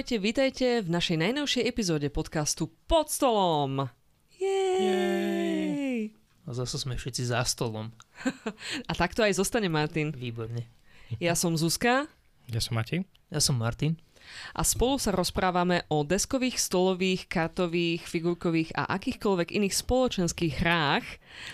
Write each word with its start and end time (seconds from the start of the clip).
Ahojte, 0.00 0.16
vítajte 0.16 0.80
v 0.80 0.88
našej 0.96 1.20
najnovšej 1.20 1.62
epizóde 1.68 2.08
podcastu 2.08 2.72
Pod 2.88 3.12
stolom. 3.12 3.84
Jej! 4.32 6.16
A 6.48 6.56
zase 6.56 6.80
sme 6.80 6.96
všetci 6.96 7.28
za 7.28 7.44
stolom. 7.44 7.92
A 8.88 8.92
takto 8.96 9.20
aj 9.20 9.36
zostane 9.36 9.68
Martin. 9.68 10.16
Výborne. 10.16 10.64
Ja 11.20 11.36
som 11.36 11.52
Zuzka 11.52 12.08
Ja 12.48 12.64
som 12.64 12.80
Matej. 12.80 13.04
Ja 13.28 13.44
som 13.44 13.60
Martin. 13.60 14.00
A 14.54 14.62
spolu 14.62 14.96
sa 14.96 15.14
rozprávame 15.14 15.86
o 15.88 16.02
deskových, 16.02 16.60
stolových, 16.60 17.26
kartových, 17.26 18.04
figurkových 18.04 18.74
a 18.76 18.90
akýchkoľvek 18.96 19.54
iných 19.56 19.74
spoločenských 19.74 20.54
hrách. 20.62 21.06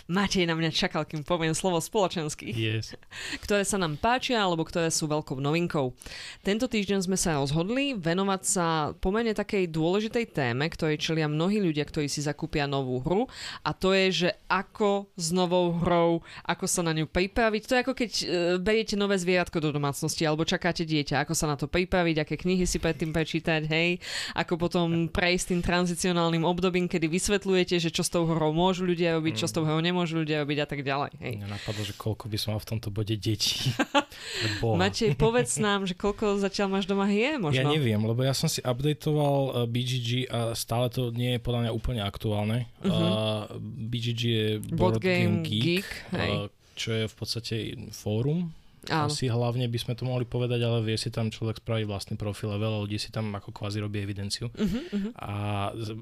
Matej 0.08 0.48
na 0.48 0.56
mňa 0.56 0.72
čakal, 0.72 1.04
kým 1.04 1.22
poviem 1.22 1.52
slovo 1.52 1.78
spoločenských. 1.80 2.56
Yes. 2.56 2.96
ktoré 3.44 3.62
sa 3.64 3.80
nám 3.80 3.96
páčia 4.00 4.42
alebo 4.42 4.64
ktoré 4.66 4.92
sú 4.92 5.08
veľkou 5.08 5.38
novinkou. 5.40 5.94
Tento 6.42 6.66
týždeň 6.66 7.06
sme 7.06 7.16
sa 7.16 7.38
rozhodli 7.38 7.94
venovať 7.96 8.42
sa 8.42 8.66
pomerne 8.98 9.32
takej 9.32 9.70
dôležitej 9.70 10.24
téme, 10.34 10.66
ktorej 10.68 11.00
čelia 11.00 11.30
mnohí 11.30 11.62
ľudia, 11.62 11.86
ktorí 11.86 12.10
si 12.10 12.24
zakúpia 12.24 12.66
novú 12.66 13.00
hru 13.00 13.30
a 13.62 13.70
to 13.70 13.94
je, 13.94 14.26
že 14.26 14.30
ako 14.50 15.08
s 15.14 15.30
novou 15.30 15.72
hrou, 15.78 16.20
ako 16.42 16.66
sa 16.66 16.82
na 16.82 16.92
ňu 16.92 17.06
pripraviť. 17.06 17.62
To 17.66 17.72
je 17.74 17.82
ako 17.86 17.94
keď 17.94 18.10
e, 18.12 18.24
beriete 18.58 18.98
nové 18.98 19.14
zvieratko 19.16 19.62
do 19.62 19.70
domácnosti 19.70 20.26
alebo 20.26 20.42
čakáte 20.42 20.82
dieťa, 20.82 21.22
ako 21.22 21.34
sa 21.38 21.46
na 21.46 21.56
to 21.56 21.70
pripraviť, 21.70 22.16
aké 22.26 22.34
knihy 22.36 22.65
si 22.66 22.78
predtým 22.82 23.14
prečítať, 23.14 23.62
hej, 23.70 24.02
ako 24.34 24.58
potom 24.58 25.06
prejsť 25.10 25.54
tým 25.54 25.60
tranzicionálnym 25.62 26.42
obdobím, 26.42 26.90
kedy 26.90 27.06
vysvetľujete, 27.06 27.78
že 27.78 27.90
čo 27.94 28.02
s 28.02 28.10
tou 28.10 28.26
hrou 28.26 28.50
môžu 28.50 28.82
ľudia 28.82 29.14
robiť, 29.18 29.34
čo 29.42 29.46
s 29.46 29.54
tou 29.54 29.62
hrou 29.62 29.78
nemôžu 29.78 30.22
ľudia 30.22 30.42
robiť 30.42 30.58
a 30.62 30.66
tak 30.66 30.80
ďalej. 30.82 31.12
Hej. 31.22 31.34
Mňa 31.42 31.50
napadlo, 31.50 31.82
že 31.86 31.94
koľko 31.94 32.26
by 32.26 32.36
som 32.40 32.48
mal 32.56 32.60
v 32.62 32.68
tomto 32.74 32.88
bode 32.90 33.14
detí. 33.14 33.70
Matej, 34.82 35.14
povedz 35.14 35.62
nám, 35.62 35.86
že 35.86 35.94
koľko 35.94 36.42
zatiaľ 36.42 36.80
máš 36.80 36.90
doma 36.90 37.06
hier 37.06 37.38
možno. 37.38 37.62
Ja 37.62 37.64
neviem, 37.70 38.02
lebo 38.02 38.26
ja 38.26 38.34
som 38.34 38.50
si 38.50 38.58
updateoval 38.64 39.38
uh, 39.46 39.52
BGG 39.70 40.26
a 40.26 40.56
stále 40.58 40.90
to 40.90 41.14
nie 41.14 41.36
je 41.36 41.40
podľa 41.40 41.60
mňa 41.68 41.72
úplne 41.72 42.02
aktuálne. 42.02 42.66
Uh-huh. 42.82 42.90
Uh, 42.90 43.42
BGG 43.62 44.20
je 44.26 44.48
Board 44.74 44.98
Board 44.98 45.04
Game 45.04 45.26
Game 45.26 45.42
Geek, 45.42 45.64
Geek, 45.64 45.88
hej. 46.16 46.32
uh, 46.32 46.46
čo 46.76 46.90
je 46.92 47.04
v 47.08 47.14
podstate 47.14 47.54
fórum. 47.92 48.52
Áno. 48.88 49.08
Asi 49.08 49.26
hlavne 49.26 49.66
by 49.66 49.78
sme 49.78 49.94
to 49.94 50.04
mohli 50.04 50.22
povedať, 50.22 50.60
ale 50.60 50.82
vie 50.82 50.94
si 50.94 51.08
tam 51.08 51.28
človek 51.28 51.60
spraviť 51.60 51.84
vlastný 51.84 52.14
profil 52.14 52.50
a 52.50 52.58
veľa 52.58 52.82
ľudí 52.82 52.96
si 52.96 53.10
tam 53.10 53.30
ako 53.32 53.50
kvázi 53.50 53.78
robí 53.78 53.98
evidenciu. 53.98 54.50
Uh-huh, 54.50 54.82
uh-huh. 54.90 55.12
A 55.18 55.34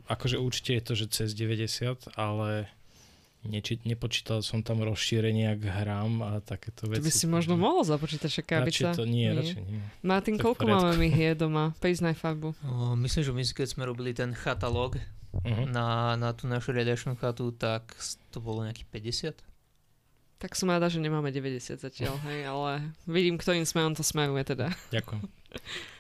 akože 0.07 0.37
určite 0.37 0.77
je 0.77 0.83
to, 0.83 0.93
že 0.95 1.07
cez 1.11 1.29
90, 1.33 2.17
ale 2.17 2.69
neči, 3.45 3.77
nepočítal 3.85 4.41
som 4.41 4.65
tam 4.65 4.81
rozšírenia 4.81 5.53
k 5.57 5.69
hrám 5.69 6.13
a 6.25 6.31
takéto 6.41 6.89
To 6.89 6.97
veci. 6.97 7.05
by 7.05 7.13
si 7.13 7.27
možno 7.29 7.61
mohol 7.61 7.85
započítať, 7.85 8.31
že 8.31 8.41
krabica. 8.41 8.89
Radšej 8.89 8.97
to 8.97 9.05
nie, 9.05 9.29
radšej 9.29 9.63
nie. 9.65 9.81
Martin, 10.01 10.41
To 10.41 10.49
koľko 10.49 10.65
máme 10.65 10.97
my 10.97 11.09
hier 11.13 11.37
doma? 11.37 11.77
Priznaj 11.77 12.17
farbu. 12.17 12.57
O, 12.65 12.97
myslím, 12.97 13.23
že 13.23 13.33
my 13.33 13.43
keď 13.45 13.69
sme 13.69 13.83
robili 13.85 14.13
ten 14.13 14.33
chatalóg 14.33 14.97
Uh-huh. 15.35 15.67
na, 15.67 16.15
na 16.15 16.31
tú 16.31 16.47
našu 16.47 16.71
riadačnú 16.71 17.19
chatu, 17.19 17.51
tak 17.51 17.91
to 18.31 18.39
bolo 18.39 18.63
nejakých 18.63 18.87
50. 19.35 19.54
Tak 20.45 20.61
som 20.61 20.69
rada, 20.69 20.93
že 20.93 21.01
nemáme 21.01 21.33
90 21.33 21.81
zatiaľ, 21.81 22.21
hej, 22.29 22.45
ale 22.45 22.93
vidím, 23.09 23.41
ktorým 23.41 23.65
smerom 23.65 23.97
to 23.97 24.05
smeruje 24.05 24.45
teda. 24.45 24.77
Ďakujem. 24.93 25.25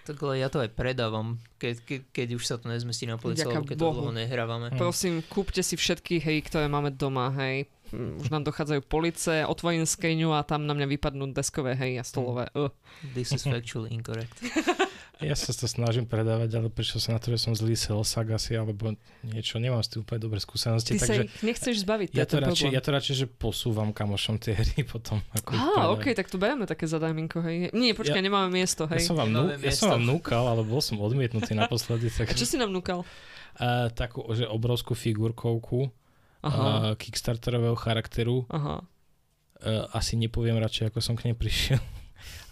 Tak 0.04 0.20
ale 0.20 0.44
ja 0.44 0.52
to 0.52 0.60
aj 0.60 0.68
predávam, 0.76 1.40
keď, 1.56 1.80
keď, 1.80 2.00
keď 2.12 2.28
už 2.36 2.44
sa 2.44 2.60
to 2.60 2.68
nezmestí 2.68 3.08
na 3.08 3.16
policu, 3.16 3.48
keď 3.48 3.80
Bohu. 3.80 4.04
to 4.04 4.04
dlho 4.04 4.12
nehrávame. 4.12 4.68
Hm. 4.68 4.76
Prosím, 4.76 5.24
kúpte 5.24 5.64
si 5.64 5.80
všetky 5.80 6.20
hry, 6.20 6.44
ktoré 6.44 6.68
máme 6.68 6.92
doma, 6.92 7.32
hej. 7.40 7.72
Mm, 7.88 8.20
Už 8.20 8.28
nám 8.28 8.44
dochádzajú 8.44 8.84
police, 8.84 9.48
otvorím 9.48 9.88
skriňu 9.88 10.36
a 10.36 10.44
tam 10.44 10.68
na 10.68 10.76
mňa 10.76 10.92
vypadnú 10.92 11.32
deskové 11.32 11.72
hry 11.72 11.96
a 11.96 12.04
stolové. 12.04 12.52
Uh. 12.52 12.68
This 13.16 13.32
is 13.32 13.48
factually 13.48 13.96
incorrect. 13.96 14.44
Ja 15.16 15.32
sa 15.32 15.50
to 15.50 15.64
snažím 15.64 16.04
predávať, 16.04 16.50
ale 16.54 16.66
prišiel 16.66 16.98
som 16.98 17.12
na 17.12 17.22
to, 17.22 17.30
že 17.30 17.38
som 17.38 17.54
zlý 17.54 17.74
salesák 17.74 18.34
asi, 18.34 18.54
alebo 18.54 18.98
niečo. 19.22 19.56
Nemám 19.56 19.78
s 19.78 19.88
tým 19.88 20.02
úplne 20.02 20.18
dobré 20.18 20.38
skúsenosti, 20.38 20.90
Ty 20.90 20.98
sa 20.98 21.06
takže 21.06 21.22
ich 21.22 21.38
nechceš 21.40 21.74
zbaviť, 21.80 22.08
ja 22.10 22.26
to, 22.26 22.36
radšej, 22.36 22.68
ja 22.68 22.82
to 22.82 22.90
radšej, 22.90 23.14
že 23.14 23.26
posúvam 23.28 23.90
kamošom 23.90 24.36
tie 24.36 24.52
hry 24.52 24.82
potom. 24.90 25.22
Ako 25.32 25.54
Á, 25.54 25.86
ok, 25.88 26.12
tak 26.12 26.26
tu 26.26 26.36
bereme 26.36 26.64
také 26.64 26.84
zadáminko, 26.84 27.38
hej. 27.40 27.70
Nie, 27.70 27.94
počkaj, 27.94 28.18
Ja- 28.18 28.26
nemáme 28.26 28.50
miesto, 28.50 28.84
Ja 28.84 28.98
hej. 28.98 29.06
som, 29.06 29.14
vám 29.14 29.30
nú, 29.30 29.46
ja 29.48 29.70
som 29.70 29.94
vám 29.94 30.02
núkal, 30.04 30.42
ale 30.42 30.60
bol 30.60 30.82
som 30.82 30.98
odmietnutý 30.98 31.54
naposledy. 31.56 32.10
A 32.10 32.26
Tak, 32.26 32.34
čo 32.34 32.44
si 32.44 32.58
nám 32.58 32.68
núkal? 32.68 33.06
a, 33.54 33.86
takú, 33.88 34.26
že 34.30 34.44
obrovskú 34.44 34.92
figurkovku 34.92 35.94
Aha, 36.42 36.58
a, 36.90 36.98
Kickstarterového 36.98 37.78
charakteru. 37.78 38.50
aha. 38.50 38.82
A, 38.82 39.94
asi 39.94 40.18
nepoviem 40.18 40.58
radšej, 40.58 40.90
ako 40.90 40.98
som 40.98 41.14
k 41.14 41.30
nej 41.30 41.38
prišiel. 41.38 41.78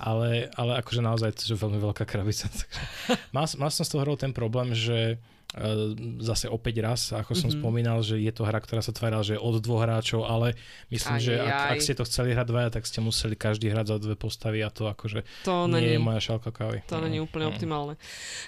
Ale, 0.02 0.50
ale 0.58 0.72
akože 0.82 1.00
naozaj 1.00 1.30
to 1.38 1.54
je 1.54 1.58
veľmi 1.58 1.78
veľká 1.78 2.02
krabica. 2.04 2.50
Mal, 3.34 3.46
mal 3.56 3.70
som 3.70 3.84
s 3.86 3.90
tou 3.92 4.02
hrou 4.02 4.18
ten 4.18 4.34
problém, 4.34 4.74
že 4.76 5.16
zase 6.18 6.46
opäť 6.46 6.80
raz, 6.80 7.00
ako 7.10 7.32
som 7.32 7.48
Mhm. 7.48 7.56
spomínal, 7.56 7.98
že 8.00 8.16
je 8.16 8.30
to 8.30 8.42
hra, 8.42 8.56
ktorá 8.56 8.80
sa 8.80 8.90
tvárala, 8.90 9.20
že 9.20 9.36
je 9.36 9.40
od 9.40 9.58
dvoch 9.58 9.80
hráčov, 9.80 10.24
ale 10.24 10.56
myslím, 10.88 11.16
že 11.18 11.32
Aj, 11.34 11.44
ak, 11.44 11.52
aj. 11.52 11.70
ak 11.70 11.78
ste 11.78 11.94
to 11.94 12.04
chceli 12.04 12.32
hrať 12.32 12.46
dvaja, 12.46 12.68
tak 12.70 12.82
ste 12.82 12.98
museli 12.98 13.34
každý 13.34 13.68
hrať 13.68 13.86
za 13.86 13.96
dve 13.98 14.14
postavy 14.14 14.58
a 14.58 14.68
to 14.68 14.86
akože 14.86 15.22
To 15.44 15.66
nie 15.66 15.76
není... 15.78 15.88
je 15.92 15.98
moja 15.98 16.20
šálka 16.22 16.48
kávy. 16.48 16.80
To 16.86 16.98
není 16.98 17.18
Mm, 17.18 17.26
úplne 17.26 17.44
mm. 17.44 17.52
optimálne. 17.52 17.94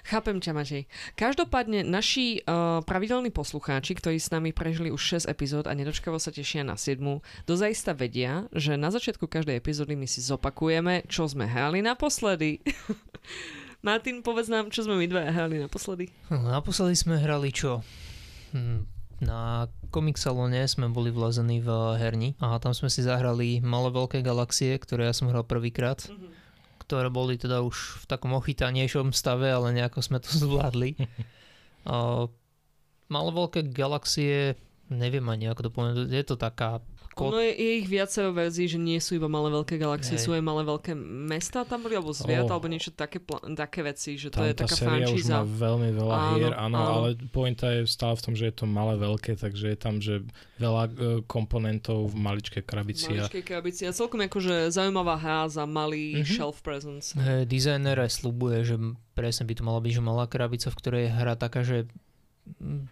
Chápem 0.03 0.37
ťa, 0.37 0.53
Matej. 0.53 0.83
Každopádne 1.15 1.85
naši 1.85 2.41
uh, 2.41 2.81
pravidelní 2.81 3.29
poslucháči, 3.29 3.93
ktorí 3.93 4.17
s 4.17 4.31
nami 4.31 4.51
prežili 4.51 4.89
už 4.89 4.99
6 5.21 5.29
epizód 5.29 5.65
a 5.65 5.73
nedočkavo 5.73 6.17
sa 6.17 6.31
tešia 6.31 6.63
na 6.63 6.75
7, 6.75 6.99
dozajista 7.45 7.93
vedia, 7.93 8.49
že 8.51 8.75
na 8.75 8.89
začiatku 8.89 9.25
každej 9.25 9.55
epizódy 9.55 9.93
my 9.93 10.05
si 10.05 10.19
zopakujeme, 10.19 11.05
čo 11.05 11.25
sme 11.25 11.45
hrali 11.45 11.81
naposledy. 11.81 12.65
Martin, 13.85 14.25
povedz 14.25 14.49
nám, 14.49 14.73
čo 14.73 14.81
sme 14.81 14.97
my 14.97 15.05
dve 15.05 15.29
hrali 15.29 15.61
naposledy. 15.61 16.09
No, 16.33 16.41
naposledy 16.41 16.97
sme 16.97 17.21
hrali 17.21 17.53
čo? 17.53 17.85
Hm, 18.57 18.89
Na 19.21 19.69
Comic 19.93 20.17
Salone 20.17 20.65
sme 20.65 20.89
boli 20.89 21.13
vlazení 21.13 21.61
v 21.61 21.69
herni 22.01 22.33
a 22.41 22.57
tam 22.57 22.73
sme 22.73 22.89
si 22.89 23.05
zahrali 23.05 23.61
malé 23.61 23.93
veľké 23.93 24.25
galaxie, 24.25 24.73
ktoré 24.81 25.07
ja 25.07 25.15
som 25.15 25.29
hral 25.29 25.45
prvýkrát, 25.45 26.01
ktoré 26.83 27.13
boli 27.13 27.37
teda 27.37 27.61
už 27.61 28.03
v 28.03 28.05
takom 28.09 28.33
ochytanejšom 28.35 29.13
stave, 29.13 29.53
ale 29.53 29.77
nejako 29.77 30.01
sme 30.01 30.17
to 30.17 30.33
zvládli. 30.43 30.97
Malé 33.05 33.31
veľké 33.37 33.69
galaxie, 33.69 34.57
neviem 34.89 35.29
ani 35.29 35.53
ako 35.53 35.69
to 35.69 35.71
poviem, 35.71 36.09
je 36.09 36.25
to 36.25 36.41
taká 36.41 36.81
Ko- 37.15 37.31
Ono 37.31 37.39
je, 37.39 37.49
je 37.49 37.73
ich 37.77 37.87
viacero 37.87 38.29
verzií, 38.29 38.67
že 38.67 38.77
nie 38.77 38.99
sú 38.99 39.15
iba 39.15 39.27
malé 39.27 39.49
veľké 39.49 39.75
galaxie, 39.77 40.15
Hej. 40.15 40.21
sú 40.21 40.31
aj 40.31 40.43
malé 40.43 40.63
veľké 40.63 40.93
mesta 40.99 41.63
tam 41.63 41.81
boli, 41.81 41.95
alebo 41.95 42.11
zviat, 42.11 42.45
Oh. 42.45 42.53
alebo 42.53 42.67
niečo 42.67 42.91
také, 42.91 43.17
pla- 43.17 43.39
také 43.55 43.81
veci, 43.81 44.15
že 44.15 44.29
to 44.29 44.37
Tam 44.37 44.45
je 44.45 44.53
tá 44.53 44.65
taká 44.65 44.75
séria 44.75 45.07
už 45.07 45.23
frančíza. 45.23 45.33
má 45.33 45.43
veľmi 45.47 45.91
veľa 45.93 46.11
Áno, 46.13 46.35
hier, 46.35 46.53
áno, 46.53 46.75
áno. 46.77 46.91
ale 46.93 47.09
pointa 47.29 47.71
je 47.71 47.87
stále 47.87 48.13
v 48.13 48.23
tom, 48.23 48.35
že 48.35 48.45
je 48.45 48.55
to 48.57 48.67
malé 48.67 48.95
veľké, 48.97 49.37
takže 49.37 49.65
je 49.65 49.79
tam, 49.79 49.95
že 49.97 50.27
veľa 50.57 50.83
e, 50.85 50.91
komponentov 51.25 52.09
v 52.09 52.17
maličkej 52.17 52.63
krabici. 52.63 53.07
A, 53.09 53.23
Maličkej 53.23 53.45
krabici. 53.45 53.83
A 53.85 53.93
celkom 53.93 54.19
akože 54.21 54.69
zaujímavá 54.69 55.15
hra 55.15 55.47
za 55.47 55.63
malý 55.65 56.19
Mhm. 56.19 56.27
shelf 56.29 56.59
presence. 56.61 57.15
Hej, 57.15 57.47
dizajner 57.47 57.95
aj 57.97 58.11
slubuje, 58.13 58.65
že 58.65 58.75
presne 59.13 59.45
by 59.45 59.55
to 59.55 59.63
mala 59.63 59.79
byť 59.79 59.93
že 59.93 60.03
malá 60.03 60.25
krabica, 60.25 60.67
v 60.67 60.77
ktorej 60.77 61.03
je 61.05 61.13
hra 61.13 61.35
taká, 61.35 61.63
že 61.63 61.87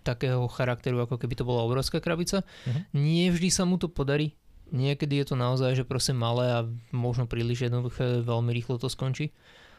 takého 0.03 0.49
charakteru, 0.49 1.01
ako 1.01 1.17
keby 1.17 1.35
to 1.37 1.45
bola 1.45 1.65
obrovská 1.65 2.01
krabica. 2.01 2.43
Mhm. 2.65 2.81
Nie 2.95 3.27
vždy 3.31 3.49
sa 3.49 3.65
mu 3.65 3.77
to 3.77 3.89
podarí. 3.89 4.33
Niekedy 4.73 5.21
je 5.21 5.27
to 5.29 5.37
naozaj, 5.37 5.77
že 5.77 5.85
proste 5.85 6.17
malé 6.17 6.49
a 6.49 6.65
možno 6.91 7.29
príliš 7.29 7.69
jednoduché, 7.69 8.25
veľmi 8.25 8.51
rýchlo 8.53 8.81
to 8.81 8.89
skončí. 8.89 9.29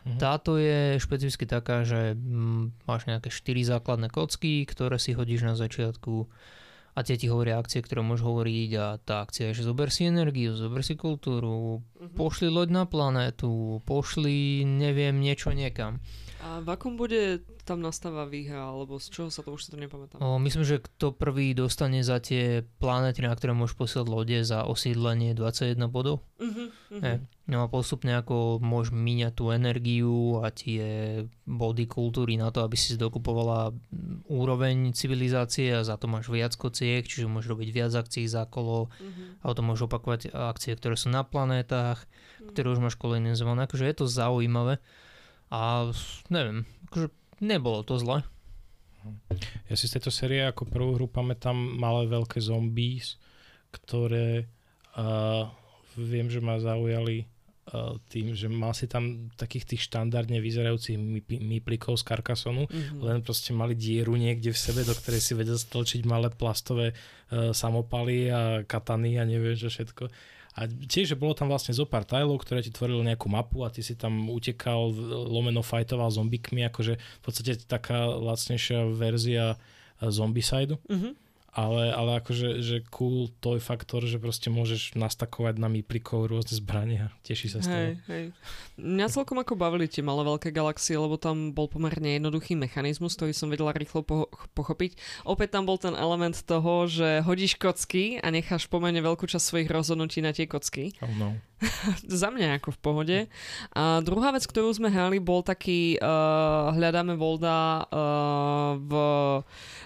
Mhm. 0.06 0.20
Táto 0.20 0.60
je 0.60 1.00
špecificky 1.00 1.48
taká, 1.48 1.82
že 1.82 2.14
mm, 2.14 2.86
máš 2.86 3.08
nejaké 3.08 3.32
4 3.32 3.64
základné 3.64 4.12
kocky, 4.12 4.68
ktoré 4.68 5.00
si 5.00 5.16
hodíš 5.16 5.42
na 5.42 5.56
začiatku 5.56 6.28
a 6.94 7.02
tie 7.02 7.18
ti 7.18 7.26
hovoria 7.26 7.58
akcie, 7.58 7.82
ktoré 7.82 8.06
môžeš 8.06 8.22
hovoriť 8.22 8.70
a 8.78 8.86
tá 9.02 9.26
akcia 9.26 9.50
je, 9.50 9.58
že 9.58 9.66
zober 9.66 9.90
si 9.90 10.06
energiu, 10.06 10.54
zober 10.54 10.86
si 10.86 10.94
kultúru, 10.94 11.82
Mhm. 11.98 12.14
pošli 12.14 12.54
loď 12.54 12.70
na 12.70 12.84
planétu, 12.86 13.82
pošli 13.90 14.62
neviem 14.62 15.18
niečo 15.18 15.50
niekam. 15.50 15.98
A 16.44 16.60
v 16.60 16.68
akom 16.76 17.00
bude 17.00 17.40
tam 17.64 17.80
nastáva 17.80 18.28
výhra, 18.28 18.68
alebo 18.68 19.00
z 19.00 19.08
čoho 19.08 19.32
sa 19.32 19.40
to 19.40 19.56
už 19.56 19.64
si 19.64 19.70
to 19.72 19.80
nepamätám. 19.80 20.20
O, 20.20 20.36
myslím, 20.44 20.68
že 20.68 20.84
kto 20.84 21.16
prvý 21.16 21.56
dostane 21.56 22.04
za 22.04 22.20
tie 22.20 22.68
planéty, 22.84 23.24
na 23.24 23.32
ktoré 23.32 23.56
môžeš 23.56 23.80
posielať 23.80 24.08
lode 24.12 24.38
za 24.44 24.68
osídlenie 24.68 25.32
21 25.40 25.80
bodov. 25.88 26.20
Uh-huh, 26.44 26.68
uh-huh. 26.92 27.24
No 27.48 27.64
a 27.64 27.72
postupne 27.72 28.12
ako 28.20 28.60
môžeš 28.60 28.92
míňať 28.92 29.34
tú 29.40 29.56
energiu 29.56 30.44
a 30.44 30.52
tie 30.52 30.84
body 31.48 31.88
kultúry 31.88 32.36
na 32.36 32.52
to, 32.52 32.68
aby 32.68 32.76
si 32.76 33.00
dokupovala 33.00 33.72
úroveň 34.28 34.92
civilizácie 34.92 35.72
a 35.72 35.88
za 35.88 35.96
to 35.96 36.12
máš 36.12 36.28
viac 36.28 36.52
kociek, 36.60 37.08
čiže 37.08 37.32
môžeš 37.32 37.56
robiť 37.56 37.70
viac 37.72 37.92
akcií 37.96 38.28
za 38.28 38.44
kolo, 38.44 38.92
Uh-huh. 39.00 39.40
a 39.40 39.56
to 39.56 39.64
môžeš 39.64 39.88
opakovať 39.88 40.22
akcie, 40.36 40.76
ktoré 40.76 41.00
sú 41.00 41.08
na 41.08 41.24
planétach, 41.24 42.04
ktoré 42.52 42.68
už 42.76 42.84
máš 42.84 43.00
kolonizované, 43.00 43.64
akože 43.64 43.88
je 43.88 43.96
to 43.96 44.06
zaujímavé 44.12 44.84
a 45.54 45.86
neviem, 46.34 46.66
akože 46.90 47.14
nebolo 47.46 47.86
to 47.86 48.02
zle. 48.02 48.26
Ja 49.70 49.76
si 49.78 49.86
z 49.86 50.00
tejto 50.00 50.10
série 50.10 50.42
ako 50.42 50.66
prvú 50.66 50.98
hru 50.98 51.06
pamätám 51.06 51.54
malé 51.54 52.10
veľké 52.10 52.42
zombies, 52.42 53.22
ktoré 53.70 54.50
uh, 54.98 55.46
viem, 55.94 56.26
že 56.32 56.42
ma 56.42 56.58
zaujali 56.58 57.28
uh, 57.70 58.00
tým, 58.10 58.34
že 58.34 58.50
mal 58.50 58.74
si 58.74 58.90
tam 58.90 59.30
takých 59.36 59.76
tých 59.76 59.92
štandardne 59.92 60.40
vyzerajúcich 60.40 60.98
míplikov 61.28 62.00
z 62.00 62.04
Carcassonu, 62.08 62.66
mm-hmm. 62.66 63.04
len 63.04 63.20
proste 63.22 63.52
mali 63.52 63.78
dieru 63.78 64.16
niekde 64.18 64.56
v 64.56 64.58
sebe, 64.58 64.82
do 64.88 64.96
ktorej 64.96 65.22
si 65.22 65.38
vedel 65.38 65.60
stolčiť 65.60 66.02
malé 66.08 66.32
plastové 66.34 66.96
uh, 66.96 67.52
samopaly 67.54 68.32
a 68.32 68.42
katany 68.66 69.20
a 69.20 69.28
neviem, 69.28 69.54
že 69.54 69.70
všetko. 69.70 70.10
A 70.54 70.70
tiež, 70.70 71.14
že 71.14 71.20
bolo 71.20 71.34
tam 71.34 71.50
vlastne 71.50 71.74
zo 71.74 71.90
pár 71.90 72.06
tajlov, 72.06 72.46
ktoré 72.46 72.62
ti 72.62 72.70
tvorili 72.70 73.02
nejakú 73.10 73.26
mapu 73.26 73.66
a 73.66 73.74
ty 73.74 73.82
si 73.82 73.98
tam 73.98 74.30
utekal, 74.30 74.94
lomeno 75.28 75.66
fajtoval 75.66 76.14
zombikmi, 76.14 76.62
akože 76.70 76.94
v 76.98 77.22
podstate 77.26 77.58
taká 77.66 78.06
lacnejšia 78.06 78.94
verzia 78.94 79.58
zombicide. 79.98 80.78
Mm-hmm 80.86 81.23
ale, 81.54 81.94
ale 81.94 82.18
akože 82.18 82.66
že 82.66 82.82
cool 82.90 83.30
to 83.38 83.56
je 83.56 83.62
faktor, 83.62 84.02
že 84.10 84.18
proste 84.18 84.50
môžeš 84.50 84.98
nastakovať 84.98 85.62
na 85.62 85.70
míplikov 85.70 86.26
rôzne 86.26 86.58
zbrania 86.58 87.14
a 87.14 87.16
teší 87.22 87.48
sa 87.54 87.62
z 87.62 87.66
toho. 87.70 87.78
Hej, 87.78 87.94
hej. 88.10 88.26
Mňa 88.82 89.08
celkom 89.14 89.38
ako 89.38 89.54
bavili 89.54 89.86
tie 89.86 90.02
malé 90.02 90.26
veľké 90.26 90.50
galaxie, 90.50 90.98
lebo 90.98 91.22
tam 91.22 91.54
bol 91.54 91.70
pomerne 91.70 92.18
jednoduchý 92.18 92.58
mechanizmus, 92.58 93.14
ktorý 93.14 93.38
som 93.38 93.54
vedela 93.54 93.70
rýchlo 93.70 94.02
po- 94.02 94.30
pochopiť. 94.58 94.98
Opäť 95.30 95.54
tam 95.54 95.70
bol 95.70 95.78
ten 95.78 95.94
element 95.94 96.34
toho, 96.42 96.90
že 96.90 97.22
hodíš 97.22 97.62
kocky 97.62 98.18
a 98.18 98.34
necháš 98.34 98.66
pomerne 98.66 99.06
veľkú 99.06 99.30
časť 99.30 99.46
svojich 99.46 99.70
rozhodnutí 99.70 100.26
na 100.26 100.34
tie 100.34 100.50
kocky. 100.50 100.98
Oh 101.06 101.14
no. 101.14 101.38
Za 102.22 102.30
mňa 102.30 102.60
ako 102.62 102.70
v 102.76 102.80
pohode. 102.80 103.18
A 103.74 104.00
druhá 104.04 104.32
vec, 104.36 104.44
ktorú 104.44 104.70
sme 104.74 104.92
hrali, 104.92 105.18
bol 105.18 105.42
taký 105.42 105.98
uh, 105.98 106.74
hľadáme 106.76 107.16
Volda 107.16 107.88
uh, 107.88 108.80
v 108.80 108.92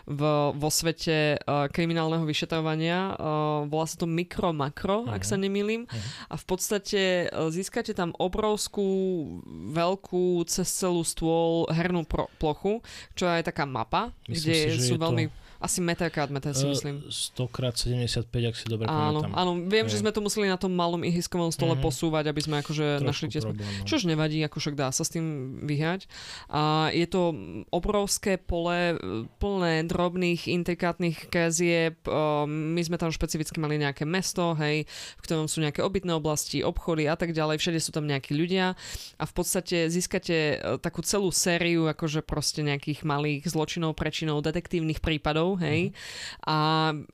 v, 0.07 0.21
vo 0.56 0.69
svete 0.71 1.35
uh, 1.35 1.68
kriminálneho 1.68 2.24
vyšetrovania. 2.24 3.19
Uh, 3.19 3.68
volá 3.68 3.83
sa 3.83 4.00
to 4.00 4.07
mikro 4.07 4.56
makro, 4.56 5.03
uh-huh. 5.03 5.12
ak 5.19 5.27
sa 5.27 5.35
nemýlim. 5.35 5.83
Uh-huh. 5.83 6.31
A 6.31 6.39
v 6.39 6.45
podstate 6.47 7.27
uh, 7.27 7.51
získate 7.51 7.91
tam 7.91 8.15
obrovskú, 8.15 8.88
veľkú, 9.75 10.47
cez 10.47 10.71
celú 10.71 11.03
stôl 11.03 11.68
hernú 11.75 12.07
pro- 12.07 12.31
plochu, 12.39 12.80
čo 13.19 13.27
je 13.27 13.44
taká 13.44 13.68
mapa, 13.68 14.15
Myslím 14.31 14.47
kde 14.47 14.56
si, 14.80 14.88
sú 14.88 14.95
veľmi... 14.95 15.27
To 15.27 15.46
asi 15.57 15.81
meter 15.81 16.13
krát 16.13 16.30
meter 16.30 16.54
si 16.54 16.69
myslím. 16.69 17.09
100 17.09 17.50
krát 17.50 17.74
75, 17.74 18.30
ak 18.30 18.56
si 18.56 18.65
dobre 18.69 18.86
áno, 18.86 19.25
pamätám. 19.25 19.31
Áno, 19.33 19.51
viem, 19.65 19.89
je. 19.89 19.98
že 19.98 20.06
sme 20.06 20.13
to 20.13 20.21
museli 20.21 20.45
na 20.45 20.62
tom 20.62 20.69
malom 20.69 21.01
ihriskovom 21.01 21.50
stole 21.50 21.74
mm-hmm. 21.74 21.88
posúvať, 21.89 22.30
aby 22.30 22.42
sme 22.45 22.56
akože 22.62 23.01
Trošku 23.01 23.07
našli 23.09 23.25
tie... 23.33 23.42
Problém, 23.42 23.65
no. 23.65 23.86
Čož 23.89 24.01
nevadí, 24.06 24.38
ako 24.45 24.57
však 24.62 24.75
dá 24.77 24.94
sa 24.94 25.01
s 25.01 25.09
tým 25.09 25.25
vyhrať. 25.65 26.06
A 26.54 26.94
je 26.94 27.07
to 27.09 27.33
obrovské 27.74 28.38
pole, 28.38 29.01
plné 29.42 29.81
drobných, 29.89 30.45
intrikátnych 30.45 31.33
krezieb. 31.33 31.98
My 32.45 32.81
sme 32.86 33.01
tam 33.01 33.09
špecificky 33.09 33.57
mali 33.57 33.81
nejaké 33.81 34.06
mesto, 34.06 34.54
hej, 34.62 34.86
v 35.18 35.21
ktorom 35.25 35.50
sú 35.50 35.65
nejaké 35.65 35.81
obytné 35.81 36.13
oblasti, 36.13 36.62
obchody 36.62 37.09
a 37.09 37.18
tak 37.18 37.33
ďalej. 37.33 37.57
Všade 37.57 37.80
sú 37.81 37.89
tam 37.89 38.06
nejakí 38.06 38.38
ľudia 38.38 38.77
a 39.18 39.24
v 39.25 39.33
podstate 39.33 39.89
získate 39.89 40.62
takú 40.86 41.01
celú 41.01 41.33
sériu 41.33 41.89
akože 41.89 42.21
proste 42.21 42.62
nejakých 42.62 43.01
malých 43.07 43.50
zločinov, 43.50 43.98
prečinov, 43.98 44.45
detektívnych 44.45 45.01
prípadov 45.01 45.46
prípadov, 45.47 45.63
hej, 45.63 45.95
a 46.44 46.57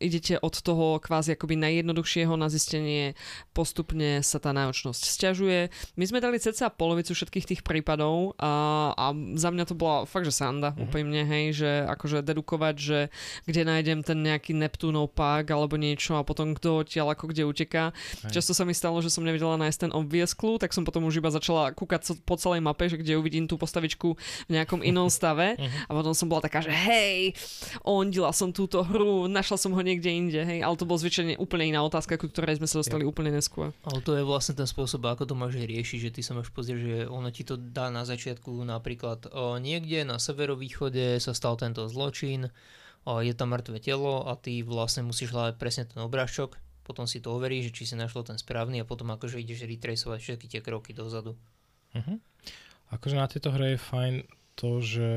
idete 0.02 0.42
od 0.42 0.56
toho 0.58 0.98
kvázi 0.98 1.38
akoby 1.38 1.60
najjednoduchšieho 1.60 2.34
na 2.34 2.50
zistenie, 2.50 3.14
postupne 3.54 4.26
sa 4.26 4.42
tá 4.42 4.50
náročnosť 4.56 5.02
stiažuje. 5.06 5.70
My 6.00 6.06
sme 6.10 6.24
dali 6.24 6.42
ceca 6.42 6.74
polovicu 6.74 7.14
všetkých 7.14 7.46
tých 7.46 7.62
prípadov 7.62 8.34
a, 8.42 8.94
a 8.98 9.06
za 9.38 9.54
mňa 9.54 9.66
to 9.70 9.76
bola 9.78 10.10
fakt, 10.10 10.26
že 10.26 10.34
sanda 10.34 10.74
uh-huh. 10.74 10.90
úplne, 10.90 11.22
hej, 11.26 11.46
že 11.54 11.72
akože 11.86 12.26
dedukovať, 12.26 12.76
že 12.80 13.00
kde 13.46 13.62
nájdem 13.68 14.00
ten 14.02 14.26
nejaký 14.26 14.58
Neptúnov 14.58 15.14
park 15.14 15.54
alebo 15.54 15.78
niečo 15.78 16.18
a 16.18 16.26
potom 16.26 16.58
kto 16.58 16.86
odtiaľ 16.86 17.14
ako 17.14 17.30
kde 17.30 17.44
uteká. 17.46 17.94
Hej. 18.26 18.40
Často 18.40 18.58
sa 18.58 18.64
mi 18.66 18.74
stalo, 18.74 19.02
že 19.04 19.14
som 19.14 19.26
nevedela 19.26 19.60
nájsť 19.60 19.90
ten 19.90 19.92
obvious 19.92 20.34
clue, 20.34 20.58
tak 20.58 20.74
som 20.74 20.88
potom 20.88 21.06
už 21.06 21.20
iba 21.20 21.30
začala 21.30 21.76
kúkať 21.76 22.18
po 22.24 22.40
celej 22.40 22.64
mape, 22.64 22.88
že 22.88 22.98
kde 22.98 23.20
uvidím 23.20 23.46
tú 23.46 23.60
postavičku 23.60 24.16
v 24.48 24.52
nejakom 24.52 24.82
inom 24.82 25.12
stave 25.12 25.60
uh-huh. 25.60 25.90
a 25.90 25.92
potom 25.92 26.14
som 26.16 26.32
bola 26.32 26.42
taká, 26.46 26.64
že 26.64 26.72
hej, 26.72 27.36
on 27.84 28.08
chytila 28.24 28.32
som 28.32 28.56
túto 28.56 28.80
hru, 28.88 29.28
našla 29.28 29.60
som 29.60 29.76
ho 29.76 29.82
niekde 29.84 30.08
inde, 30.08 30.40
hej, 30.48 30.64
ale 30.64 30.80
to 30.80 30.88
bol 30.88 30.96
zvyčajne 30.96 31.36
úplne 31.36 31.76
iná 31.76 31.84
otázka, 31.84 32.16
ku 32.16 32.32
ktorej 32.32 32.64
sme 32.64 32.72
sa 32.72 32.80
dostali 32.80 33.04
ja. 33.04 33.10
úplne 33.12 33.36
neskôr. 33.36 33.76
Ale 33.84 34.00
to 34.00 34.16
je 34.16 34.24
vlastne 34.24 34.56
ten 34.56 34.64
spôsob, 34.64 35.04
ako 35.04 35.28
to 35.28 35.36
môže 35.36 35.60
riešiť, 35.60 36.00
že 36.08 36.14
ty 36.16 36.22
sa 36.24 36.32
máš 36.32 36.48
pozrieť, 36.56 36.80
že 36.80 36.96
ono 37.12 37.28
ti 37.36 37.44
to 37.44 37.60
dá 37.60 37.92
na 37.92 38.08
začiatku 38.08 38.64
napríklad 38.64 39.28
o, 39.28 39.60
niekde 39.60 40.08
na 40.08 40.24
severovýchode 40.24 41.20
sa 41.20 41.36
stal 41.36 41.60
tento 41.60 41.84
zločin, 41.92 42.48
o, 43.04 43.20
je 43.20 43.36
tam 43.36 43.52
mŕtve 43.52 43.84
telo 43.84 44.24
a 44.24 44.40
ty 44.40 44.64
vlastne 44.64 45.04
musíš 45.04 45.36
hľadať 45.36 45.60
presne 45.60 45.84
ten 45.84 46.00
obrázok, 46.00 46.56
potom 46.88 47.04
si 47.04 47.20
to 47.20 47.36
overíš, 47.36 47.76
či 47.76 47.84
si 47.92 47.96
našlo 48.00 48.24
ten 48.24 48.40
správny 48.40 48.80
a 48.80 48.88
potom 48.88 49.12
akože 49.12 49.44
ideš 49.44 49.68
retracovať 49.68 50.20
všetky 50.24 50.48
tie 50.48 50.62
kroky 50.64 50.96
dozadu. 50.96 51.36
Uh-huh. 51.92 52.18
Akože 52.88 53.20
na 53.20 53.28
tejto 53.28 53.52
hre 53.52 53.76
je 53.76 53.80
fajn 53.84 54.16
to, 54.56 54.80
že 54.80 55.10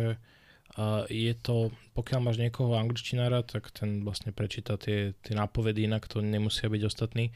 je 1.08 1.32
to, 1.40 1.72
pokiaľ 1.96 2.20
máš 2.20 2.36
niekoho 2.36 2.76
angličtinára, 2.76 3.40
tak 3.46 3.72
ten 3.72 4.04
vlastne 4.04 4.34
prečíta 4.34 4.76
tie, 4.76 5.16
tie 5.24 5.32
nápovedy, 5.32 5.88
inak 5.88 6.04
to 6.04 6.20
nemusia 6.20 6.68
byť 6.68 6.82
ostatní. 6.84 7.32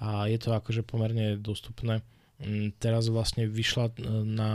A 0.00 0.26
je 0.26 0.40
to 0.40 0.56
akože 0.56 0.82
pomerne 0.82 1.36
dostupné. 1.36 2.00
Mm, 2.40 2.72
teraz 2.80 3.12
vlastne 3.12 3.44
vyšla 3.44 3.92
e, 3.92 3.94
na 4.24 4.52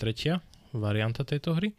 tretia 0.00 0.40
varianta 0.72 1.28
tejto 1.28 1.54
hry. 1.54 1.76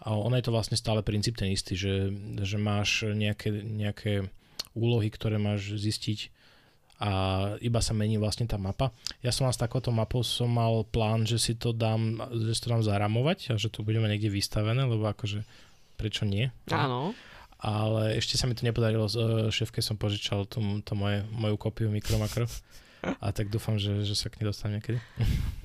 A 0.00 0.16
ona 0.16 0.40
je 0.40 0.48
to 0.48 0.54
vlastne 0.56 0.76
stále 0.76 1.00
princíp 1.04 1.36
ten 1.36 1.52
istý, 1.52 1.76
že, 1.76 2.12
že 2.44 2.56
máš 2.60 3.04
nejaké, 3.12 3.48
nejaké 3.52 4.28
úlohy, 4.76 5.08
ktoré 5.08 5.40
máš 5.40 5.76
zistiť 5.76 6.32
a 6.96 7.10
iba 7.60 7.80
sa 7.84 7.92
mení 7.92 8.16
vlastne 8.16 8.48
tá 8.48 8.56
mapa. 8.56 8.88
Ja 9.20 9.28
som 9.28 9.44
mal 9.44 9.52
s 9.52 9.60
takouto 9.60 9.92
mapou 9.92 10.24
som 10.24 10.48
mal 10.48 10.80
plán, 10.88 11.28
že 11.28 11.36
si 11.36 11.52
to 11.52 11.76
dám, 11.76 12.16
že 12.32 12.56
si 12.56 12.60
to 12.64 12.72
dám 12.72 12.80
zaramovať 12.80 13.52
a 13.52 13.54
že 13.60 13.68
to 13.68 13.84
budeme 13.84 14.08
niekde 14.08 14.32
vystavené, 14.32 14.80
lebo 14.88 15.04
akože 15.04 15.44
prečo 16.00 16.24
nie? 16.24 16.48
Áno. 16.72 17.12
Ale 17.60 18.16
ešte 18.16 18.36
sa 18.36 18.48
mi 18.48 18.56
to 18.56 18.64
nepodarilo, 18.64 19.08
e, 19.08 19.48
šéfke 19.48 19.80
som 19.80 19.96
požičal 19.96 20.44
tú, 20.48 20.60
tú 20.84 20.92
moje, 20.92 21.24
moju 21.32 21.56
kópiu 21.56 21.88
Mikromakro. 21.88 22.48
A 23.22 23.30
tak 23.30 23.48
dúfam, 23.48 23.78
že, 23.78 24.02
že 24.02 24.14
sa 24.18 24.26
k 24.26 24.42
nej 24.42 24.50
dostanem 24.50 24.78
niekedy. 24.78 24.98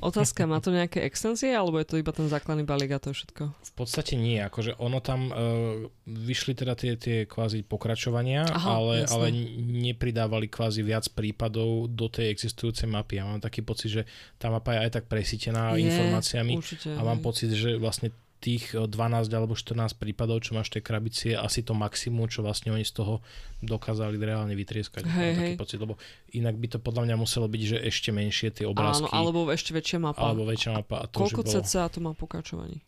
Otázka, 0.01 0.45
má 0.45 0.61
to 0.61 0.69
nejaké 0.69 1.01
extenzie, 1.05 1.53
alebo 1.53 1.81
je 1.81 1.87
to 1.87 1.95
iba 1.97 2.13
ten 2.13 2.29
základný 2.29 2.65
balík 2.65 2.93
a 2.93 2.99
to 3.01 3.13
všetko? 3.13 3.53
V 3.53 3.73
podstate 3.73 4.17
nie, 4.17 4.37
akože 4.41 4.77
ono 4.77 5.01
tam 5.01 5.29
uh, 5.29 5.35
vyšli 6.05 6.53
teda 6.57 6.73
tie, 6.77 6.97
tie 6.97 7.17
kvázi 7.25 7.65
pokračovania, 7.65 8.45
Aha, 8.45 8.69
ale, 8.77 8.95
ale 9.09 9.27
nepridávali 9.61 10.49
kvázi 10.49 10.81
viac 10.81 11.09
prípadov 11.13 11.89
do 11.89 12.07
tej 12.09 12.33
existujúcej 12.33 12.89
mapy. 12.89 13.21
Ja 13.21 13.29
mám 13.29 13.41
taký 13.41 13.61
pocit, 13.61 13.89
že 13.89 14.01
tá 14.41 14.49
mapa 14.49 14.77
je 14.77 14.89
aj 14.89 14.91
tak 15.01 15.05
presítená 15.09 15.77
je, 15.77 15.89
informáciami 15.89 16.53
určite, 16.57 16.89
a 16.97 17.01
mám 17.01 17.21
pocit, 17.21 17.53
že 17.53 17.77
vlastne 17.77 18.13
tých 18.41 18.73
12 18.73 18.89
eh, 18.89 19.37
alebo 19.37 19.53
14 19.53 19.93
prípadov, 20.01 20.41
čo 20.41 20.57
máš 20.57 20.73
tej 20.73 20.81
krabici, 20.81 21.31
je 21.31 21.37
asi 21.37 21.61
to 21.61 21.77
maximum, 21.77 22.25
čo 22.25 22.41
vlastne 22.41 22.73
oni 22.73 22.81
z 22.81 22.97
toho 22.97 23.21
dokázali 23.61 24.17
reálne 24.17 24.57
vytrieskať. 24.57 25.05
Hej, 25.05 25.31
taký 25.37 25.53
pocit, 25.61 25.77
lebo 25.77 26.01
inak 26.33 26.57
by 26.57 26.67
to 26.73 26.77
podľa 26.81 27.05
mňa 27.05 27.15
muselo 27.21 27.45
byť, 27.45 27.61
že 27.61 27.77
ešte 27.85 28.09
menšie 28.09 28.49
tie 28.49 28.65
obrázky. 28.65 29.05
Áno, 29.05 29.13
alebo 29.13 29.45
ešte 29.53 29.77
väčšia 29.77 30.01
mapa. 30.01 30.25
Alebo 30.25 30.49
väčšia 30.49 30.81
mapa. 30.81 31.05
A 31.05 31.05
to, 31.05 31.21
Koľko 31.21 31.45
bolo... 31.45 31.53
cca 31.61 31.85
to 31.93 31.97
má 32.01 32.11
pokračovaní? 32.17 32.81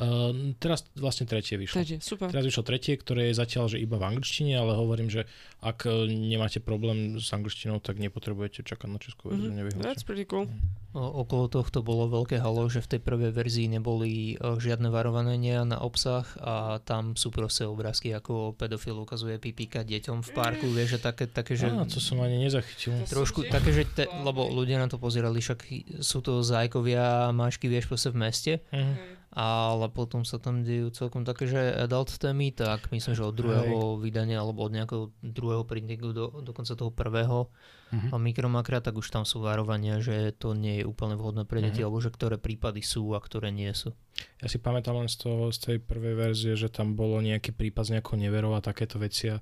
Uh, 0.00 0.56
teraz 0.56 0.88
vlastne 0.96 1.28
tretie 1.28 1.60
vyšlo. 1.60 1.84
Tretie, 1.84 2.00
super. 2.00 2.32
Teraz 2.32 2.48
vyšlo 2.48 2.64
tretie, 2.64 2.96
ktoré 2.96 3.28
je 3.28 3.36
zatiaľ 3.36 3.68
že 3.68 3.76
iba 3.76 4.00
v 4.00 4.16
angličtine, 4.16 4.56
ale 4.56 4.72
hovorím, 4.72 5.12
že 5.12 5.28
ak 5.60 5.84
e, 5.84 6.08
nemáte 6.08 6.56
problém 6.56 7.20
s 7.20 7.28
angličtinou, 7.36 7.84
tak 7.84 8.00
nepotrebujete 8.00 8.64
čakať 8.64 8.88
na 8.88 8.96
českú 8.96 9.28
verziu. 9.28 9.52
Mm-hmm. 9.52 9.84
That's 9.84 10.00
pretty 10.00 10.24
cool. 10.24 10.48
O, 10.96 11.22
okolo 11.22 11.52
tohto 11.52 11.84
bolo 11.84 12.08
veľké 12.08 12.40
halo, 12.40 12.64
že 12.72 12.80
v 12.80 12.96
tej 12.96 13.00
prvej 13.04 13.30
verzii 13.36 13.68
neboli 13.68 14.40
uh, 14.40 14.56
žiadne 14.56 14.88
varovania 14.88 15.68
na 15.68 15.78
obsah 15.84 16.24
a 16.40 16.80
tam 16.80 17.12
sú 17.14 17.28
proste 17.28 17.68
obrázky, 17.68 18.10
ako 18.16 18.56
pedofil 18.56 18.96
ukazuje 18.98 19.36
pipíka 19.36 19.84
deťom 19.84 20.24
v 20.24 20.30
parku, 20.32 20.66
vieš, 20.72 20.96
že 20.96 21.00
také, 21.04 21.28
také 21.28 21.60
že... 21.60 21.68
Á, 21.68 21.84
to 21.84 22.00
som 22.00 22.18
ani 22.24 22.40
nezachytil. 22.40 22.96
Trošku 23.04 23.46
také, 23.52 23.70
že 23.70 23.84
te, 23.84 24.08
lebo 24.08 24.48
ľudia 24.48 24.80
na 24.80 24.88
to 24.88 24.96
pozerali, 24.96 25.44
však 25.44 25.60
sú 26.00 26.18
to 26.24 26.40
zajkovia, 26.40 27.30
mášky, 27.36 27.68
vieš, 27.68 27.86
proste 27.86 28.08
v 28.10 28.16
meste. 28.16 28.52
Mm-hmm 28.72 29.19
ale 29.30 29.86
potom 29.94 30.26
sa 30.26 30.42
tam 30.42 30.66
dejú 30.66 30.90
celkom 30.90 31.22
také, 31.22 31.46
že 31.46 31.70
adult 31.78 32.10
témy, 32.18 32.50
tak 32.50 32.90
myslím, 32.90 33.14
že 33.14 33.22
od 33.22 33.30
druhého 33.30 33.94
Hej. 33.94 34.00
vydania 34.02 34.42
alebo 34.42 34.66
od 34.66 34.74
nejakého 34.74 35.14
druhého 35.22 35.62
printingu 35.62 36.10
do, 36.10 36.42
dokonca 36.42 36.74
toho 36.74 36.90
prvého 36.90 37.46
uh-huh. 37.94 38.18
mikromakra, 38.18 38.82
tak 38.82 38.98
už 38.98 39.06
tam 39.06 39.22
sú 39.22 39.38
varovania, 39.38 40.02
že 40.02 40.34
to 40.34 40.58
nie 40.58 40.82
je 40.82 40.84
úplne 40.84 41.14
vhodné 41.14 41.46
pre 41.46 41.62
deti, 41.62 41.78
uh-huh. 41.78 41.94
alebo 41.94 42.02
že 42.02 42.10
ktoré 42.10 42.42
prípady 42.42 42.82
sú 42.82 43.14
a 43.14 43.22
ktoré 43.22 43.54
nie 43.54 43.70
sú. 43.70 43.94
Ja 44.42 44.50
si 44.50 44.58
pamätám 44.58 44.98
len 44.98 45.06
z, 45.06 45.22
toho, 45.22 45.54
z 45.54 45.58
tej 45.62 45.76
prvej 45.78 46.18
verzie, 46.18 46.58
že 46.58 46.66
tam 46.66 46.98
bolo 46.98 47.22
nejaký 47.22 47.54
prípad 47.54 47.86
z 47.86 47.92
nejakou 47.98 48.18
neverou 48.18 48.58
a 48.58 48.60
takéto 48.60 48.98
veci 48.98 49.30
a 49.30 49.38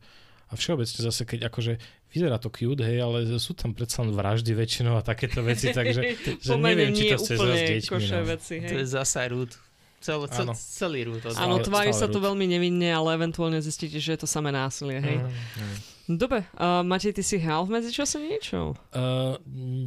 a 0.49 0.57
všeobecne 0.57 1.05
zase, 1.05 1.29
keď 1.29 1.53
akože 1.53 1.77
vyzerá 2.09 2.41
to 2.41 2.49
cute, 2.49 2.81
hej, 2.81 3.05
ale 3.05 3.29
sú 3.37 3.53
tam 3.53 3.77
predsa 3.77 4.01
len 4.01 4.17
vraždy 4.17 4.57
väčšinou 4.57 4.97
a 4.97 5.05
takéto 5.05 5.45
veci, 5.45 5.77
takže 5.77 6.01
že 6.41 6.55
neviem, 6.57 6.97
či 6.97 7.13
to 7.13 7.21
chce 7.21 7.37
s 7.37 7.45
deťmi. 7.45 8.05
No. 8.09 8.25
Veci, 8.25 8.55
hej. 8.57 8.69
To 8.73 8.75
je 8.81 8.87
zasa 8.89 9.29
rúd. 9.29 9.53
Cel, 9.99 10.23
cel, 10.31 10.47
celý 10.55 11.11
rúd. 11.11 11.27
Áno, 11.35 11.59
tvári 11.59 11.91
sa 11.91 12.07
to 12.07 12.23
veľmi 12.23 12.47
nevinne, 12.47 12.87
ale 12.95 13.19
eventuálne 13.19 13.59
zistíte, 13.59 13.99
že 13.99 14.15
je 14.15 14.21
to 14.23 14.29
samé 14.31 14.55
násilie, 14.55 15.03
hej. 15.03 15.19
Mm, 15.19 15.29
mm. 15.29 15.77
Dobre, 16.15 16.47
uh, 16.55 16.87
Matej, 16.87 17.19
ty 17.19 17.23
si 17.27 17.37
hral 17.37 17.67
v 17.67 17.83
medzičase 17.83 18.23
niečo? 18.23 18.79
Uh, 18.95 19.37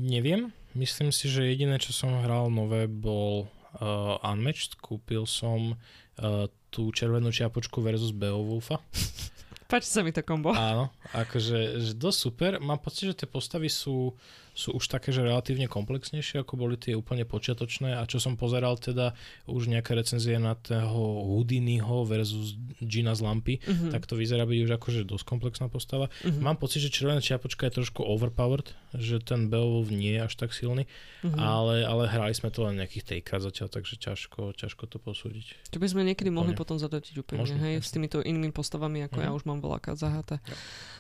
neviem, 0.06 0.52
Myslím 0.72 1.12
si, 1.12 1.28
že 1.28 1.44
jediné, 1.44 1.76
čo 1.84 1.92
som 1.92 2.24
hral 2.24 2.48
nové, 2.48 2.88
bol 2.88 3.52
uh, 3.84 4.16
Unmatched. 4.24 4.80
Kúpil 4.80 5.28
som 5.28 5.76
uh, 5.76 6.48
tú 6.72 6.96
červenú 6.96 7.28
čiapočku 7.28 7.84
versus 7.84 8.16
Beowulfa. 8.16 8.80
Páči 9.72 9.88
sa 9.92 10.04
mi 10.04 10.16
to 10.16 10.24
kombo. 10.24 10.56
Áno, 10.56 10.92
akože 11.12 11.80
že 11.80 11.92
dosť 11.96 12.20
super. 12.20 12.52
Mám 12.64 12.80
pocit, 12.84 13.12
že 13.12 13.24
tie 13.24 13.28
postavy 13.28 13.68
sú 13.68 14.16
sú 14.52 14.76
už 14.76 14.92
také, 14.92 15.16
že 15.16 15.24
relatívne 15.24 15.72
komplexnejšie, 15.72 16.44
ako 16.44 16.60
boli 16.60 16.76
tie 16.76 16.92
úplne 16.92 17.24
počiatočné 17.24 17.96
a 17.96 18.04
čo 18.04 18.20
som 18.20 18.36
pozeral 18.36 18.76
teda 18.76 19.16
už 19.48 19.72
nejaké 19.72 19.96
recenzie 19.96 20.36
na 20.36 20.60
toho 20.60 21.24
Houdiniho 21.32 22.04
versus 22.04 22.60
Gina 22.84 23.16
z 23.16 23.22
lampy, 23.24 23.64
uh-huh. 23.64 23.96
tak 23.96 24.06
to 24.06 24.20
vyzerá 24.20 24.44
byť 24.44 24.60
už 24.68 24.72
akože 24.76 25.00
dosť 25.08 25.26
komplexná 25.26 25.68
postava. 25.72 26.12
Uh-huh. 26.22 26.44
Mám 26.44 26.60
pocit, 26.60 26.84
že 26.84 26.92
Červená 26.92 27.24
čiapočka 27.24 27.72
je 27.72 27.80
trošku 27.80 28.04
overpowered, 28.04 28.76
že 28.92 29.24
ten 29.24 29.48
Beowulf 29.48 29.88
nie 29.88 30.20
je 30.20 30.22
až 30.28 30.34
tak 30.36 30.52
silný, 30.52 30.84
uh-huh. 31.24 31.40
ale, 31.40 31.88
ale 31.88 32.12
hrali 32.12 32.36
sme 32.36 32.52
to 32.52 32.68
len 32.68 32.76
nejakých 32.76 33.18
tejkrát 33.18 33.40
zatiaľ, 33.40 33.72
takže 33.72 33.96
ťažko, 34.04 34.52
ťažko 34.60 34.84
to 34.92 34.98
posúdiť. 35.00 35.72
To 35.72 35.80
by 35.80 35.88
sme 35.88 36.04
niekedy 36.04 36.28
úplne. 36.28 36.52
mohli 36.52 36.54
potom 36.60 36.76
zadotiť 36.76 37.16
úplne, 37.24 37.48
Možno, 37.48 37.58
hej, 37.64 37.80
s 37.80 37.96
týmito 37.96 38.20
inými 38.20 38.52
postavami, 38.52 39.08
ako 39.08 39.18
uh-huh. 39.18 39.28
ja 39.32 39.36
už 39.36 39.44
mám 39.48 39.64
veľakrát 39.64 39.96
zaháte. 39.96 40.44
Ja. 40.44 40.56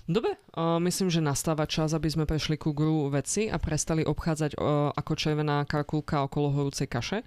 Dobre, 0.10 0.34
uh, 0.58 0.82
myslím, 0.82 1.14
že 1.14 1.22
nastáva 1.22 1.70
čas, 1.70 1.94
aby 1.94 2.10
sme 2.10 2.26
prešli 2.26 2.58
ku 2.58 2.74
gru 2.74 3.12
veci 3.14 3.41
veci 3.42 3.50
a 3.50 3.58
prestali 3.58 4.06
obchádzať 4.06 4.52
o, 4.58 4.94
ako 4.94 5.14
červená 5.18 5.66
kalkulka 5.66 6.30
okolo 6.30 6.54
horúcej 6.54 6.86
kaše. 6.86 7.26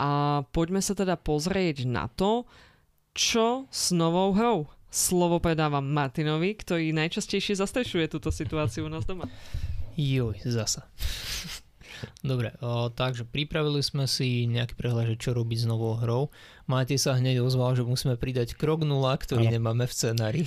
A 0.00 0.40
poďme 0.48 0.80
sa 0.80 0.96
teda 0.96 1.20
pozrieť 1.20 1.84
na 1.84 2.08
to, 2.08 2.48
čo 3.12 3.68
s 3.68 3.92
novou 3.92 4.32
hrou. 4.32 4.72
Slovo 4.92 5.40
predávam 5.40 5.84
Martinovi, 5.84 6.56
ktorý 6.56 6.92
najčastejšie 6.96 7.56
zastrešuje 7.60 8.08
túto 8.08 8.32
situáciu 8.32 8.88
u 8.88 8.92
nás 8.92 9.04
doma. 9.04 9.28
Joj, 9.96 10.40
zasa. 10.48 10.88
Dobre, 12.22 12.54
o, 12.62 12.90
takže 12.90 13.26
pripravili 13.26 13.82
sme 13.82 14.06
si 14.06 14.46
nejaký 14.46 14.74
prehľad, 14.78 15.14
že 15.14 15.16
čo 15.20 15.30
robiť 15.34 15.58
s 15.62 15.66
novou 15.66 15.98
hrou. 15.98 16.30
Máte 16.70 16.94
sa 16.94 17.18
hneď 17.18 17.42
ozval, 17.42 17.74
že 17.74 17.82
musíme 17.82 18.14
pridať 18.14 18.54
krok 18.54 18.86
0, 18.86 19.02
ktorý 19.18 19.50
ano. 19.50 19.54
nemáme 19.58 19.84
v 19.84 19.92
scenári. 19.92 20.40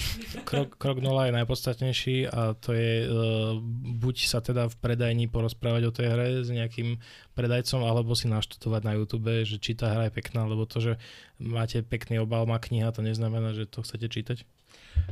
Krok, 0.47 0.79
krok 0.79 1.03
0 1.03 1.11
je 1.27 1.33
najpodstatnejší 1.35 2.17
a 2.31 2.55
to 2.55 2.71
je 2.71 3.05
uh, 3.05 3.59
buď 3.99 4.15
sa 4.25 4.39
teda 4.39 4.71
v 4.71 4.75
predajni 4.79 5.27
porozprávať 5.27 5.83
o 5.89 5.91
tej 5.91 6.07
hre 6.07 6.27
s 6.41 6.49
nejakým 6.49 7.03
predajcom, 7.35 7.83
alebo 7.83 8.15
si 8.15 8.31
naštudovať 8.31 8.81
na 8.87 8.93
YouTube, 8.95 9.43
že 9.43 9.59
či 9.59 9.75
tá 9.75 9.91
hra 9.91 10.07
je 10.07 10.15
pekná, 10.15 10.47
lebo 10.47 10.63
to, 10.63 10.79
že 10.79 10.93
máte 11.37 11.83
pekný 11.83 12.23
obal, 12.23 12.47
má 12.47 12.57
kniha, 12.63 12.95
to 12.95 13.03
neznamená, 13.03 13.51
že 13.51 13.67
to 13.67 13.83
chcete 13.83 14.07
čítať. 14.07 14.37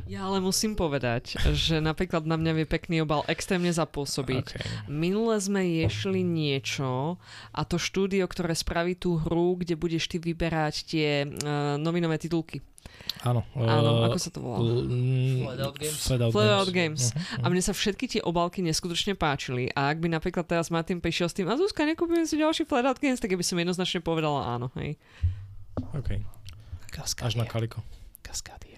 Ja 0.04 0.28
ale 0.28 0.36
musím 0.44 0.76
povedať, 0.76 1.40
že 1.56 1.80
napríklad 1.80 2.28
na 2.28 2.36
mňa 2.36 2.52
vie 2.60 2.66
pekný 2.68 3.08
obal 3.08 3.24
extrémne 3.24 3.72
zapôsobiť. 3.72 4.46
Okay. 4.52 4.68
Minule 4.84 5.40
sme 5.40 5.64
ješli 5.64 6.20
niečo 6.20 7.16
a 7.56 7.60
to 7.64 7.80
štúdio, 7.80 8.28
ktoré 8.28 8.52
spraví 8.52 9.00
tú 9.00 9.16
hru, 9.16 9.56
kde 9.56 9.80
budeš 9.80 10.12
ty 10.12 10.20
vyberať 10.20 10.74
tie 10.84 11.24
uh, 11.24 11.80
novinové 11.80 12.20
titulky. 12.20 12.60
Áno. 13.24 13.40
Áno, 13.56 14.04
ako 14.04 14.18
sa 14.20 14.28
to 14.28 14.44
volá? 14.44 14.60
Flatout 14.60 15.76
Games. 15.80 16.00
Flatout 16.04 16.70
Games. 16.70 17.04
Uh-huh. 17.10 17.42
A 17.42 17.46
mne 17.48 17.62
sa 17.64 17.72
všetky 17.72 18.04
tie 18.04 18.20
obálky 18.20 18.60
neskutočne 18.60 19.16
páčili. 19.16 19.72
A 19.72 19.88
ak 19.88 20.04
by 20.04 20.12
napríklad 20.12 20.44
teraz 20.44 20.68
Martin 20.68 21.00
prišiel 21.00 21.32
s 21.32 21.34
tým, 21.36 21.48
a 21.48 21.56
Zuzka, 21.56 21.88
nekúpim 21.88 22.28
si 22.28 22.36
ďalší 22.36 22.68
Flatout 22.68 23.00
Games, 23.00 23.24
tak 23.24 23.32
by 23.32 23.40
som 23.40 23.56
jednoznačne 23.56 24.04
povedala 24.04 24.52
áno. 24.52 24.68
Hej. 24.76 25.00
OK. 25.96 26.20
Kaskadia. 26.92 27.28
Až 27.32 27.34
na 27.40 27.46
kaliko. 27.48 27.80
Kaskadia. 28.20 28.73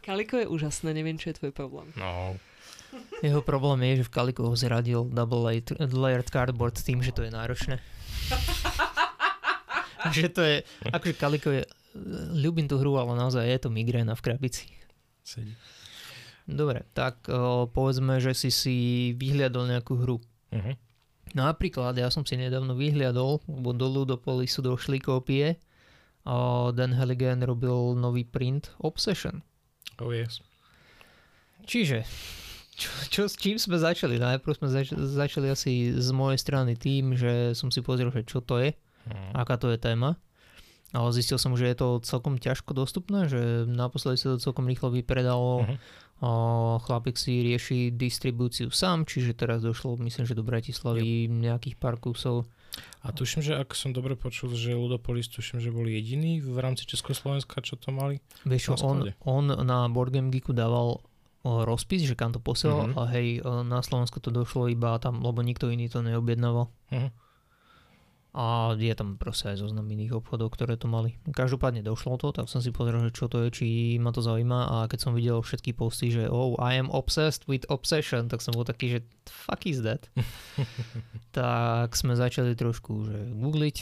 Kaliko 0.00 0.40
je 0.40 0.46
úžasné, 0.48 0.96
neviem, 0.96 1.20
čo 1.20 1.30
je 1.30 1.38
tvoj 1.40 1.52
problém. 1.52 1.92
No. 1.96 2.36
Jeho 3.22 3.44
problém 3.44 3.86
je, 3.92 4.02
že 4.02 4.08
v 4.08 4.14
Kaliko 4.14 4.50
ho 4.50 4.54
zradil 4.56 5.06
double 5.06 5.46
layered 5.78 6.28
cardboard 6.32 6.74
tým, 6.80 7.04
že 7.04 7.14
to 7.14 7.22
je 7.22 7.30
náročné. 7.30 7.78
že 10.16 10.26
to 10.32 10.42
je, 10.42 10.56
akože 10.90 11.14
Kaliko 11.14 11.50
je, 11.54 11.62
ľubím 12.34 12.66
tú 12.66 12.80
hru, 12.80 12.98
ale 12.98 13.14
naozaj 13.14 13.46
je 13.46 13.60
to 13.62 13.70
migréna 13.70 14.16
v 14.18 14.24
krabici. 14.24 14.66
Sedí. 15.22 15.54
Dobre, 16.50 16.82
tak 16.96 17.30
o, 17.30 17.70
povedzme, 17.70 18.18
že 18.18 18.34
si 18.34 18.50
si 18.50 18.76
vyhliadol 19.14 19.70
nejakú 19.70 19.94
hru. 20.02 20.18
Uh-huh. 20.50 20.74
Napríklad, 21.30 21.94
ja 21.94 22.10
som 22.10 22.26
si 22.26 22.34
nedávno 22.34 22.74
vyhliadol, 22.74 23.38
lebo 23.46 23.70
do 23.70 23.86
Ludopolisu 23.86 24.66
došli 24.66 24.98
kópie. 24.98 25.62
O, 26.26 26.74
Dan 26.74 26.98
Halligan 26.98 27.46
robil 27.46 27.94
nový 27.94 28.26
print 28.26 28.74
Obsession. 28.82 29.46
Oh 30.00 30.10
yes. 30.10 30.40
Čiže, 31.68 32.08
čo, 32.74 32.88
čo, 33.12 33.20
s 33.28 33.36
čím 33.36 33.60
sme 33.60 33.76
začali? 33.76 34.16
Najprv 34.16 34.56
sme 34.56 34.68
zač- 34.72 34.96
začali 34.96 35.52
asi 35.52 35.92
z 35.92 36.08
mojej 36.16 36.40
strany 36.40 36.72
tým, 36.74 37.12
že 37.12 37.52
som 37.52 37.68
si 37.68 37.84
pozrel, 37.84 38.08
že 38.08 38.24
čo 38.24 38.40
to 38.40 38.58
je, 38.58 38.72
hmm. 38.72 39.36
aká 39.36 39.60
to 39.60 39.68
je 39.68 39.76
téma. 39.76 40.16
Ale 40.90 41.14
zistil 41.14 41.38
som, 41.38 41.54
že 41.54 41.70
je 41.70 41.76
to 41.78 42.02
celkom 42.02 42.34
ťažko 42.34 42.74
dostupné, 42.74 43.30
že 43.30 43.62
naposledy 43.70 44.18
sa 44.18 44.34
to 44.34 44.42
celkom 44.42 44.66
rýchlo 44.66 44.90
vypredalo. 44.90 45.62
Uh-huh. 45.62 45.78
O, 46.20 46.30
chlapík 46.82 47.14
si 47.14 47.46
rieši 47.46 47.94
distribúciu 47.94 48.74
sám, 48.74 49.06
čiže 49.06 49.38
teraz 49.38 49.62
došlo, 49.62 49.94
myslím, 50.02 50.26
že 50.26 50.34
do 50.34 50.42
Bratislavy 50.42 51.30
yep. 51.30 51.32
nejakých 51.32 51.76
pár 51.78 51.94
kusov. 52.02 52.50
A 53.00 53.16
tuším, 53.16 53.40
že 53.40 53.56
ak 53.56 53.72
som 53.72 53.96
dobre 53.96 54.12
počul, 54.12 54.52
že 54.52 54.76
Ludopolis 54.76 55.24
tuším, 55.32 55.56
že 55.56 55.72
boli 55.72 55.96
jediní 55.96 56.44
v 56.44 56.60
rámci 56.60 56.84
Československa, 56.84 57.64
čo 57.64 57.80
to 57.80 57.88
mali. 57.88 58.20
Vieš 58.44 58.76
on, 58.84 59.08
on 59.24 59.44
na 59.64 59.88
Board 59.88 60.12
Game 60.12 60.28
Geeku 60.28 60.52
dával 60.52 61.00
o, 61.40 61.64
rozpis, 61.64 62.04
že 62.04 62.12
kam 62.12 62.36
to 62.36 62.44
posielal 62.44 62.92
uh-huh. 62.92 63.00
a 63.00 63.08
hej, 63.16 63.40
na 63.64 63.80
Slovensku 63.80 64.20
to 64.20 64.28
došlo 64.28 64.68
iba 64.68 65.00
tam, 65.00 65.24
lebo 65.24 65.40
nikto 65.40 65.72
iný 65.72 65.88
to 65.88 66.04
neobjednával. 66.04 66.68
Uh-huh. 66.68 67.08
A 68.30 68.78
je 68.78 68.94
tam 68.94 69.18
proste 69.18 69.50
aj 69.50 69.58
zoznam 69.58 69.90
iných 69.90 70.22
obchodov, 70.22 70.54
ktoré 70.54 70.78
to 70.78 70.86
mali. 70.86 71.18
Každopádne 71.34 71.82
došlo 71.82 72.14
to, 72.14 72.30
tak 72.30 72.46
som 72.46 72.62
si 72.62 72.70
pozrel, 72.70 73.02
že 73.10 73.10
čo 73.10 73.26
to 73.26 73.42
je, 73.42 73.48
či 73.50 73.66
ma 73.98 74.14
to 74.14 74.22
zaujíma 74.22 74.60
a 74.70 74.76
keď 74.86 74.98
som 75.02 75.12
videl 75.18 75.42
všetky 75.42 75.74
posty, 75.74 76.14
že 76.14 76.30
oh, 76.30 76.54
I 76.62 76.78
am 76.78 76.86
obsessed 76.94 77.50
with 77.50 77.66
obsession, 77.66 78.30
tak 78.30 78.38
som 78.38 78.54
bol 78.54 78.62
taký, 78.62 78.94
že 78.94 78.98
fuck 79.26 79.66
is 79.66 79.82
that? 79.82 80.06
tak 81.34 81.90
sme 81.98 82.14
začali 82.14 82.54
trošku 82.54 83.10
že 83.10 83.18
googliť, 83.34 83.76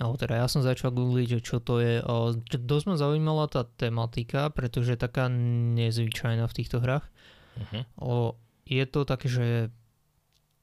alebo 0.00 0.16
teda 0.16 0.40
ja 0.40 0.48
som 0.48 0.64
začal 0.64 0.88
googliť, 0.90 1.38
že 1.38 1.40
čo 1.44 1.60
to 1.60 1.76
je. 1.78 2.00
Dosť 2.48 2.84
ma 2.88 2.96
zaujímala 2.96 3.44
tá 3.52 3.68
tematika, 3.76 4.48
pretože 4.48 4.96
je 4.96 5.04
taká 5.04 5.28
nezvyčajná 5.76 6.48
v 6.48 6.56
týchto 6.56 6.80
hrách. 6.80 7.04
Uh-huh. 7.60 7.82
O, 8.00 8.12
je 8.64 8.82
to 8.88 9.04
také, 9.04 9.28
že 9.28 9.46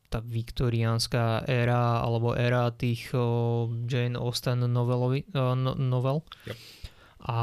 tá 0.10 0.20
viktoriánska 0.25 1.46
éra 1.46 2.01
alebo 2.01 2.34
éra 2.34 2.74
tých 2.74 3.13
o, 3.13 3.70
Jane 3.86 4.18
Austen 4.18 4.66
novelovi, 4.66 5.30
o, 5.38 5.54
no, 5.54 5.78
novel. 5.78 6.25
Yep. 6.50 6.58
A 7.30 7.38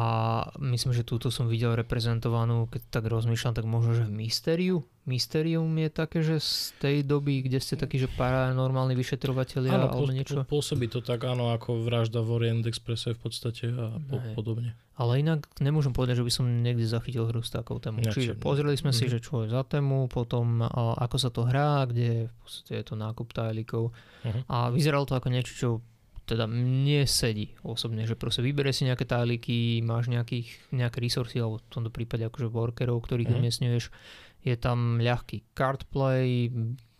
myslím, 0.58 0.92
že 0.96 1.06
túto 1.06 1.30
som 1.30 1.46
videl 1.46 1.78
reprezentovanú, 1.78 2.66
keď 2.66 2.82
tak 2.90 3.04
rozmýšľam, 3.06 3.54
tak 3.54 3.66
možno, 3.68 3.94
že 3.94 4.08
v 4.08 4.26
Mysteriu. 4.26 4.82
Mysterium 5.06 5.70
je 5.78 5.86
také, 5.86 6.18
že 6.18 6.42
z 6.42 6.74
tej 6.82 6.96
doby, 7.06 7.46
kde 7.46 7.62
ste 7.62 7.78
takí, 7.78 7.94
že 7.94 8.10
paranormálni 8.10 8.98
vyšetrovatelia 8.98 9.78
áno, 9.78 9.86
alebo 9.86 10.10
niečo. 10.10 10.42
pôsobí 10.42 10.90
to 10.90 10.98
tak, 10.98 11.22
áno, 11.22 11.54
ako 11.54 11.86
vražda 11.86 12.26
v 12.26 12.42
Orient 12.42 12.66
Expresse 12.66 13.14
v 13.14 13.20
podstate 13.22 13.70
a 13.70 14.02
po, 14.02 14.18
podobne. 14.34 14.74
Ale 14.98 15.22
inak 15.22 15.46
nemôžem 15.62 15.94
povedať, 15.94 16.18
že 16.18 16.26
by 16.26 16.32
som 16.34 16.44
niekde 16.50 16.90
zachytil 16.90 17.30
hru 17.30 17.38
s 17.38 17.54
takou 17.54 17.78
témou. 17.78 18.02
Ja, 18.02 18.10
Čiže 18.10 18.34
pozreli 18.34 18.74
sme 18.74 18.90
si, 18.90 19.06
mhm. 19.06 19.12
že 19.14 19.18
čo 19.22 19.46
je 19.46 19.54
za 19.54 19.62
tému, 19.62 20.10
potom 20.10 20.66
a, 20.66 20.98
ako 20.98 21.16
sa 21.22 21.30
to 21.30 21.46
hrá, 21.46 21.86
kde 21.86 22.26
v 22.26 22.36
podstate 22.42 22.82
je 22.82 22.84
to 22.90 22.98
nákup 22.98 23.30
tajlíkov. 23.30 23.94
Mm-hmm. 24.26 24.42
A 24.50 24.74
vyzeralo 24.74 25.06
to 25.06 25.14
ako 25.14 25.30
niečo, 25.30 25.54
čo 25.54 25.68
teda 26.26 26.50
mne 26.50 27.06
sedí 27.06 27.54
osobne, 27.62 28.02
že 28.02 28.18
proste 28.18 28.42
vybere 28.42 28.74
si 28.74 28.82
nejaké 28.82 29.06
tajlíky, 29.06 29.78
máš 29.86 30.10
nejakých, 30.10 30.74
nejaké 30.74 30.98
resursy, 30.98 31.38
alebo 31.38 31.62
v 31.62 31.70
tomto 31.70 31.90
prípade 31.94 32.26
akože 32.26 32.50
workerov, 32.50 32.98
ktorých 33.06 33.30
mm. 33.30 33.36
umiestňuješ, 33.38 33.84
je 34.46 34.54
tam 34.54 35.02
ľahký 35.02 35.42
card 35.58 35.90
play, 35.90 36.46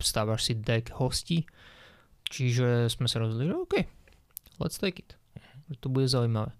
stávaš 0.02 0.50
si 0.50 0.58
deck 0.58 0.90
hostí, 0.98 1.46
čiže 2.26 2.90
sme 2.90 3.06
sa 3.06 3.22
rozhodli, 3.22 3.46
že 3.46 3.54
OK, 3.54 3.74
let's 4.58 4.82
take 4.82 5.06
it. 5.06 5.14
To 5.78 5.86
bude 5.86 6.10
zaujímavé. 6.10 6.50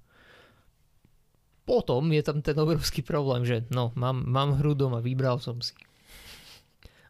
Potom 1.67 2.07
je 2.15 2.23
tam 2.23 2.39
ten 2.47 2.55
obrovský 2.55 3.03
problém, 3.03 3.43
že 3.43 3.67
no, 3.75 3.91
mám, 3.99 4.23
mám 4.23 4.55
hru 4.63 4.79
doma, 4.79 5.03
vybral 5.03 5.43
som 5.43 5.59
si. 5.59 5.75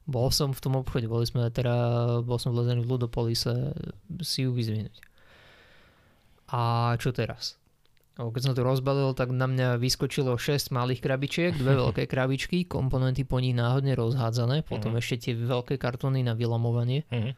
Bol 0.08 0.32
som 0.32 0.56
v 0.56 0.62
tom 0.64 0.80
obchode, 0.80 1.04
boli 1.04 1.28
sme 1.28 1.52
teda, 1.52 1.76
bol 2.24 2.40
som 2.40 2.56
vlezený 2.56 2.80
v 2.80 2.96
Ludopolise 2.96 3.76
si 4.24 4.48
ju 4.48 4.56
vyzvinúť. 4.56 4.96
A 6.48 6.94
čo 6.96 7.12
teraz? 7.12 7.60
Keď 8.16 8.42
som 8.42 8.56
to 8.56 8.64
rozbalil, 8.64 9.12
tak 9.12 9.28
na 9.28 9.44
mňa 9.44 9.76
vyskočilo 9.76 10.40
6 10.40 10.72
malých 10.72 11.04
krabičiek, 11.04 11.52
dve 11.52 11.76
veľké 11.84 12.08
krabičky, 12.08 12.64
komponenty 12.64 13.28
po 13.28 13.36
nich 13.36 13.52
náhodne 13.52 13.92
rozhádzané, 13.92 14.64
potom 14.64 14.96
uh-huh. 14.96 15.04
ešte 15.04 15.28
tie 15.28 15.34
veľké 15.36 15.76
kartóny 15.76 16.24
na 16.24 16.32
vylamovanie. 16.32 17.04
Uh-huh. 17.12 17.36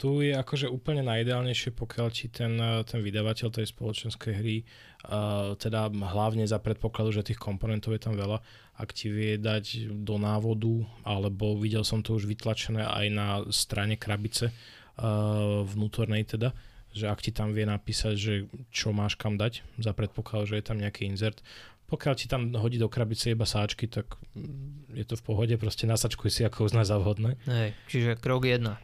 Tu 0.00 0.08
je 0.24 0.32
akože 0.32 0.64
úplne 0.64 1.04
najideálnejšie, 1.04 1.76
pokiaľ 1.76 2.08
ti 2.08 2.32
ten, 2.32 2.56
ten 2.88 3.04
vydavateľ 3.04 3.52
tej 3.52 3.68
spoločenskej 3.68 4.32
hry, 4.32 4.64
uh, 4.64 5.52
teda 5.60 5.92
hlavne 5.92 6.48
za 6.48 6.56
predpokladu, 6.56 7.12
že 7.12 7.28
tých 7.28 7.36
komponentov 7.36 7.92
je 7.92 8.00
tam 8.00 8.16
veľa, 8.16 8.40
ak 8.80 8.96
ti 8.96 9.12
vie 9.12 9.36
dať 9.36 9.92
do 9.92 10.16
návodu, 10.16 10.88
alebo 11.04 11.52
videl 11.60 11.84
som 11.84 12.00
to 12.00 12.16
už 12.16 12.24
vytlačené 12.24 12.80
aj 12.80 13.06
na 13.12 13.44
strane 13.52 14.00
krabice, 14.00 14.48
uh, 14.48 15.68
vnútornej 15.68 16.24
teda, 16.24 16.56
že 16.90 17.06
ak 17.06 17.20
ti 17.20 17.30
tam 17.30 17.52
vie 17.52 17.64
napísať, 17.64 18.14
že 18.14 18.32
čo 18.70 18.90
máš 18.90 19.14
kam 19.14 19.34
dať, 19.34 19.62
za 19.78 19.92
predpoklad, 19.92 20.46
že 20.46 20.58
je 20.58 20.64
tam 20.64 20.78
nejaký 20.78 21.06
insert, 21.06 21.40
pokiaľ 21.86 22.14
ti 22.14 22.26
tam 22.26 22.54
hodí 22.54 22.78
do 22.78 22.86
krabice 22.86 23.30
iba 23.30 23.42
sáčky, 23.42 23.86
tak 23.86 24.14
mm, 24.32 24.94
je 24.94 25.04
to 25.04 25.14
v 25.14 25.22
pohode, 25.22 25.54
proste 25.58 25.90
nasačkuj 25.90 26.30
si, 26.30 26.42
ako 26.42 26.66
uznáš 26.66 26.90
za 26.90 26.98
vhodné. 26.98 27.34
Hej, 27.46 27.74
čiže 27.90 28.10
krok 28.16 28.46
jedna. 28.46 28.78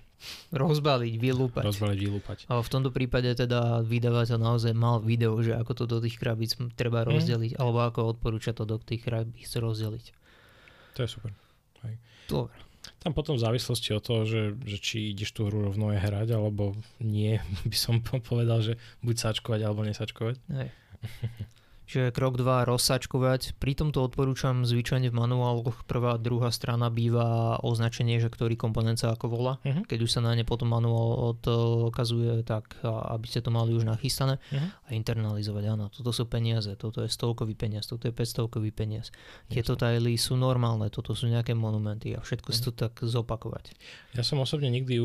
Rozbaliť, 0.50 1.14
vylúpať. 1.14 1.62
Rozbaliť, 1.62 1.98
vylúpať. 2.00 2.38
A 2.48 2.58
v 2.58 2.70
tomto 2.72 2.88
prípade 2.88 3.28
teda 3.30 3.84
vydavateľ 3.84 4.38
naozaj 4.40 4.72
mal 4.72 4.98
video, 4.98 5.36
že 5.38 5.52
ako 5.52 5.72
to 5.76 5.84
do 5.86 5.98
tých 6.00 6.16
krabíc 6.16 6.56
treba 6.74 7.04
Mhm. 7.04 7.08
rozdeliť, 7.12 7.52
alebo 7.60 7.78
ako 7.84 8.16
odporúča 8.16 8.50
to 8.50 8.64
do 8.64 8.80
tých 8.80 9.04
krabíc 9.04 9.52
rozdeliť. 9.52 10.06
To 10.94 11.04
je 11.04 11.08
super. 11.08 11.30
Dobre. 12.26 12.50
Tam 13.06 13.14
potom 13.14 13.38
v 13.38 13.46
závislosti 13.46 13.94
od 13.94 14.02
toho, 14.02 14.26
že, 14.26 14.58
že 14.66 14.82
či 14.82 15.14
ideš 15.14 15.30
tú 15.30 15.46
hru 15.46 15.70
rovno 15.70 15.94
je 15.94 16.02
hrať, 16.02 16.34
alebo 16.34 16.74
nie, 16.98 17.38
by 17.70 17.76
som 17.78 18.02
po- 18.02 18.18
povedal, 18.18 18.58
že 18.66 18.82
buď 19.06 19.14
sačkovať, 19.30 19.60
alebo 19.62 19.86
nesačkovať. 19.86 20.42
Hej. 20.50 20.68
Čiže 21.86 22.10
krok 22.10 22.34
2 22.36 22.66
rozsačkovať. 22.66 23.56
Pri 23.62 23.78
tomto 23.78 24.02
odporúčam 24.02 24.66
zvyčajne 24.66 25.08
v 25.08 25.16
manuáloch 25.16 25.86
prvá 25.86 26.14
a 26.14 26.22
druhá 26.22 26.50
strana 26.50 26.90
býva 26.90 27.56
označenie, 27.62 28.18
že 28.18 28.26
ktorý 28.26 28.58
komponent 28.58 28.98
sa 28.98 29.14
ako 29.14 29.26
volá. 29.30 29.62
Uh-huh. 29.62 29.86
Keď 29.86 29.98
už 30.02 30.10
sa 30.10 30.20
na 30.20 30.34
ne 30.34 30.42
potom 30.42 30.68
manuál 30.68 31.38
odkazuje, 31.38 32.42
tak 32.42 32.76
aby 32.84 33.26
ste 33.30 33.40
to 33.40 33.54
mali 33.54 33.72
už 33.72 33.86
nachystané 33.86 34.36
Uh-huh. 34.36 34.68
a 34.88 34.94
internalizovať. 34.94 35.64
Áno, 35.70 35.86
toto 35.90 36.10
sú 36.10 36.26
peniaze, 36.26 36.74
toto 36.74 37.02
je 37.02 37.08
stovkový 37.10 37.54
peniaz, 37.54 37.86
toto 37.86 38.10
je 38.10 38.14
500 38.14 38.50
peniaz. 38.74 39.14
Tieto 39.46 39.78
tajly 39.78 40.18
sú 40.18 40.34
normálne, 40.34 40.90
toto 40.90 41.14
sú 41.14 41.30
nejaké 41.30 41.54
monumenty 41.54 42.14
a 42.14 42.22
všetko 42.22 42.48
si 42.50 42.60
to 42.66 42.72
tak 42.74 42.98
zopakovať. 42.98 43.76
Ja 44.18 44.26
som 44.26 44.42
osobne 44.42 44.66
nikdy 44.70 44.98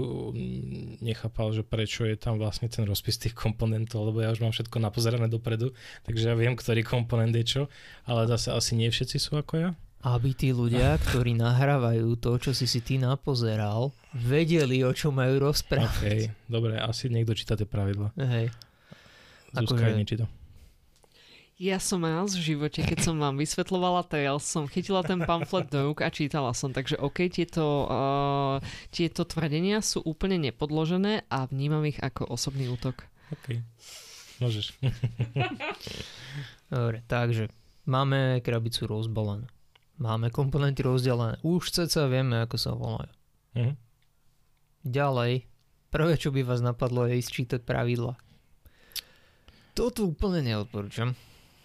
nechápal, 1.06 1.54
že 1.54 1.62
prečo 1.62 2.06
je 2.06 2.18
tam 2.18 2.42
vlastne 2.42 2.66
ten 2.70 2.86
rozpis 2.86 3.22
tých 3.22 3.38
komponentov, 3.38 4.10
lebo 4.10 4.26
ja 4.26 4.34
už 4.34 4.42
mám 4.42 4.54
všetko 4.56 4.78
napozerané 4.82 5.30
dopredu, 5.30 5.76
takže 6.08 6.32
ja 6.32 6.36
viem, 6.38 6.58
ktorý 6.72 6.88
komponent 6.88 7.36
je 7.36 7.44
čo, 7.44 7.62
ale 8.08 8.32
zase 8.32 8.56
asi 8.56 8.80
nie 8.80 8.88
všetci 8.88 9.20
sú 9.20 9.36
ako 9.36 9.60
ja. 9.60 9.70
Aby 10.08 10.32
tí 10.32 10.56
ľudia, 10.56 10.96
ktorí 11.04 11.36
nahrávajú 11.36 12.16
to, 12.16 12.40
čo 12.40 12.56
si 12.56 12.64
si 12.64 12.80
ty 12.80 12.96
napozeral, 12.96 13.92
vedeli, 14.16 14.80
o 14.88 14.96
čo 14.96 15.12
majú 15.12 15.52
rozprávať. 15.52 16.32
OK, 16.32 16.48
dobre, 16.48 16.80
asi 16.80 17.12
niekto 17.12 17.36
číta 17.36 17.60
tie 17.60 17.68
pravidla. 17.68 18.16
Hej. 18.16 18.56
Zuzka 19.52 19.84
Akože- 19.84 19.92
ich 19.92 20.00
nečíta. 20.00 20.26
Ja 21.60 21.78
som 21.78 22.02
raz 22.08 22.40
v 22.40 22.56
živote, 22.56 22.82
keď 22.82 23.04
som 23.04 23.20
vám 23.20 23.36
vysvetlovala 23.36 24.08
Tales, 24.08 24.48
som 24.48 24.66
chytila 24.66 25.04
ten 25.04 25.22
pamflet 25.22 25.68
do 25.70 25.92
rúk 25.92 26.02
a 26.02 26.10
čítala 26.10 26.56
som. 26.56 26.72
Takže 26.72 26.98
OK, 26.98 27.28
tieto, 27.30 27.86
uh, 27.86 28.58
tieto 28.90 29.28
tvrdenia 29.28 29.84
sú 29.84 30.02
úplne 30.02 30.40
nepodložené 30.40 31.28
a 31.28 31.46
vnímam 31.52 31.84
ich 31.84 32.02
ako 32.02 32.32
osobný 32.32 32.66
útok. 32.66 33.06
OK, 33.30 33.62
môžeš. 34.42 34.74
Dobre, 36.74 37.04
takže 37.06 37.48
máme 37.86 38.42
krabicu 38.42 38.88
rozbalenú. 38.88 39.46
Máme 39.96 40.34
komponenty 40.34 40.82
rozdelené. 40.82 41.38
Už 41.46 41.70
ceca 41.70 42.10
vieme, 42.10 42.42
ako 42.42 42.56
sa 42.58 42.72
volajú. 42.74 43.12
Mhm. 43.54 43.74
Ďalej, 44.82 45.46
prvé, 45.94 46.14
čo 46.18 46.34
by 46.34 46.42
vás 46.42 46.58
napadlo, 46.60 47.06
je 47.06 47.22
ísť 47.22 47.30
čítať 47.32 47.62
pravidla. 47.62 48.18
Toto 49.72 50.10
úplne 50.10 50.42
neodporúčam. 50.42 51.14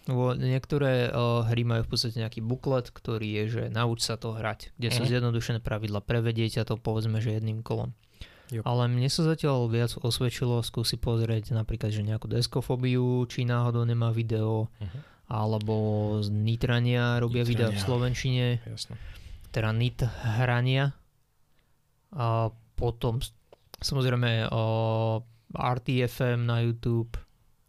Lebo 0.07 0.37
niektoré 0.39 1.11
uh, 1.11 1.43
hry 1.43 1.67
majú 1.67 1.83
v 1.83 1.91
podstate 1.91 2.15
nejaký 2.15 2.39
buklet, 2.39 2.87
ktorý 2.87 3.27
je, 3.27 3.43
že 3.49 3.63
nauč 3.67 4.07
sa 4.07 4.15
to 4.15 4.31
hrať, 4.31 4.71
kde 4.79 4.89
sú 4.93 5.03
Mhm. 5.03 5.09
zjednodušené 5.11 5.59
pravidla, 5.59 5.99
prevedieť 5.99 6.63
to 6.63 6.79
povedzme, 6.79 7.19
že 7.19 7.35
jedným 7.35 7.59
kolom. 7.59 7.91
Jo. 8.49 8.61
Ale 8.63 8.87
mne 8.87 9.05
sa 9.05 9.23
zatiaľ 9.25 9.67
viac 9.67 9.91
osvedčilo 9.93 10.59
skúsi 10.61 10.95
pozrieť 10.95 11.51
napríklad, 11.51 11.89
že 11.89 12.01
nejakú 12.01 12.27
deskofóbiu, 12.27 13.03
či 13.25 13.43
náhodou 13.43 13.83
nemá 13.83 14.09
video, 14.09 14.71
Mhm. 14.77 14.99
alebo 15.27 15.75
z 16.17 16.29
Nitrania 16.29 17.17
robia 17.17 17.43
videa 17.43 17.67
v 17.67 17.73
Nitrania. 17.73 17.83
Slovenčine, 17.83 18.45
Jasné. 18.63 18.95
teda 19.49 19.69
Nit 19.71 19.99
hrania. 20.33 20.95
A 22.09 22.47
potom 22.73 23.19
samozrejme 23.77 24.47
o, 24.47 24.63
RTFM 25.49 26.39
na 26.41 26.61
YouTube 26.61 27.19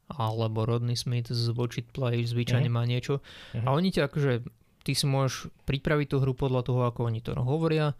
alebo 0.09 0.64
Rodney 0.64 0.95
Smith 0.95 1.29
z 1.29 1.51
Watch 1.51 1.77
It 1.77 1.91
Play 1.91 2.23
zvyčajne 2.23 2.64
Mhm. 2.64 2.73
má 2.73 2.83
niečo. 2.85 3.21
Mhm. 3.53 3.64
A 3.64 3.73
oni 3.73 3.91
ťa 3.91 4.07
akože, 4.07 4.33
ty 4.81 4.93
si 4.93 5.05
môžeš 5.05 5.35
pripraviť 5.64 6.07
tú 6.09 6.17
hru 6.19 6.33
podľa 6.33 6.62
toho, 6.62 6.81
ako 6.85 7.05
oni 7.05 7.19
to 7.19 7.35
hovoria, 7.35 7.93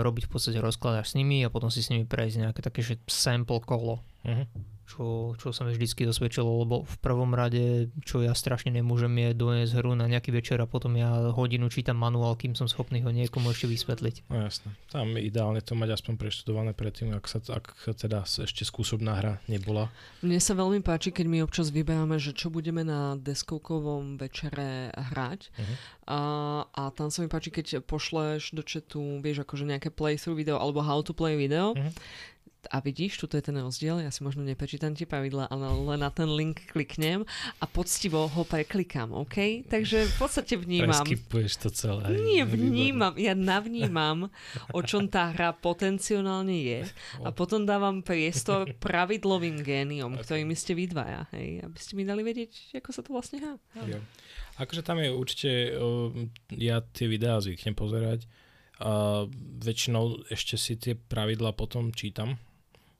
robiť 0.00 0.24
v 0.26 0.32
podstate 0.32 0.58
rozkladáš 0.60 1.12
s 1.12 1.16
nimi 1.20 1.44
a 1.44 1.52
potom 1.52 1.68
si 1.68 1.84
s 1.84 1.92
nimi 1.92 2.08
prejsť 2.08 2.36
nejaké 2.48 2.60
také, 2.64 2.80
že 2.80 2.96
sample 3.04 3.60
kolo 3.60 4.00
Mhm. 4.26 4.75
Čo, 4.86 5.34
čo 5.34 5.50
sa 5.50 5.66
mi 5.66 5.74
vždycky 5.74 6.06
dosvedčilo, 6.06 6.62
lebo 6.62 6.86
v 6.86 6.96
prvom 7.02 7.34
rade, 7.34 7.90
čo 8.06 8.22
ja 8.22 8.32
strašne 8.32 8.70
nemôžem 8.70 9.10
je 9.18 9.28
doniesť 9.34 9.82
hru 9.82 9.98
na 9.98 10.06
nejaký 10.06 10.30
večer 10.30 10.62
a 10.62 10.70
potom 10.70 10.94
ja 10.94 11.34
hodinu 11.34 11.66
čítam 11.66 11.98
manuál, 11.98 12.38
kým 12.38 12.54
som 12.54 12.70
schopný 12.70 13.02
ho 13.02 13.10
niekomu 13.10 13.50
ešte 13.50 13.66
vysvetliť. 13.66 14.30
No 14.30 14.46
jasné. 14.46 14.70
Tam 14.88 15.10
je 15.18 15.26
ideálne 15.26 15.58
to 15.58 15.74
mať 15.74 15.98
aspoň 15.98 16.14
preštudované 16.22 16.70
predtým, 16.72 17.10
ak, 17.18 17.26
sa, 17.26 17.42
ak 17.42 17.90
teda 17.98 18.22
ešte 18.22 18.62
skúsobná 18.62 19.18
hra 19.18 19.34
nebola. 19.50 19.90
Mne 20.22 20.38
sa 20.38 20.54
veľmi 20.54 20.80
páči, 20.86 21.10
keď 21.10 21.26
my 21.26 21.38
občas 21.42 21.74
vyberáme, 21.74 22.22
že 22.22 22.30
čo 22.30 22.48
budeme 22.48 22.86
na 22.86 23.18
deskovkovom 23.18 24.22
večere 24.22 24.94
hrať. 24.94 25.50
Mhm. 25.58 25.74
A, 26.06 26.20
a 26.70 26.82
tam 26.94 27.10
sa 27.10 27.26
mi 27.26 27.28
páči, 27.28 27.50
keď 27.50 27.82
pošleš 27.82 28.54
do 28.54 28.62
chatu, 28.62 29.18
vieš, 29.18 29.42
akože 29.42 29.66
nejaké 29.66 29.90
playthrough 29.90 30.38
video 30.38 30.62
alebo 30.62 30.78
how 30.78 31.02
to 31.02 31.10
play 31.10 31.34
video. 31.34 31.74
Mhm. 31.74 31.90
A 32.70 32.82
vidíš, 32.82 33.22
tu 33.22 33.30
je 33.30 33.42
ten 33.42 33.56
rozdiel, 33.56 34.02
ja 34.02 34.10
si 34.10 34.20
možno 34.26 34.42
neprečítam 34.42 34.92
tie 34.92 35.06
pravidlá, 35.06 35.48
ale 35.48 35.70
len 35.70 36.00
na 36.02 36.10
ten 36.10 36.26
link 36.26 36.66
kliknem 36.70 37.22
a 37.58 37.64
poctivo 37.64 38.26
ho 38.26 38.42
preklikám, 38.42 39.14
OK? 39.14 39.66
Takže 39.70 40.10
v 40.10 40.16
podstate 40.18 40.54
vnímam. 40.58 41.02
Preskipuješ 41.02 41.52
to 41.62 41.68
celé. 41.70 42.16
Nie, 42.22 42.42
vnímam, 42.44 43.14
ja 43.16 43.32
navnímam, 43.32 44.28
o 44.74 44.80
čom 44.82 45.06
tá 45.06 45.30
hra 45.30 45.54
potenciálne 45.54 46.54
je 46.54 46.80
a 47.22 47.30
potom 47.30 47.64
dávam 47.64 48.02
priestor 48.02 48.70
pravidlovým 48.78 49.62
géniom, 49.62 50.18
Ok. 50.18 50.26
ktorými 50.26 50.54
ste 50.58 50.74
vy 50.74 50.90
dvaja, 50.90 51.30
hej, 51.34 51.64
aby 51.64 51.78
ste 51.78 51.92
mi 51.94 52.04
dali 52.04 52.22
vedieť, 52.22 52.78
ako 52.82 52.90
sa 52.92 53.00
to 53.02 53.10
vlastne 53.14 53.38
hrá. 53.40 53.54
Jo. 53.86 54.00
Akože 54.56 54.80
tam 54.80 54.96
je 55.02 55.12
určite, 55.12 55.50
uh, 55.76 56.08
ja 56.56 56.80
tie 56.80 57.06
videá 57.06 57.36
zvyknem 57.42 57.76
pozerať 57.76 58.24
a 58.76 59.24
väčšinou 59.64 60.28
ešte 60.28 60.60
si 60.60 60.76
tie 60.76 60.92
pravidla 60.92 61.56
potom 61.56 61.96
čítam 61.96 62.36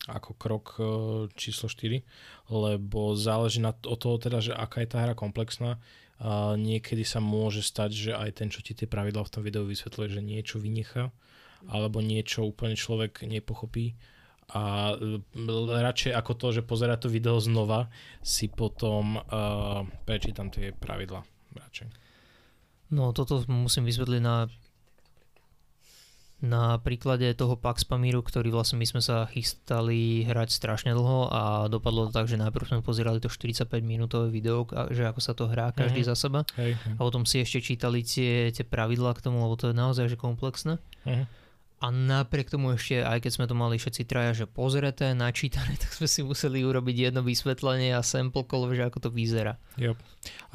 ako 0.07 0.31
krok 0.39 0.67
uh, 0.79 0.87
číslo 1.35 1.67
4, 1.71 2.03
lebo 2.51 3.15
záleží 3.19 3.59
na, 3.59 3.75
od 3.75 3.99
toho 3.99 4.17
teda, 4.19 4.39
že 4.43 4.53
aká 4.55 4.83
je 4.83 4.91
tá 4.91 5.03
hra 5.03 5.15
komplexná. 5.19 5.79
A 6.17 6.57
niekedy 6.57 7.05
sa 7.05 7.21
môže 7.21 7.61
stať, 7.61 7.91
že 7.93 8.11
aj 8.17 8.41
ten, 8.41 8.49
čo 8.49 8.65
ti 8.65 8.73
tie 8.73 8.89
pravidla 8.89 9.21
v 9.29 9.33
tom 9.37 9.43
videu 9.45 9.69
vysvetľuje, 9.69 10.09
že 10.17 10.25
niečo 10.25 10.57
vynechá, 10.57 11.13
alebo 11.69 12.01
niečo 12.01 12.49
úplne 12.49 12.73
človek 12.73 13.29
nepochopí 13.29 13.93
a 14.55 14.95
l- 14.95 15.75
radšej 15.75 16.15
ako 16.15 16.33
to, 16.39 16.47
že 16.55 16.63
pozera 16.63 16.95
to 16.95 17.11
video 17.11 17.43
znova, 17.43 17.91
si 18.23 18.47
potom 18.47 19.19
uh, 19.19 19.83
prečítam 20.07 20.55
tie 20.55 20.71
pravidla. 20.71 21.27
Radšej. 21.57 21.89
No 22.95 23.11
toto 23.11 23.43
musím 23.51 23.91
vysvetliť 23.91 24.23
na 24.23 24.47
na 26.47 26.79
príklade 26.79 27.27
toho 27.35 27.55
Pax 27.55 27.83
Pamíru, 27.83 28.23
ktorý 28.23 28.49
vlastne 28.49 28.79
my 28.79 28.87
sme 28.87 29.03
sa 29.03 29.27
chystali 29.27 30.23
hrať 30.23 30.49
strašne 30.49 30.91
dlho 30.91 31.27
a 31.27 31.41
dopadlo 31.67 32.07
to 32.07 32.15
tak, 32.15 32.27
že 32.27 32.39
najprv 32.39 32.65
sme 32.69 32.81
pozerali 32.81 33.19
to 33.19 33.27
45 33.27 33.67
minútové 33.83 34.31
video, 34.31 34.63
že 34.89 35.03
ako 35.05 35.19
sa 35.19 35.35
to 35.35 35.47
hrá 35.47 35.71
každý 35.71 36.01
Mhm. 36.01 36.09
za 36.09 36.15
seba 36.17 36.41
Hej. 36.55 36.79
a 36.95 37.01
potom 37.01 37.23
si 37.23 37.39
ešte 37.39 37.59
čítali 37.61 38.01
tie, 38.01 38.49
tie 38.49 38.63
pravidlá 38.63 39.13
k 39.13 39.23
tomu, 39.23 39.43
lebo 39.43 39.55
to 39.55 39.69
je 39.69 39.75
naozaj 39.75 40.07
že 40.07 40.17
komplexné. 40.17 40.79
Mhm. 41.03 41.27
A 41.77 41.93
napriek 41.93 42.49
tomu 42.49 42.73
ešte, 42.73 43.05
aj 43.05 43.21
keď 43.21 43.33
sme 43.37 43.45
to 43.45 43.53
mali 43.53 43.77
všetci 43.77 44.09
traja, 44.09 44.33
že 44.33 44.49
pozreté, 44.49 45.13
načítané, 45.13 45.77
tak 45.83 45.93
sme 45.93 46.09
si 46.09 46.25
museli 46.25 46.65
urobiť 46.65 47.13
jedno 47.13 47.21
vysvetlenie 47.21 47.93
a 47.93 48.01
sample 48.01 48.49
call, 48.49 48.65
že 48.73 48.81
ako 48.81 48.99
to 49.05 49.11
vyzerá. 49.13 49.61
Jo. 49.77 49.93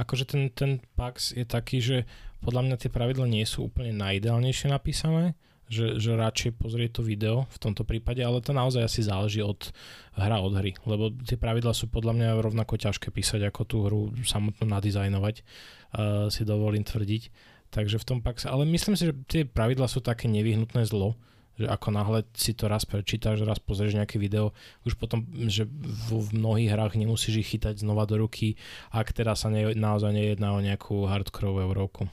Akože 0.01 0.25
ten, 0.25 0.49
ten 0.49 0.81
Pax 0.97 1.37
je 1.37 1.45
taký, 1.45 1.77
že 1.77 1.97
podľa 2.41 2.65
mňa 2.65 2.75
tie 2.79 2.89
pravidla 2.89 3.29
nie 3.29 3.45
sú 3.45 3.69
úplne 3.69 3.93
najideálnejšie 3.93 4.73
napísané, 4.73 5.37
že, 5.71 5.87
že 5.95 6.19
radšej 6.19 6.59
pozrieť 6.59 6.99
to 6.99 7.07
video 7.07 7.47
v 7.47 7.57
tomto 7.63 7.87
prípade, 7.87 8.19
ale 8.19 8.43
to 8.43 8.51
naozaj 8.51 8.83
asi 8.83 9.07
záleží 9.07 9.39
od 9.39 9.71
hra 10.19 10.43
od 10.43 10.59
hry, 10.59 10.75
lebo 10.83 11.15
tie 11.23 11.39
pravidla 11.39 11.71
sú 11.71 11.87
podľa 11.87 12.13
mňa 12.19 12.43
rovnako 12.43 12.75
ťažké 12.75 13.07
písať, 13.09 13.47
ako 13.47 13.61
tú 13.63 13.77
hru 13.87 14.01
samotnú 14.27 14.67
nadizajnovať, 14.67 15.35
uh, 15.39 16.27
si 16.27 16.43
dovolím 16.43 16.83
tvrdiť. 16.83 17.31
Takže 17.71 18.03
v 18.03 18.07
tom 18.07 18.19
Paxe, 18.19 18.51
ale 18.51 18.67
myslím 18.67 18.99
si, 18.99 19.07
že 19.07 19.15
tie 19.31 19.41
pravidla 19.47 19.87
sú 19.87 20.03
také 20.03 20.27
nevyhnutné 20.27 20.83
zlo, 20.83 21.15
že 21.55 21.71
ako 21.71 21.87
náhle 21.95 22.19
si 22.35 22.51
to 22.51 22.67
raz 22.67 22.83
prečítaš, 22.83 23.47
raz 23.47 23.63
pozrieš 23.63 23.95
nejaké 23.95 24.19
video, 24.19 24.51
už 24.83 24.99
potom, 24.99 25.23
že 25.47 25.63
v, 25.71 26.19
v 26.19 26.29
mnohých 26.35 26.75
hrách 26.75 26.99
nemusíš 26.99 27.47
ich 27.47 27.49
chytať 27.55 27.79
znova 27.79 28.03
do 28.03 28.19
ruky, 28.19 28.59
ak 28.91 29.15
teda 29.15 29.39
sa 29.39 29.47
ne, 29.47 29.71
naozaj 29.71 30.11
nejedná 30.11 30.51
o 30.51 30.59
nejakú 30.59 31.07
hardcoreovú 31.07 31.63
európku. 31.63 32.11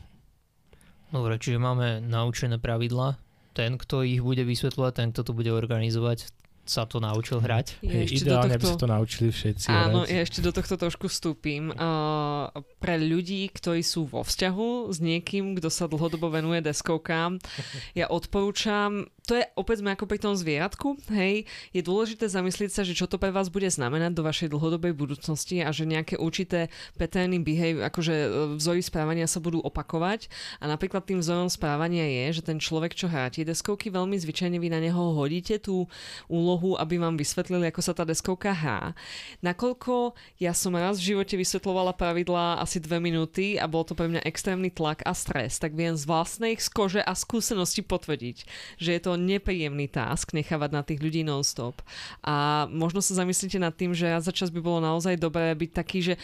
Dobre, 1.08 1.40
čiže 1.40 1.56
máme 1.56 2.04
naučené 2.04 2.60
pravidla. 2.60 3.27
Ten, 3.58 3.74
kto 3.74 4.06
ich 4.06 4.22
bude 4.22 4.46
vysvetľovať, 4.46 4.92
ten, 4.94 5.08
kto 5.10 5.26
to 5.26 5.32
bude 5.34 5.50
organizovať, 5.50 6.30
sa 6.68 6.84
to 6.84 7.00
naučil 7.00 7.40
hrať. 7.40 7.80
Ja 7.80 8.04
Hej, 8.04 8.04
ešte 8.12 8.22
do 8.22 8.28
ideálne, 8.28 8.54
aby 8.54 8.62
tohto- 8.62 8.76
sa 8.76 8.82
to 8.84 8.88
naučili 8.92 9.28
všetci. 9.32 9.66
Áno, 9.72 10.04
hrať. 10.04 10.12
ja 10.12 10.18
ešte 10.20 10.38
do 10.44 10.50
tohto 10.52 10.74
trošku 10.76 11.08
vstúpim. 11.08 11.72
Uh, 11.72 12.52
pre 12.76 13.00
ľudí, 13.00 13.48
ktorí 13.48 13.80
sú 13.80 14.04
vo 14.04 14.20
vzťahu 14.20 14.92
s 14.92 15.00
niekým, 15.00 15.56
kto 15.56 15.72
sa 15.72 15.88
dlhodobo 15.88 16.28
venuje 16.28 16.60
deskovkám, 16.60 17.40
ja 17.96 18.06
odporúčam, 18.12 19.08
to 19.28 19.36
je 19.36 19.44
opäť 19.60 19.84
sme 19.84 19.92
ako 19.92 20.08
pri 20.08 20.18
tom 20.24 20.32
zvieratku, 20.32 20.96
hej, 21.12 21.44
je 21.76 21.84
dôležité 21.84 22.32
zamyslieť 22.32 22.72
sa, 22.72 22.80
že 22.80 22.96
čo 22.96 23.04
to 23.04 23.20
pre 23.20 23.28
vás 23.28 23.52
bude 23.52 23.68
znamenať 23.68 24.16
do 24.16 24.24
vašej 24.24 24.48
dlhodobej 24.48 24.96
budúcnosti 24.96 25.60
a 25.60 25.68
že 25.68 25.84
nejaké 25.84 26.16
určité 26.16 26.72
pattern 26.96 27.36
behavior, 27.44 27.84
akože 27.92 28.14
e, 28.16 28.28
vzory 28.56 28.80
správania 28.80 29.28
sa 29.28 29.44
budú 29.44 29.60
opakovať 29.60 30.32
a 30.64 30.72
napríklad 30.72 31.04
tým 31.04 31.20
vzorom 31.20 31.52
správania 31.52 32.08
je, 32.08 32.40
že 32.40 32.48
ten 32.48 32.56
človek, 32.56 32.96
čo 32.96 33.12
hrá 33.12 33.28
tie 33.28 33.44
deskovky, 33.44 33.92
veľmi 33.92 34.16
zvyčajne 34.16 34.56
vy 34.56 34.72
na 34.72 34.80
neho 34.80 35.12
hodíte 35.12 35.60
tú 35.60 35.84
úlohu, 36.32 36.80
aby 36.80 36.96
vám 36.96 37.20
vysvetlili, 37.20 37.68
ako 37.68 37.84
sa 37.84 37.92
tá 37.92 38.08
deskovka 38.08 38.56
hrá. 38.56 38.96
Nakoľko 39.44 40.16
ja 40.40 40.56
som 40.56 40.72
raz 40.72 40.96
v 40.96 41.12
živote 41.12 41.36
vysvetlovala 41.36 41.92
pravidlá 41.92 42.64
asi 42.64 42.80
dve 42.80 42.96
minúty 42.96 43.60
a 43.60 43.68
bol 43.68 43.84
to 43.84 43.92
pre 43.92 44.08
mňa 44.08 44.24
extrémny 44.24 44.72
tlak 44.72 45.04
a 45.04 45.12
stres, 45.12 45.60
tak 45.60 45.76
viem 45.76 45.92
z 45.92 46.08
vlastnej 46.08 46.56
z 46.56 47.04
a 47.04 47.12
skúsenosti 47.12 47.84
potvrdiť, 47.84 48.36
že 48.80 48.90
je 48.96 49.00
to 49.02 49.17
nepríjemný 49.18 49.86
task 49.86 50.30
nechávať 50.30 50.70
na 50.70 50.80
tých 50.80 50.98
ľudí 50.98 51.20
non-stop. 51.20 51.82
A 52.20 52.66
možno 52.66 52.98
sa 52.98 53.12
zamyslíte 53.14 53.58
nad 53.58 53.70
tým, 53.70 53.92
že 53.92 54.06
za 54.18 54.30
čas 54.30 54.48
by 54.48 54.58
bolo 54.58 54.78
naozaj 54.78 55.14
dobré 55.14 55.52
byť 55.52 55.70
taký, 55.74 55.98
že 56.00 56.14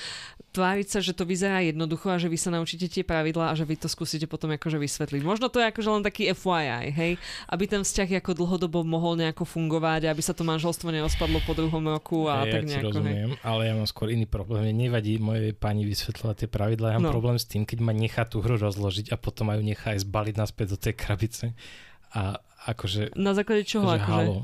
tváriť 0.51 0.87
sa, 0.87 0.99
že 0.99 1.11
to 1.11 1.27
vyzerá 1.27 1.59
jednoducho 1.61 2.09
a 2.09 2.17
že 2.17 2.27
vy 2.27 2.39
sa 2.39 2.49
naučíte 2.49 2.87
tie 2.87 3.03
pravidlá 3.03 3.51
a 3.51 3.59
že 3.59 3.65
vy 3.65 3.75
to 3.75 3.87
skúsite 3.87 4.25
potom 4.25 4.49
akože 4.49 4.79
vysvetliť. 4.79 5.21
Možno 5.21 5.51
to 5.51 5.59
je 5.59 5.67
akože 5.67 5.91
len 5.91 6.01
taký 6.01 6.31
FYI, 6.31 6.89
hej, 6.89 7.13
aby 7.51 7.65
ten 7.67 7.83
vzťah 7.83 8.23
ako 8.23 8.39
dlhodobo 8.39 8.87
mohol 8.87 9.19
nejako 9.19 9.43
fungovať 9.43 10.07
a 10.07 10.13
aby 10.15 10.23
sa 10.23 10.31
to 10.31 10.47
manželstvo 10.47 10.89
nerozpadlo 10.89 11.43
po 11.43 11.53
druhom 11.53 11.83
roku 11.85 12.31
a 12.31 12.47
Hej, 12.47 12.53
tak 12.53 12.63
ja 12.63 12.63
ti 12.63 12.71
nejako. 12.71 12.87
Hej. 12.87 12.95
rozumiem, 12.95 13.31
ale 13.43 13.61
ja 13.67 13.75
mám 13.75 13.89
skôr 13.91 14.09
iný 14.09 14.25
problém. 14.25 14.63
Mne 14.65 14.87
nevadí 14.87 15.19
mojej 15.19 15.51
pani 15.53 15.83
vysvetľovať 15.83 16.37
tie 16.39 16.49
pravidlá, 16.49 16.87
ja 16.89 16.97
mám 16.97 17.11
No. 17.11 17.13
problém 17.13 17.35
s 17.35 17.45
tým, 17.45 17.67
keď 17.67 17.79
ma 17.81 17.91
nechá 17.91 18.23
tú 18.23 18.39
hru 18.39 18.55
rozložiť 18.55 19.11
a 19.11 19.19
potom 19.19 19.51
majú 19.51 19.61
nechá 19.61 19.91
aj 19.93 20.07
zbaliť 20.07 20.35
naspäť 20.35 20.67
do 20.71 20.79
tej 20.79 20.95
krabice. 20.95 21.45
A 22.15 22.39
akože, 22.65 23.13
Na 23.17 23.35
základe 23.35 23.65
čoho 23.65 23.85
že 23.87 24.01
akože? 24.01 24.11
halo, 24.11 24.35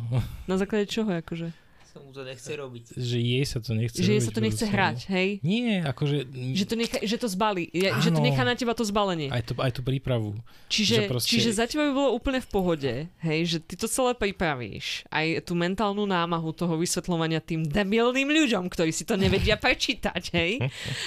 Na 0.49 0.57
základe 0.57 0.87
čoho 0.87 1.11
akože? 1.11 1.49
Sa 1.89 1.99
mu 2.11 2.13
to 2.13 2.27
nechce 2.27 2.51
robiť. 2.51 2.85
že 2.99 3.19
jej 3.23 3.45
sa 3.47 3.63
to 3.63 3.71
nechce 3.79 4.03
Že 4.03 4.11
jej 4.11 4.23
sa 4.27 4.31
to 4.35 4.41
nechce 4.43 4.65
hrať, 4.67 4.99
hej? 5.07 5.29
Nie, 5.47 5.87
akože... 5.87 6.27
Že 6.59 6.65
to, 6.67 6.75
nechá, 6.75 6.99
že 6.99 7.17
to 7.23 7.29
zbalí, 7.31 7.71
je, 7.71 7.87
že 8.03 8.11
to 8.11 8.19
nechá 8.19 8.43
na 8.43 8.59
teba 8.59 8.75
to 8.75 8.83
zbalenie. 8.83 9.31
Aj, 9.31 9.47
to, 9.47 9.55
aj 9.55 9.71
tú 9.71 9.87
prípravu. 9.87 10.35
Čiže, 10.67 10.95
že 10.95 11.03
proste- 11.07 11.31
čiže 11.31 11.51
za 11.55 11.71
teba 11.71 11.87
by 11.87 11.93
bolo 11.95 12.11
úplne 12.19 12.43
v 12.43 12.49
pohode, 12.51 12.93
hej, 13.23 13.41
že 13.47 13.59
ty 13.63 13.79
to 13.79 13.87
celé 13.87 14.19
pripravíš. 14.19 15.07
Aj 15.07 15.23
tú 15.47 15.55
mentálnu 15.55 16.03
námahu 16.03 16.51
toho 16.51 16.75
vysvetľovania 16.75 17.39
tým 17.39 17.63
debilným 17.63 18.27
ľuďom, 18.27 18.67
ktorí 18.67 18.91
si 18.91 19.07
to 19.07 19.15
nevedia 19.15 19.55
prečítať, 19.63 20.35
hej. 20.35 20.59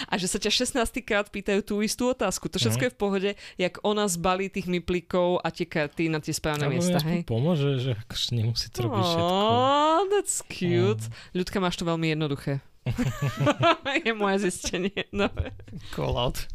A 0.08 0.16
že 0.16 0.32
sa 0.32 0.40
ťa 0.40 0.52
16 0.80 1.04
krát 1.04 1.28
pýtajú 1.28 1.60
tú 1.66 1.84
istú 1.84 2.08
otázku. 2.08 2.48
To 2.48 2.62
všetko 2.62 2.84
je 2.88 2.92
v 2.94 2.98
pohode, 2.98 3.30
jak 3.58 3.76
ona 3.84 4.08
zbalí 4.08 4.48
tých 4.48 4.70
miplíkov 4.70 5.42
a 5.42 5.50
tie 5.50 5.66
karty 5.68 6.08
na 6.08 6.22
tie 6.22 6.32
správne 6.32 6.70
miesta, 6.70 7.02
hej. 7.02 7.26
pomôže, 7.26 7.82
že 7.82 7.92
akože 7.98 8.28
nemusí 8.38 8.70
to 8.70 8.86
robiť 8.86 9.02
všetko. 9.02 9.34
Oh, 9.34 10.02
that's 10.14 10.38
cute. 10.46 10.93
Ľudka, 11.34 11.58
máš 11.64 11.80
to 11.80 11.88
veľmi 11.88 12.14
jednoduché. 12.14 12.60
je 14.06 14.14
moje 14.14 14.50
zistenie. 14.50 15.08
No. 15.16 15.32
Call 15.96 16.16
out. 16.20 16.46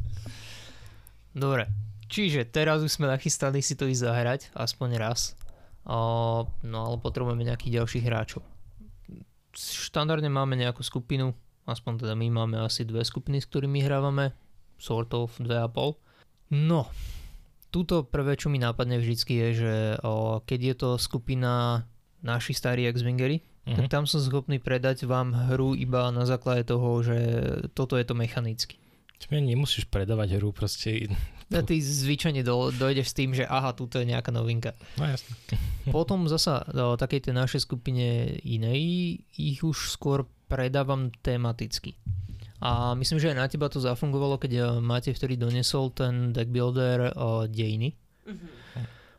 Dobre, 1.32 1.70
čiže 2.10 2.48
teraz 2.48 2.82
už 2.82 2.90
sme 2.90 3.06
nachystali 3.06 3.62
si 3.62 3.78
to 3.78 3.86
ísť 3.86 4.02
zahrať, 4.02 4.40
aspoň 4.56 4.98
raz. 4.98 5.38
O, 5.88 6.44
no 6.66 6.78
ale 6.84 6.96
potrebujeme 7.00 7.46
nejakých 7.46 7.80
ďalších 7.80 8.04
hráčov. 8.04 8.42
Štandardne 9.56 10.28
máme 10.28 10.58
nejakú 10.58 10.84
skupinu, 10.84 11.32
aspoň 11.64 12.04
teda 12.04 12.14
my 12.18 12.28
máme 12.28 12.56
asi 12.60 12.84
dve 12.84 13.06
skupiny, 13.06 13.40
s 13.40 13.48
ktorými 13.48 13.80
hrávame, 13.80 14.36
sort 14.76 15.14
of 15.14 15.32
dve 15.40 15.62
a 15.62 15.68
pol. 15.70 15.96
No, 16.52 16.88
tuto 17.68 18.04
prvé, 18.04 18.36
čo 18.36 18.48
mi 18.48 18.60
nápadne 18.60 19.00
vždycky 19.00 19.36
je, 19.36 19.48
že 19.64 19.74
o, 20.04 20.40
keď 20.44 20.60
je 20.60 20.74
to 20.74 20.90
skupina 21.00 21.84
naši 22.20 22.52
starí 22.52 22.84
ex-wingery, 22.88 23.40
Mhm. 23.68 23.76
tak 23.76 23.86
tam 23.92 24.04
som 24.08 24.24
schopný 24.24 24.56
predať 24.56 25.04
vám 25.04 25.52
hru 25.52 25.76
iba 25.76 26.08
na 26.08 26.24
základe 26.24 26.64
toho, 26.64 27.04
že 27.04 27.18
toto 27.76 28.00
je 28.00 28.04
to 28.08 28.16
mechanicky. 28.16 28.80
Čiže 29.18 29.42
nemusíš 29.42 29.84
predávať 29.90 30.38
hru, 30.38 30.54
proste... 30.54 31.10
A 31.48 31.64
ty 31.64 31.80
zvyčajne 31.80 32.44
do, 32.44 32.68
dojdeš 32.68 33.08
s 33.08 33.16
tým, 33.16 33.32
že 33.32 33.48
aha, 33.48 33.72
tuto 33.72 33.96
je 33.96 34.04
nejaká 34.04 34.28
novinka. 34.28 34.76
No 35.00 35.08
jasne. 35.08 35.32
Potom 35.96 36.28
zasa 36.28 36.64
do 36.68 36.96
takej 36.96 37.28
tej 37.28 37.34
našej 37.34 37.60
skupine 37.64 38.36
inej 38.44 38.80
ich 39.36 39.60
už 39.64 39.92
skôr 39.92 40.28
predávam 40.48 41.12
tematicky. 41.24 41.96
A 42.58 42.92
myslím, 42.98 43.22
že 43.22 43.30
aj 43.30 43.38
na 43.38 43.46
teba 43.46 43.70
to 43.70 43.78
zafungovalo, 43.78 44.36
keď 44.36 44.52
eh, 44.54 44.64
máte 44.82 45.14
vtedy 45.14 45.38
donesol 45.38 45.94
ten 45.94 46.34
deck 46.34 46.50
builder 46.50 47.14
uh, 47.14 47.46
dejiny. 47.46 47.94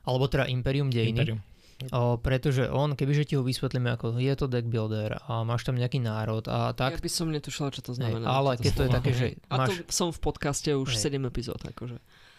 Alebo 0.05 0.25
teda 0.27 0.49
Imperium 0.51 0.91
dejiny. 0.91 1.17
Imperium. 1.17 1.39
O, 1.89 2.19
pretože 2.19 2.67
on, 2.67 2.91
kebyže 2.91 3.23
ti 3.23 3.33
ho 3.33 3.41
vysvetlíme 3.41 3.87
ako 3.89 4.19
je 4.19 4.33
to 4.35 4.51
deck 4.51 4.67
builder 4.67 5.15
a 5.23 5.47
máš 5.47 5.63
tam 5.63 5.79
nejaký 5.79 6.03
národ 6.03 6.43
a 6.43 6.75
Tak 6.75 6.75
tak, 6.75 6.91
ja 6.93 6.99
by 6.99 7.07
som 7.09 7.31
netušila, 7.31 7.71
čo 7.71 7.79
to 7.79 7.95
Hej, 7.95 8.03
znamená. 8.03 8.27
ale 8.27 8.49
toto 8.53 8.61
keď 8.61 8.71
to 8.71 8.81
je 8.81 8.89
také, 8.91 9.11
že 9.11 9.27
A 9.47 9.55
to 9.55 9.71
máš- 9.71 9.87
som 9.87 10.11
v 10.11 10.19
podcaste 10.19 10.67
už 10.69 10.91
Hej. 10.91 11.07
7 11.15 11.23
epizód, 11.23 11.55
akože. 11.57 11.95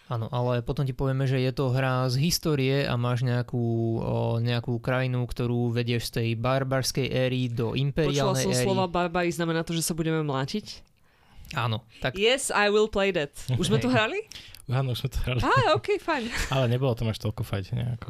Áno, 0.07 0.27
ale 0.27 0.59
potom 0.59 0.83
ti 0.83 0.91
povieme, 0.91 1.23
že 1.23 1.39
je 1.39 1.49
to 1.49 1.71
hra 1.71 2.05
z 2.05 2.19
histórie 2.21 2.83
a 2.83 2.93
máš 2.95 3.23
nejakú, 3.23 3.63
o, 3.97 4.15
nejakú 4.37 4.77
krajinu, 4.77 5.23
ktorú 5.23 5.71
vedieš 5.71 6.11
z 6.11 6.21
tej 6.21 6.27
barbarskej 6.35 7.07
éry 7.07 7.47
do 7.47 7.71
Počula 7.71 7.81
imperiálnej 7.81 8.43
som 8.43 8.51
éry. 8.51 8.61
slova 8.61 8.85
barbary, 8.85 9.31
znamená 9.31 9.63
to, 9.63 9.71
že 9.71 9.81
sa 9.81 9.95
budeme 9.95 10.21
mlátiť? 10.21 10.85
Áno, 11.55 11.81
tak 11.97 12.13
Yes, 12.13 12.51
I 12.51 12.69
will 12.69 12.87
play 12.87 13.09
that. 13.09 13.33
Už 13.55 13.67
sme 13.67 13.79
to 13.79 13.87
Hej. 13.87 13.95
hrali? 13.95 14.19
Áno, 14.69 14.93
už 14.93 15.01
sme 15.01 15.09
to 15.09 15.19
hrali. 15.19 15.39
Á, 15.41 15.51
ok, 15.73 15.87
fajn. 15.97 16.23
Ale 16.53 16.65
nebolo 16.69 16.93
tam 16.93 17.07
až 17.07 17.17
toľko 17.17 17.41
fajtenia. 17.41 17.95
Ako... 17.97 18.07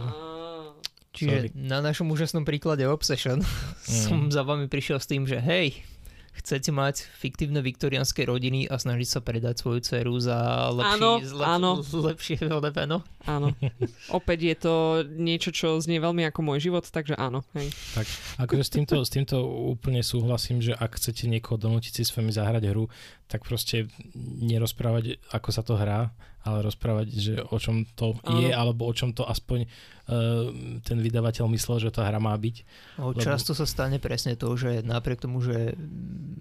čiže 1.12 1.38
sorry. 1.48 1.50
na 1.56 1.80
našom 1.80 2.08
úžasnom 2.10 2.44
príklade 2.44 2.84
Obsession 2.88 3.44
som 4.08 4.32
za 4.32 4.44
vami 4.44 4.68
prišiel 4.68 5.00
s 5.00 5.08
tým, 5.08 5.28
že 5.28 5.38
hej, 5.38 5.84
chcete 6.32 6.72
mať 6.72 7.04
fiktívne 7.12 7.60
viktoriánske 7.60 8.24
rodiny 8.24 8.64
a 8.72 8.80
snažiť 8.80 9.04
sa 9.04 9.20
predať 9.20 9.60
svoju 9.60 9.84
dceru 9.84 10.16
za 10.16 10.72
lepší, 10.72 10.96
Áno, 10.96 11.12
zlep, 11.20 11.48
áno. 11.48 11.72
lepšie 11.84 12.38
ODP, 12.48 12.88
no? 12.88 13.04
Áno. 13.28 13.52
Opäť 14.18 14.40
je 14.40 14.56
to 14.56 14.74
niečo, 15.12 15.52
čo 15.52 15.76
znie 15.84 16.00
veľmi 16.00 16.24
ako 16.32 16.40
môj 16.40 16.72
život, 16.72 16.88
takže 16.88 17.20
áno. 17.20 17.44
Hej. 17.52 17.76
Tak, 18.00 18.08
akože 18.48 18.64
s 18.64 18.72
týmto, 18.72 18.96
s 19.04 19.12
týmto 19.12 19.44
úplne 19.44 20.00
súhlasím, 20.00 20.64
že 20.64 20.72
ak 20.72 20.96
chcete 20.96 21.28
niekoho 21.28 21.60
donútiť 21.60 22.00
si 22.00 22.04
s 22.08 22.16
vami 22.16 22.32
zahrať 22.32 22.64
hru, 22.72 22.88
tak 23.28 23.44
proste 23.44 23.92
nerozprávať, 24.40 25.20
ako 25.36 25.50
sa 25.52 25.68
to 25.68 25.76
hrá, 25.76 26.16
ale 26.42 26.66
rozprávať, 26.66 27.08
že 27.14 27.34
o 27.38 27.58
čom 27.62 27.86
to 27.94 28.18
Áno. 28.26 28.42
je, 28.42 28.50
alebo 28.50 28.90
o 28.90 28.94
čom 28.94 29.14
to 29.14 29.22
aspoň 29.26 29.66
uh, 29.66 30.50
ten 30.82 30.98
vydavateľ 30.98 31.46
myslel, 31.54 31.78
že 31.78 31.94
tá 31.94 32.06
hra 32.10 32.18
má 32.18 32.34
byť. 32.34 32.56
No, 32.98 33.14
Lebo- 33.14 33.22
často 33.22 33.54
sa 33.54 33.70
stane 33.70 34.02
presne 34.02 34.34
to, 34.34 34.50
že 34.58 34.82
napriek 34.82 35.22
tomu, 35.22 35.42
že 35.42 35.78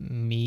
my, 0.01 0.47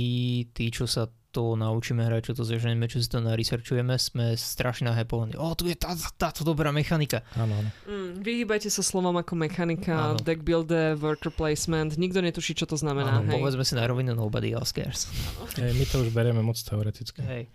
tí, 0.54 0.74
čo 0.74 0.90
sa 0.90 1.06
to 1.34 1.58
naučíme 1.58 2.06
hrať, 2.06 2.30
čo 2.30 2.34
to 2.38 2.44
zažneme, 2.46 2.86
čo 2.86 3.02
si 3.02 3.10
to 3.10 3.18
naresearchujeme, 3.18 3.98
sme 3.98 4.38
strašne 4.38 4.94
nahypovaní. 4.94 5.34
O, 5.34 5.58
tu 5.58 5.66
je 5.66 5.74
tá, 5.74 5.98
táto 6.14 6.46
dobrá 6.46 6.70
mechanika. 6.70 7.26
Áno, 7.34 7.58
áno. 7.58 7.70
Mm, 7.90 8.22
vyhýbajte 8.22 8.70
sa 8.70 8.86
slovom 8.86 9.18
ako 9.18 9.34
mechanika, 9.34 10.14
Áno. 10.14 10.22
deck 10.22 10.46
builder, 10.46 10.94
worker 10.94 11.34
placement. 11.34 11.98
Nikto 11.98 12.22
netuší, 12.22 12.54
čo 12.54 12.70
to 12.70 12.78
znamená. 12.78 13.18
Áno, 13.18 13.34
hej. 13.34 13.42
povedzme 13.42 13.66
si 13.66 13.74
na 13.74 13.90
rovinu, 13.90 14.14
nobody 14.14 14.54
else 14.54 14.70
cares. 14.70 15.10
E, 15.58 15.74
my 15.74 15.86
to 15.90 16.06
už 16.06 16.14
berieme 16.14 16.46
moc 16.46 16.54
teoreticky. 16.62 17.26
Hej. 17.26 17.50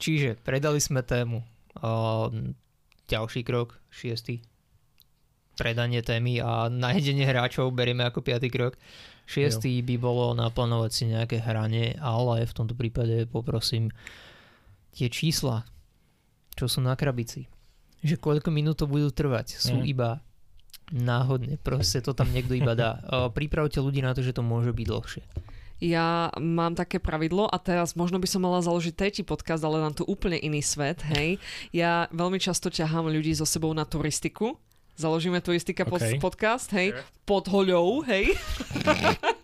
Čiže 0.00 0.40
predali 0.40 0.80
sme 0.80 1.04
tému. 1.04 1.44
Ďalší 3.06 3.40
krok, 3.42 3.76
šiestý. 3.92 4.40
Predanie 5.54 6.00
témy 6.00 6.40
a 6.40 6.72
najedenie 6.72 7.28
hráčov 7.28 7.68
berieme 7.70 8.08
ako 8.08 8.24
piatý 8.24 8.48
krok. 8.48 8.80
Šiestý 9.28 9.78
by 9.84 9.94
bolo 10.00 10.32
naplánovať 10.32 10.90
si 10.90 11.04
nejaké 11.06 11.38
hranie, 11.38 11.94
ale 12.00 12.48
v 12.48 12.56
tomto 12.56 12.72
prípade 12.72 13.28
poprosím 13.28 13.92
tie 14.90 15.06
čísla, 15.06 15.62
čo 16.56 16.66
sú 16.66 16.80
na 16.80 16.96
krabici. 16.96 17.46
Že 18.00 18.16
koľko 18.18 18.48
minút 18.50 18.80
to 18.80 18.88
budú 18.88 19.12
trvať, 19.12 19.60
sú 19.60 19.78
Mm. 19.78 19.86
iba 19.86 20.10
náhodne. 20.90 21.60
Proste 21.60 22.00
to 22.02 22.16
tam 22.16 22.32
niekto 22.32 22.56
iba 22.56 22.72
dá. 22.74 22.98
Pripravte 23.36 23.78
ľudí 23.78 24.00
na 24.00 24.16
to, 24.16 24.24
že 24.24 24.32
to 24.34 24.42
môže 24.42 24.72
byť 24.72 24.86
dlhšie. 24.88 25.22
Ja 25.80 26.28
mám 26.36 26.76
také 26.76 27.00
pravidlo 27.00 27.48
a 27.48 27.56
teraz 27.56 27.96
možno 27.96 28.20
by 28.20 28.28
som 28.28 28.44
mala 28.44 28.60
založiť 28.60 28.94
tretí 28.94 29.22
podcast, 29.24 29.64
ale 29.64 29.80
nám 29.80 29.96
tu 29.96 30.04
úplne 30.04 30.36
iný 30.36 30.60
svet, 30.60 31.00
hej. 31.16 31.40
Ja 31.72 32.04
veľmi 32.12 32.36
často 32.36 32.68
ťahám 32.68 33.08
ľudí 33.08 33.32
so 33.32 33.48
sebou 33.48 33.72
na 33.72 33.88
turistiku. 33.88 34.60
Založíme 35.00 35.40
turistika 35.40 35.88
OK. 35.88 35.96
okay. 35.96 36.12
podcast, 36.20 36.68
hej. 36.76 36.92
Pod 37.24 37.48
hoľou, 37.48 38.04
hej. 38.04 38.36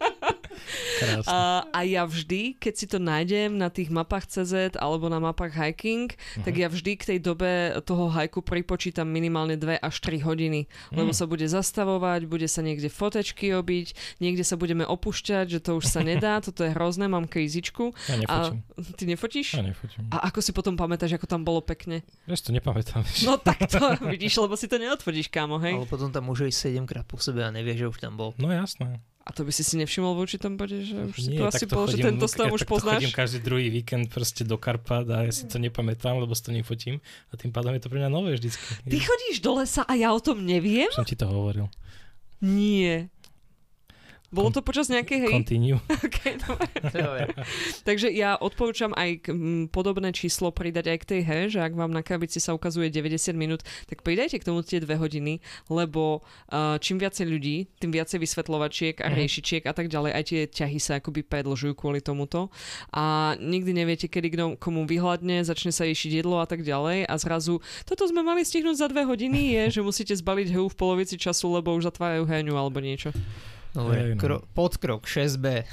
A, 1.26 1.66
a 1.70 1.80
ja 1.86 2.02
vždy, 2.04 2.56
keď 2.58 2.74
si 2.74 2.86
to 2.86 2.98
nájdem 2.98 3.56
na 3.56 3.70
tých 3.72 3.92
mapách 3.92 4.28
CZ 4.28 4.76
alebo 4.78 5.06
na 5.06 5.22
mapách 5.22 5.54
hiking, 5.54 6.10
uh-huh. 6.10 6.44
tak 6.44 6.54
ja 6.56 6.68
vždy 6.70 6.92
k 6.98 7.06
tej 7.14 7.18
dobe 7.22 7.76
toho 7.84 8.10
hajku 8.10 8.42
pripočítam 8.42 9.06
minimálne 9.08 9.54
2 9.58 9.80
až 9.80 9.94
3 10.02 10.22
hodiny, 10.22 10.66
lebo 10.92 11.10
uh-huh. 11.12 11.18
sa 11.18 11.30
bude 11.30 11.46
zastavovať, 11.46 12.26
bude 12.26 12.48
sa 12.50 12.60
niekde 12.64 12.90
fotečky 12.90 13.54
obiť, 13.54 14.18
niekde 14.18 14.42
sa 14.42 14.58
budeme 14.58 14.82
opúšťať, 14.82 15.46
že 15.48 15.58
to 15.62 15.78
už 15.78 15.86
sa 15.86 16.00
nedá, 16.02 16.38
toto 16.46 16.66
je 16.66 16.74
hrozné, 16.74 17.06
mám 17.06 17.30
krízičku. 17.30 17.94
Ja 18.10 18.16
nefotím. 18.18 18.62
A 18.62 18.80
ty 18.96 19.04
nefotíš? 19.06 19.48
Ja 19.58 19.64
nefotím. 19.64 20.08
A 20.10 20.28
ako 20.30 20.40
si 20.42 20.50
potom 20.50 20.74
pamätáš, 20.74 21.16
ako 21.16 21.26
tam 21.28 21.42
bolo 21.42 21.62
pekne? 21.62 22.02
Ja 22.26 22.34
si 22.34 22.44
to 22.46 22.52
nepamätám. 22.52 23.02
No 23.24 23.38
tak 23.40 23.66
to 23.70 23.96
vidíš, 24.06 24.38
lebo 24.42 24.54
si 24.54 24.66
to 24.66 24.76
neodfotíš, 24.80 25.28
kámo, 25.32 25.58
hej? 25.62 25.78
Ale 25.78 25.88
potom 25.88 26.10
tam 26.10 26.28
môže 26.28 26.48
ísť 26.48 26.74
7 26.74 26.88
krát 26.88 27.06
po 27.06 27.18
sebe 27.18 27.42
a 27.46 27.50
nevie, 27.50 27.74
že 27.76 27.88
už 27.88 27.98
tam 28.02 28.14
bol. 28.18 28.32
No 28.36 28.50
jasné. 28.50 29.00
A 29.26 29.34
to 29.34 29.42
by 29.42 29.50
si 29.50 29.60
si 29.60 29.74
nevšimol 29.74 30.14
v 30.14 30.22
určitom 30.22 30.54
bode, 30.54 30.86
že 30.86 30.94
už 30.94 31.16
si 31.18 31.34
Nie, 31.34 31.42
to 31.42 31.50
asi 31.50 31.66
takto 31.66 31.74
bol, 31.74 31.84
že 31.84 31.98
chodím- 31.98 32.06
tento 32.14 32.26
stav 32.26 32.46
ja 32.46 32.54
už 32.54 32.62
poznáš? 32.62 33.02
chodím 33.02 33.10
každý 33.12 33.38
druhý 33.42 33.66
víkend 33.68 34.06
proste 34.06 34.46
do 34.46 34.54
Karpat 34.54 35.02
a 35.10 35.26
ja 35.26 35.32
si 35.34 35.44
to 35.44 35.58
nepamätám, 35.58 36.14
lebo 36.14 36.30
si 36.30 36.42
to 36.42 36.54
nefotím 36.54 37.02
a 37.28 37.34
tým 37.34 37.50
pádom 37.50 37.74
je 37.74 37.82
to 37.82 37.90
pre 37.90 37.98
mňa 37.98 38.06
nové 38.08 38.38
vždycky. 38.38 38.62
Ty 38.86 38.96
chodíš 38.96 39.42
do 39.42 39.58
lesa 39.58 39.82
a 39.82 39.92
ja 39.92 40.14
o 40.14 40.22
tom 40.22 40.40
neviem? 40.40 40.86
Som 40.94 41.02
ti 41.02 41.18
to 41.18 41.26
hovoril. 41.26 41.66
Nie. 42.38 43.10
Bolo 44.36 44.52
to 44.52 44.60
počas 44.60 44.86
nejakej 44.86 45.18
hry? 45.24 45.32
Continue. 45.40 45.80
Okay, 46.06 46.36
dobre. 46.36 47.32
Takže 47.88 48.12
ja 48.12 48.36
odporúčam 48.36 48.92
aj 48.92 49.24
k, 49.24 49.26
m, 49.32 49.64
podobné 49.66 50.12
číslo 50.12 50.52
pridať 50.52 50.92
aj 50.92 50.98
k 51.00 51.08
tej 51.08 51.20
hre, 51.24 51.42
že 51.48 51.58
ak 51.58 51.72
vám 51.72 51.88
na 51.88 52.04
krabici 52.04 52.36
sa 52.36 52.52
ukazuje 52.52 52.92
90 52.92 53.32
minút, 53.32 53.60
tak 53.86 54.04
pridajte 54.04 54.36
k 54.36 54.44
tomu 54.44 54.60
tie 54.60 54.76
dve 54.78 54.94
hodiny, 54.94 55.40
lebo 55.66 56.20
uh, 56.52 56.76
čím 56.76 56.98
viacej 56.98 57.24
ľudí, 57.24 57.56
tým 57.78 57.90
viacej 57.90 58.20
vysvetľovačiek 58.20 59.00
a 59.00 59.08
Mhm. 59.08 59.14
riešičiek 59.16 59.62
a 59.64 59.72
tak 59.72 59.88
ďalej, 59.88 60.10
aj 60.12 60.24
tie 60.26 60.40
ťahy 60.44 60.78
sa 60.78 60.98
akoby 60.98 61.22
predlžujú 61.22 61.72
kvôli 61.72 62.02
tomuto. 62.02 62.52
A 62.92 63.34
nikdy 63.38 63.72
neviete, 63.72 64.06
kedy 64.06 64.28
kto, 64.28 64.44
komu 64.58 64.84
vyhľadne, 64.84 65.40
začne 65.40 65.70
sa 65.70 65.86
ješiť 65.86 66.20
jedlo 66.20 66.36
a 66.36 66.46
tak 66.46 66.60
ďalej 66.60 67.06
a 67.06 67.14
zrazu 67.16 67.58
toto 67.86 68.04
sme 68.04 68.20
mali 68.20 68.42
stihnúť 68.42 68.76
za 68.76 68.86
dve 68.90 69.06
hodiny, 69.06 69.54
je, 69.54 69.78
že 69.78 69.86
musíte 69.86 70.12
zbaliť 70.12 70.52
hru 70.52 70.66
v 70.66 70.76
polovici 70.76 71.16
času, 71.16 71.54
lebo 71.54 71.72
už 71.72 71.88
zatvárajú 71.88 72.26
herňu 72.26 72.52
alebo 72.52 72.82
niečo. 72.82 73.14
Dobre, 73.76 73.96
Hej, 74.00 74.10
no. 74.12 74.20
kro- 74.20 74.42
podkrok 74.48 75.04
6b. 75.04 75.68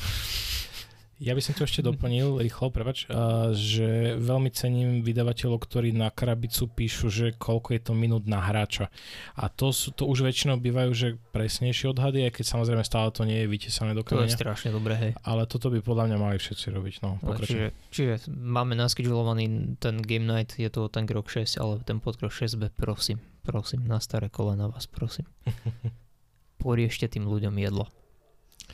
Ja 1.24 1.32
by 1.32 1.39
som 1.39 1.56
to 1.56 1.63
ešte 1.63 1.80
doplnil 1.80 2.36
rýchlo, 2.36 2.68
prepač, 2.68 3.08
že 3.56 3.88
veľmi 4.20 4.52
cením 4.52 5.00
vydavateľov, 5.00 5.56
ktorí 5.56 5.96
na 5.96 6.12
krabicu 6.12 6.68
píšu, 6.68 7.08
že 7.08 7.32
koľko 7.32 7.70
je 7.72 7.82
to 7.82 7.94
minút 7.96 8.28
na 8.28 8.44
hráča. 8.44 8.92
A 9.39 9.48
to, 9.48 9.72
sú, 9.72 9.96
to 9.96 10.04
už 10.04 10.20
väčšinou 10.20 10.60
bývajú, 10.60 10.92
že 10.92 11.08
presnejšie 11.32 11.96
odhady, 11.96 12.28
aj 12.28 12.34
keď 12.34 12.44
samozrejme 12.44 12.84
stále 12.84 13.08
to 13.16 13.24
nie 13.24 13.39
je 13.39 13.48
vytesané 13.48 13.96
do 13.96 14.04
To 14.04 14.20
je 14.20 14.28
kameňa. 14.28 14.36
strašne 14.36 14.76
dobré, 14.76 14.94
hej. 15.00 15.12
Ale 15.24 15.48
toto 15.48 15.72
by 15.72 15.80
podľa 15.80 16.12
mňa 16.12 16.18
mali 16.20 16.36
všetci 16.36 16.66
robiť. 16.76 16.96
No, 17.00 17.16
čiže, 17.39 17.72
čiže 17.88 18.13
máme 18.28 18.76
naskedulovaný 18.76 19.80
ten 19.80 20.04
Game 20.04 20.28
Night, 20.28 20.60
je 20.60 20.68
to 20.68 20.92
ten 20.92 21.08
krok 21.08 21.32
6, 21.32 21.56
ale 21.56 21.80
ten 21.88 22.04
podkrok 22.04 22.36
6b, 22.36 22.68
prosím, 22.76 23.24
prosím, 23.48 23.88
na 23.88 24.04
staré 24.04 24.28
kolena 24.28 24.68
vás 24.68 24.92
prosím. 24.92 25.24
Poriešte 26.63 27.12
tým 27.12 27.28
ľuďom 27.28 27.60
jedlo. 27.60 27.91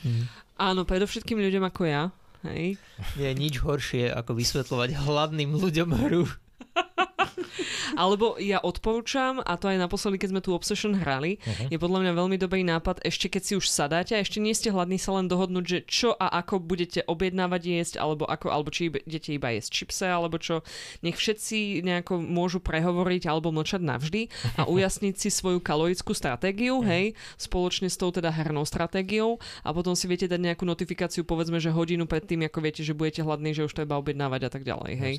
Mhm. 0.05 0.23
Áno, 0.61 0.85
predovšetkým 0.85 1.41
ľuďom 1.41 1.63
ako 1.65 1.81
ja. 1.89 2.13
Hej. 2.45 2.79
Nie 3.19 3.33
je 3.33 3.35
nič 3.35 3.59
horšie, 3.59 4.13
ako 4.13 4.37
vysvetľovať 4.37 4.95
hladným 5.03 5.57
ľuďom 5.57 5.89
hru. 5.91 6.23
Alebo 8.01 8.37
ja 8.39 8.61
odporúčam, 8.61 9.41
a 9.43 9.55
to 9.55 9.69
aj 9.71 9.77
naposledy, 9.79 10.21
keď 10.21 10.29
sme 10.35 10.41
tu 10.43 10.51
Obsession 10.53 10.93
hrali, 10.95 11.39
Uh-huh. 11.39 11.71
je 11.71 11.77
podľa 11.79 11.99
mňa 12.03 12.13
veľmi 12.13 12.37
dobrý 12.41 12.61
nápad, 12.67 13.01
ešte 13.05 13.31
keď 13.31 13.41
si 13.41 13.53
už 13.55 13.65
sadáte 13.69 14.13
a 14.17 14.19
ešte 14.19 14.43
nie 14.43 14.51
ste 14.51 14.73
hladní 14.73 14.99
sa 14.99 15.15
len 15.15 15.31
dohodnúť, 15.31 15.65
že 15.65 15.79
čo 15.87 16.09
a 16.17 16.41
ako 16.43 16.59
budete 16.59 17.05
objednávať 17.05 17.61
jesť, 17.63 17.95
alebo, 18.01 18.27
ako, 18.27 18.51
alebo 18.51 18.69
či 18.73 18.91
idete 18.91 19.33
iba 19.33 19.53
jesť 19.55 19.69
čipse, 19.71 20.05
alebo 20.05 20.35
čo. 20.37 20.61
Nech 21.01 21.15
všetci 21.15 21.81
nejako 21.85 22.19
môžu 22.19 22.59
prehovoriť 22.59 23.29
alebo 23.29 23.49
mlčať 23.55 23.81
navždy 23.81 24.21
a 24.59 24.67
ujasniť 24.73 25.15
si 25.15 25.29
svoju 25.31 25.63
kalorickú 25.63 26.11
stratégiu, 26.11 26.83
hej, 26.83 27.15
spoločne 27.39 27.87
s 27.87 27.95
tou 27.95 28.11
teda 28.11 28.29
hernou 28.29 28.67
stratégiou 28.67 29.39
a 29.63 29.69
potom 29.71 29.95
si 29.95 30.05
viete 30.05 30.27
dať 30.27 30.39
nejakú 30.39 30.63
notifikáciu, 30.67 31.23
povedzme, 31.23 31.57
že 31.57 31.73
hodinu 31.73 32.05
pred 32.05 32.25
tým, 32.25 32.45
ako 32.45 32.59
viete, 32.61 32.81
že 32.83 32.93
budete 32.97 33.23
hladní, 33.23 33.55
že 33.55 33.65
už 33.65 33.73
treba 33.73 33.97
objednávať 33.97 34.41
a 34.45 34.49
tak 34.51 34.63
ďalej, 34.67 34.93
hej. 34.97 35.15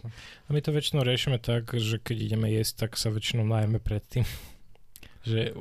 A 0.46 0.50
my 0.52 0.60
to 0.62 0.70
väčšinou 0.74 1.02
riešime 1.02 1.38
tak, 1.40 1.70
že 1.74 1.98
keď 1.98 2.16
ideme 2.30 2.46
jesť, 2.54 2.86
tak 2.86 2.94
sa 2.94 3.10
väčšinou 3.10 3.42
najeme 3.42 3.82
predtým. 3.82 4.22
že 5.20 5.52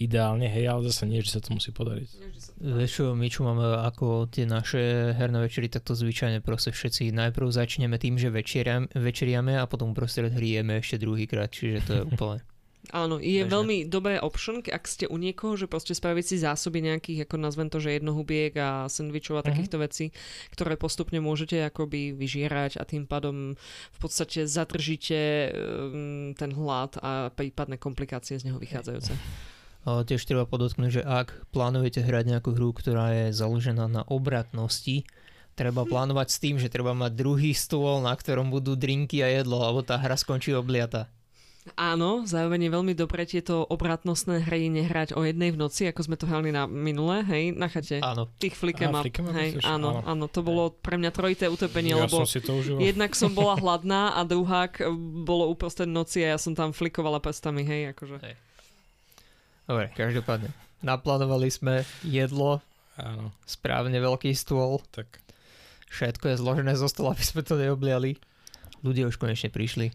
ideálne, 0.00 0.48
hej, 0.48 0.64
ale 0.64 0.88
zase 0.88 1.04
nie, 1.04 1.20
že 1.20 1.36
sa 1.36 1.40
to 1.44 1.52
musí 1.52 1.76
podariť. 1.76 2.08
Vieš 2.56 2.90
čo, 2.90 3.04
my 3.12 3.28
čo 3.28 3.44
máme 3.44 3.84
ako 3.84 4.32
tie 4.32 4.48
naše 4.48 5.12
herné 5.12 5.44
večery, 5.44 5.68
tak 5.68 5.84
to 5.84 5.92
zvyčajne 5.92 6.40
proste 6.40 6.72
všetci 6.72 7.12
najprv 7.12 7.46
začneme 7.52 8.00
tým, 8.00 8.16
že 8.16 8.32
večeriam, 8.32 8.88
večeriame 8.96 9.60
a 9.60 9.68
potom 9.68 9.92
prostred 9.92 10.32
hry 10.32 10.62
jeme 10.62 10.80
ešte 10.80 10.96
druhýkrát, 10.96 11.52
čiže 11.52 11.78
to 11.84 11.92
je 12.00 12.02
úplne... 12.08 12.40
Áno, 12.92 13.16
je 13.16 13.40
Bežné. 13.40 13.48
veľmi 13.48 13.76
dobré 13.88 14.20
option, 14.20 14.60
ak 14.60 14.84
ste 14.84 15.08
u 15.08 15.16
niekoho, 15.16 15.56
že 15.56 15.64
proste 15.64 15.96
spraviť 15.96 16.24
si 16.24 16.36
zásoby 16.36 16.84
nejakých, 16.84 17.24
ako 17.24 17.40
nazvem 17.40 17.72
to, 17.72 17.80
že 17.80 17.96
jednohubiek 17.96 18.52
a 18.60 18.84
sendvičov 18.86 19.40
a 19.40 19.42
Mhm. 19.42 19.48
takýchto 19.48 19.76
vecí, 19.80 20.06
ktoré 20.52 20.76
postupne 20.76 21.16
môžete 21.16 21.64
akoby 21.64 22.12
vyžierať 22.12 22.76
a 22.76 22.84
tým 22.84 23.08
pádom 23.08 23.56
v 23.90 23.98
podstate 23.98 24.44
zadržíte 24.44 25.16
um, 25.48 26.36
ten 26.36 26.52
hlad 26.52 27.00
a 27.00 27.32
prípadné 27.32 27.80
komplikácie 27.80 28.36
z 28.36 28.52
neho 28.52 28.60
vychádzajúce. 28.60 29.16
Ale 29.84 30.00
tiež 30.04 30.24
treba 30.24 30.44
podotknúť, 30.44 30.90
že 30.90 31.02
ak 31.04 31.52
plánujete 31.52 32.00
hrať 32.00 32.24
nejakú 32.36 32.52
hru, 32.52 32.72
ktorá 32.72 33.12
je 33.12 33.36
založená 33.36 33.84
na 33.84 34.00
obratnosti, 34.04 35.04
treba 35.54 35.84
plánovať 35.84 36.28
s 36.28 36.38
tým, 36.40 36.56
že 36.56 36.68
treba 36.68 36.92
mať 36.92 37.12
druhý 37.14 37.52
stôl, 37.52 38.00
na 38.00 38.12
ktorom 38.12 38.48
budú 38.48 38.76
drinky 38.76 39.20
a 39.20 39.28
jedlo, 39.28 39.60
alebo 39.60 39.80
tá 39.80 39.96
hra 39.96 40.16
skončí 40.16 40.52
obliata. 40.52 41.08
Áno, 41.80 42.28
zároveň 42.28 42.68
je 42.68 42.74
veľmi 42.76 42.92
dobré 42.92 43.24
tieto 43.24 43.64
obratnostné 43.64 44.44
hry 44.44 44.68
nehrať 44.68 45.16
o 45.16 45.24
jednej 45.24 45.48
v 45.48 45.64
noci, 45.64 45.88
ako 45.88 46.00
sme 46.04 46.20
to 46.20 46.28
hrali 46.28 46.52
na 46.52 46.68
minulé, 46.68 47.24
hej, 47.24 47.44
na 47.56 47.72
chate. 47.72 48.04
Áno. 48.04 48.28
Tých 48.36 48.52
flikem 48.52 48.92
up, 48.92 49.00
hej, 49.32 49.64
áno, 49.64 50.04
Áno. 50.04 50.04
áno, 50.04 50.24
to 50.28 50.44
bolo 50.44 50.76
pre 50.76 51.00
mňa 51.00 51.08
trojité 51.08 51.48
utrpenie, 51.48 51.96
ja 51.96 52.04
lebo 52.04 52.20
som 52.20 52.28
si 52.28 52.44
to 52.44 52.60
užíval. 52.60 52.84
Jednak 52.84 53.16
som 53.16 53.32
bola 53.32 53.56
hladná 53.64 54.12
a 54.12 54.28
druhák 54.28 54.84
bolo 55.24 55.48
uprostred 55.48 55.88
noci 55.88 56.20
a 56.20 56.36
ja 56.36 56.38
som 56.38 56.52
tam 56.52 56.76
flikovala 56.76 57.16
prstami, 57.16 57.64
hej, 57.64 57.96
akože. 57.96 58.20
Dobre, 59.64 59.88
každopádne. 59.96 60.52
Naplánovali 60.84 61.48
sme 61.48 61.88
jedlo, 62.04 62.60
Áno, 62.94 63.34
správne 63.42 63.98
veľký 63.98 64.30
stôl, 64.38 64.78
tak 64.94 65.18
všetko 65.90 66.30
je 66.30 66.38
zložené 66.38 66.78
zo 66.78 66.86
stola, 66.86 67.10
aby 67.10 67.24
sme 67.26 67.42
to 67.42 67.58
neobliali. 67.58 68.14
Ľudia 68.86 69.10
už 69.10 69.18
konečne 69.18 69.50
prišli. 69.50 69.90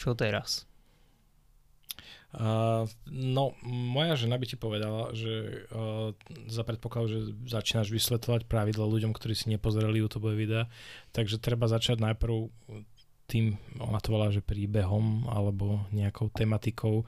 Čo 0.00 0.16
teraz? 0.16 0.64
Uh, 2.30 2.86
no, 3.10 3.58
moja 3.66 4.14
žena 4.14 4.38
by 4.38 4.46
ti 4.46 4.54
povedala, 4.54 5.10
že 5.12 5.66
uh, 5.74 6.14
za 6.46 6.62
predpokladu, 6.62 7.06
že 7.10 7.20
začínaš 7.44 7.90
vysvetľovať 7.90 8.46
pravidla 8.46 8.86
ľuďom, 8.86 9.10
ktorí 9.10 9.34
si 9.34 9.50
nepozerali 9.50 9.98
YouTube 9.98 10.30
videá, 10.32 10.70
takže 11.10 11.42
treba 11.42 11.66
začať 11.66 11.98
najprv 11.98 12.48
tým, 13.26 13.58
ona 13.82 13.98
to 13.98 14.14
volá, 14.14 14.30
že 14.30 14.46
príbehom 14.46 15.26
alebo 15.26 15.86
nejakou 15.90 16.30
tematikou 16.30 17.02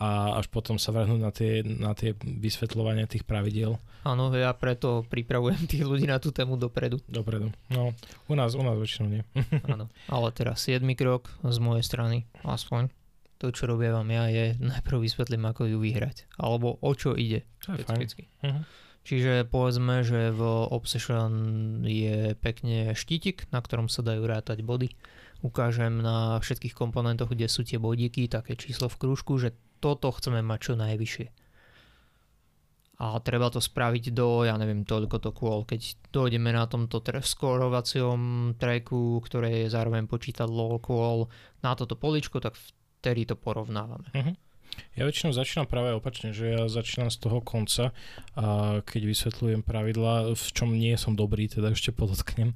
a 0.00 0.40
až 0.40 0.48
potom 0.48 0.80
sa 0.80 0.96
vrhnúť 0.96 1.20
na 1.20 1.30
tie, 1.30 1.60
na 1.60 1.92
tie 1.92 2.16
vysvetľovania 2.16 3.04
tých 3.04 3.28
pravidiel 3.28 3.76
Áno, 4.00 4.32
ja 4.32 4.56
preto 4.56 5.04
pripravujem 5.12 5.68
tých 5.68 5.84
ľudí 5.84 6.08
na 6.08 6.16
tú 6.16 6.32
tému 6.32 6.56
dopredu. 6.56 7.04
dopredu. 7.04 7.52
No, 7.68 7.92
u 8.28 8.34
nás, 8.34 8.56
u 8.56 8.64
nás 8.64 8.80
väčšinou 8.80 9.08
nie. 9.12 9.22
Áno. 9.72 9.92
Ale 10.08 10.32
teraz 10.32 10.64
7 10.64 10.80
krok 10.96 11.28
z 11.44 11.58
mojej 11.60 11.84
strany, 11.84 12.24
aspoň. 12.40 12.88
To, 13.40 13.48
čo 13.52 13.64
robievam 13.64 14.04
ja, 14.12 14.28
je 14.28 14.56
najprv 14.60 15.00
vysvetlím, 15.00 15.48
ako 15.48 15.64
ju 15.64 15.78
vyhrať. 15.80 16.28
Alebo 16.36 16.76
o 16.76 16.92
čo 16.92 17.16
ide. 17.16 17.48
To 17.64 17.72
je 17.72 17.88
fajn. 17.88 18.04
Uh-huh. 18.04 18.64
Čiže 19.00 19.48
povedzme, 19.48 20.04
že 20.04 20.28
v 20.28 20.44
Obsession 20.68 21.32
je 21.88 22.36
pekne 22.36 22.92
štítik, 22.92 23.48
na 23.48 23.64
ktorom 23.64 23.88
sa 23.88 24.04
dajú 24.04 24.28
rátať 24.28 24.60
body. 24.60 24.92
Ukážem 25.40 26.04
na 26.04 26.36
všetkých 26.36 26.76
komponentoch, 26.76 27.32
kde 27.32 27.48
sú 27.48 27.64
tie 27.64 27.80
bodíky, 27.80 28.28
také 28.28 28.60
číslo 28.60 28.92
v 28.92 29.00
krúžku, 29.00 29.40
že 29.40 29.56
toto 29.80 30.12
chceme 30.12 30.44
mať 30.44 30.58
čo 30.60 30.72
najvyššie. 30.76 31.26
A 33.00 33.16
treba 33.24 33.48
to 33.48 33.64
spraviť 33.64 34.12
do, 34.12 34.44
ja 34.44 34.60
neviem, 34.60 34.84
toľko 34.84 35.16
to 35.24 35.30
kôl. 35.32 35.64
Keď 35.64 36.12
dojdeme 36.12 36.52
na 36.52 36.68
tomto 36.68 37.00
tre- 37.00 37.24
skorovacom 37.24 38.52
tracku, 38.60 39.24
ktoré 39.24 39.64
je 39.64 39.72
zároveň 39.72 40.04
počítadlo 40.04 40.76
kôl 40.84 41.32
na 41.64 41.72
toto 41.72 41.96
poličko, 41.96 42.44
tak 42.44 42.60
vtedy 43.00 43.24
to 43.24 43.40
porovnávame. 43.40 44.04
Uh-huh. 44.12 44.36
Ja 44.94 45.04
väčšinou 45.04 45.32
začínam 45.32 45.64
práve 45.64 45.92
opačne, 45.92 46.30
že 46.30 46.52
ja 46.52 46.66
začínam 46.66 47.08
z 47.08 47.18
toho 47.20 47.40
konca, 47.40 47.90
a 48.34 48.80
keď 48.84 49.02
vysvetľujem 49.08 49.62
pravidlá, 49.62 50.32
v 50.32 50.46
čom 50.52 50.72
nie 50.72 50.94
som 50.96 51.14
dobrý, 51.14 51.46
teda 51.46 51.72
ešte 51.72 51.90
podotknem, 51.90 52.52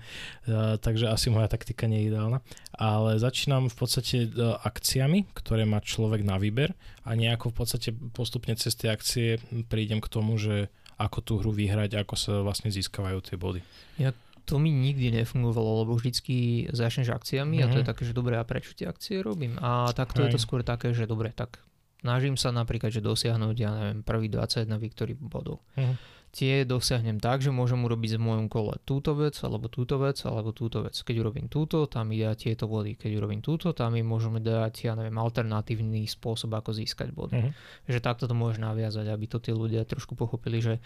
a, 0.48 0.76
takže 0.78 1.08
asi 1.08 1.28
moja 1.30 1.48
taktika 1.48 1.86
nie 1.86 2.04
je 2.04 2.14
ideálna, 2.14 2.38
ale 2.74 3.16
začínam 3.16 3.70
v 3.70 3.76
podstate 3.76 4.16
e, 4.24 4.28
akciami, 4.64 5.30
ktoré 5.32 5.62
má 5.64 5.78
človek 5.78 6.24
na 6.26 6.36
výber 6.36 6.74
a 7.02 7.14
nejako 7.14 7.50
v 7.50 7.56
podstate 7.56 7.88
postupne 8.12 8.54
cez 8.54 8.74
tie 8.74 8.90
akcie 8.90 9.38
prídem 9.68 10.00
k 10.00 10.10
tomu, 10.10 10.36
že 10.36 10.68
ako 10.94 11.18
tú 11.26 11.32
hru 11.42 11.50
vyhrať, 11.50 11.98
ako 11.98 12.14
sa 12.14 12.32
vlastne 12.46 12.70
získavajú 12.70 13.18
tie 13.18 13.34
body. 13.34 13.60
Ja 13.98 14.14
to 14.44 14.60
mi 14.60 14.68
nikdy 14.68 15.08
nefungovalo, 15.10 15.82
lebo 15.82 15.96
vždycky 15.96 16.68
začneš 16.68 17.10
akciami 17.10 17.58
mm-hmm. 17.58 17.66
a 17.66 17.72
to 17.72 17.78
je 17.80 17.84
Mhm. 17.84 17.90
také, 17.90 18.02
že 18.04 18.12
dobre, 18.12 18.36
a 18.36 18.44
prečo 18.44 18.76
tie 18.76 18.84
akcie 18.86 19.24
robím? 19.24 19.56
A 19.58 19.88
takto 19.96 20.20
je 20.20 20.36
to 20.36 20.38
skôr 20.38 20.60
také, 20.60 20.92
že 20.92 21.08
dobre, 21.08 21.32
tak 21.32 21.64
snažím 22.04 22.36
sa 22.36 22.52
napríklad, 22.52 22.92
že 22.92 23.00
dosiahnuť, 23.00 23.56
ja 23.56 23.72
neviem, 23.72 24.04
prvý 24.04 24.28
21 24.28 24.76
victory 24.76 25.16
bodov. 25.16 25.64
Mhm. 25.80 25.96
Tie 26.34 26.66
dosiahnem 26.66 27.22
tak, 27.22 27.46
že 27.46 27.54
môžem 27.54 27.78
urobiť 27.78 28.18
v 28.18 28.26
mojom 28.26 28.46
kole 28.50 28.74
túto 28.82 29.14
vec, 29.14 29.38
alebo 29.46 29.70
túto 29.70 30.02
vec, 30.02 30.18
alebo 30.26 30.50
túto 30.50 30.82
vec. 30.82 30.98
Keď 30.98 31.14
urobím 31.22 31.46
túto, 31.46 31.86
tam 31.86 32.10
mi 32.10 32.18
dá 32.18 32.34
tieto 32.34 32.66
body. 32.66 32.98
Keď 32.98 33.22
urobím 33.22 33.38
túto, 33.38 33.70
tam 33.70 33.94
mi 33.94 34.02
môžeme 34.02 34.42
dať, 34.42 34.90
ja 34.90 34.98
neviem, 34.98 35.14
alternatívny 35.14 36.10
spôsob, 36.10 36.50
ako 36.58 36.74
získať 36.74 37.14
body. 37.14 37.38
Mhm. 37.38 37.50
Že 37.86 37.98
takto 38.02 38.26
to 38.26 38.34
môžeš 38.34 38.58
naviazať, 38.60 39.06
aby 39.08 39.24
to 39.30 39.38
tí 39.38 39.54
ľudia 39.54 39.86
trošku 39.86 40.18
pochopili, 40.18 40.58
že 40.58 40.82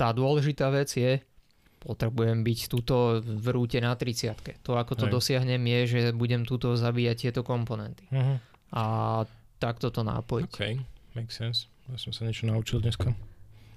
tá 0.00 0.16
dôležitá 0.16 0.72
vec 0.72 0.88
je, 0.88 1.20
potrebujem 1.80 2.40
byť 2.40 2.58
túto 2.72 3.20
v 3.20 3.46
rúte 3.52 3.76
na 3.80 3.92
30 3.92 4.64
To, 4.64 4.76
ako 4.80 4.96
to 4.96 5.04
Hej. 5.08 5.12
dosiahnem, 5.12 5.60
je, 5.60 5.80
že 5.84 6.00
budem 6.16 6.48
túto 6.48 6.72
zabíjať 6.80 7.28
tieto 7.28 7.40
komponenty. 7.44 8.08
Mhm. 8.08 8.34
A 8.72 8.84
takto 9.60 9.92
to 9.92 10.00
nápojiť. 10.00 10.48
OK, 10.48 10.62
makes 11.12 11.36
sense. 11.36 11.68
Ja 11.92 12.00
som 12.00 12.16
sa 12.16 12.24
niečo 12.24 12.48
naučil 12.48 12.80
dneska. 12.80 13.12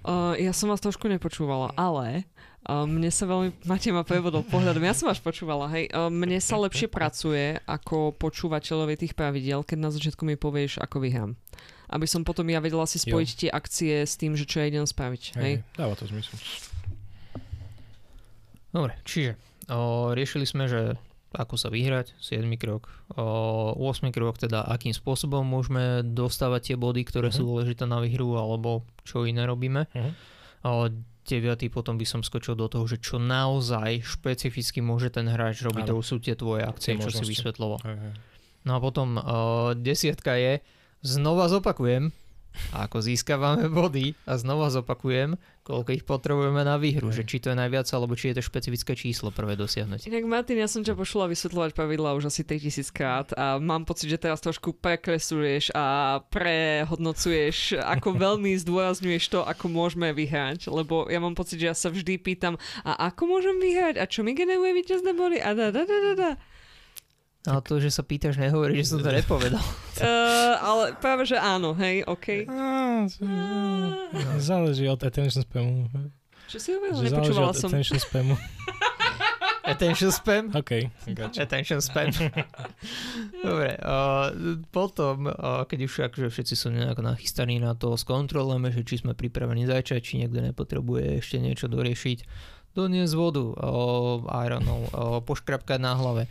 Uh, 0.04 0.36
ja 0.36 0.52
som 0.52 0.67
vás 0.67 0.84
trošku 0.84 1.08
nepočúvala, 1.08 1.72
ale 1.80 2.28
uh, 2.67 2.84
mne 2.84 3.08
sa 3.08 3.24
veľmi... 3.24 3.56
Matej 3.63 3.96
ma 3.96 4.04
prebodol 4.04 4.43
pohľadom. 4.43 4.84
Ja 4.84 4.91
som 4.91 5.08
vás 5.08 5.19
počúvala, 5.19 5.72
hej. 5.72 5.88
Uh, 5.96 6.12
mne 6.12 6.43
sa 6.43 6.60
lepšie 6.60 6.91
pracuje 6.91 7.56
ako 7.63 8.12
počúvateľovi 8.19 9.00
tých 9.00 9.15
pravidiel, 9.15 9.63
keď 9.63 9.78
na 9.80 9.89
začiatku 9.96 10.28
mi 10.28 10.36
povieš, 10.36 10.84
ako 10.84 11.04
vyhrám. 11.04 11.39
Aby 11.88 12.04
som 12.08 12.28
potom 12.28 12.43
ja 12.52 12.60
vedela 12.60 12.84
si 12.84 13.00
spojiť 13.00 13.30
tie 13.32 13.50
akcie 13.52 14.04
s 14.04 14.19
tým, 14.19 14.36
že 14.36 14.43
čo 14.43 14.60
ja 14.60 14.67
idem 14.67 14.84
spraviť. 14.84 15.39
Hej. 15.39 15.43
Hej, 15.43 15.56
dáva 15.80 15.96
to 15.96 16.04
zmysel. 16.10 16.36
Dobre, 18.74 18.98
čiže 19.06 19.38
o, 19.69 20.12
riešili 20.17 20.50
sme, 20.50 20.65
že 20.65 20.98
ako 21.34 21.58
sa 21.58 21.67
vyhrať, 21.67 22.13
7 22.17 22.46
krok. 22.56 22.88
O, 23.13 23.74
8 23.76 24.10
krok, 24.10 24.38
teda 24.38 24.63
akým 24.63 24.93
spôsobom 24.93 25.41
môžeme 25.41 26.02
dostávať 26.02 26.74
tie 26.74 26.78
body, 26.78 27.02
ktoré 27.04 27.30
Mhm. 27.30 27.36
sú 27.36 27.41
dôležité 27.43 27.84
na 27.84 27.98
výhru, 28.00 28.34
alebo 28.34 28.82
čo 29.04 29.26
iné 29.26 29.43
robíme. 29.43 29.89
Mhm. 29.91 30.12
O, 30.63 30.88
9. 31.24 31.72
potom 31.72 31.96
by 31.96 32.04
som 32.04 32.19
skočil 32.19 32.54
do 32.54 32.67
toho, 32.67 32.84
že 32.84 33.00
čo 33.00 33.15
naozaj 33.15 34.04
špecificky 34.04 34.80
môže 34.80 35.08
ten 35.08 35.24
hráč 35.26 35.63
robiť, 35.63 35.88
to 35.88 36.00
sú 36.00 36.19
tie 36.19 36.36
tvoje 36.36 36.63
akcie, 36.63 36.96
Tie 36.96 37.02
čo 37.02 37.10
si 37.10 37.24
vysvetloval. 37.24 37.80
Hej. 37.82 38.12
No 38.63 38.76
a 38.76 38.80
potom 38.80 39.15
o, 39.15 39.22
desiatka 39.74 40.36
je, 40.36 40.60
znova 41.00 41.48
zopakujem, 41.48 42.12
ako 42.74 43.02
získavame 43.02 43.70
body 43.70 44.18
a 44.26 44.38
znova 44.38 44.70
zopakujem, 44.70 45.38
koľko 45.63 45.89
ich 45.96 46.04
potrebujeme 46.04 46.60
na 46.68 46.76
výhru, 46.76 47.08
Hej. 47.10 47.24
že 47.24 47.28
či 47.28 47.38
to 47.39 47.48
je 47.52 47.58
najviac, 47.58 47.88
alebo 47.96 48.20
či 48.20 48.32
je 48.32 48.39
to 48.39 48.44
špecifické 48.44 48.94
číslo 49.00 49.32
prvé 49.32 49.56
dosiahnuť. 49.56 50.12
Inak 50.12 50.28
Martin, 50.28 50.60
ja 50.60 50.68
som 50.68 50.84
ťa 50.84 50.94
počula 50.94 51.32
vysvetľovať 51.32 51.72
pravidla 51.72 52.20
už 52.20 52.28
asi 52.28 52.44
3000 52.44 52.92
krát 52.92 53.28
a 53.34 53.58
mám 53.63 53.88
pocit, 53.88 54.12
že 54.12 54.20
teraz 54.20 54.44
trošku 54.44 54.76
prekresuješ 54.76 55.72
a 55.72 56.20
prehodnocuješ, 56.28 57.80
ako 57.80 58.10
veľmi 58.28 58.52
zdôrazňuješ 58.60 59.24
to, 59.32 59.39
ako 59.48 59.72
môžeme 59.72 60.12
vyhrať, 60.12 60.68
lebo 60.68 61.08
ja 61.08 61.24
mám 61.24 61.34
pocit, 61.34 61.63
že 61.63 61.72
ja 61.72 61.76
sa 61.76 61.88
vždy 61.88 62.20
pýtam, 62.20 62.60
a 62.84 63.08
ako 63.08 63.32
môžem 63.32 63.56
vyhrať 63.63 63.96
a 63.98 64.06
čo 64.06 64.28
mi 64.28 64.36
generuje 64.36 64.76
víťazné 64.84 65.16
body 65.16 65.39
a 65.39 65.56
da, 65.56 65.72
da, 65.72 65.88
da, 65.88 65.98
da, 66.12 66.13
da. 66.20 66.32
Ale 67.44 67.60
to, 67.60 67.76
že 67.84 67.92
sa 67.92 68.08
pýtaš, 68.08 68.40
nehovorí, 68.40 68.80
že 68.80 68.96
som 68.96 69.04
to 69.04 69.12
nepovedal. 69.12 69.60
Uh, 70.00 70.56
ale 70.72 70.84
práve, 70.96 71.28
že 71.28 71.36
áno, 71.36 71.76
hej, 71.76 72.08
OK. 72.08 72.48
Záleží 74.40 74.88
od 74.88 75.04
attention 75.04 75.44
spamu. 75.44 75.92
Čo 76.48 76.58
si 76.60 76.70
hovoril? 76.72 77.04
Nepočúvala 77.04 77.52
som. 77.52 77.68
attention 77.68 78.00
spamu. 78.00 78.40
Attention 79.64 80.12
spam? 80.12 80.52
OK, 80.52 80.92
gotcha. 81.16 81.48
Attention 81.48 81.80
spam. 81.80 82.12
Dobre, 83.48 83.80
uh, 83.80 84.28
potom, 84.76 85.32
uh, 85.32 85.64
keď 85.64 85.80
už 85.88 85.94
akože 86.12 86.28
všetci 86.28 86.56
sú 86.60 86.68
nejak 86.68 87.00
nachystaní 87.00 87.64
na 87.64 87.72
to, 87.72 87.96
skontrolujeme, 87.96 88.76
že 88.76 88.84
či 88.84 89.00
sme 89.00 89.16
pripravení 89.16 89.64
začať, 89.64 90.04
či 90.04 90.14
niekto 90.20 90.44
nepotrebuje 90.44 91.24
ešte 91.24 91.40
niečo 91.40 91.72
doriešiť. 91.72 92.28
Doniesť 92.76 93.16
vodu, 93.16 93.56
uh, 93.56 94.28
I 94.36 94.52
don't 94.52 94.68
know, 94.68 94.84
uh, 94.92 95.24
poškrapkať 95.24 95.80
na 95.80 95.96
hlave. 95.96 96.28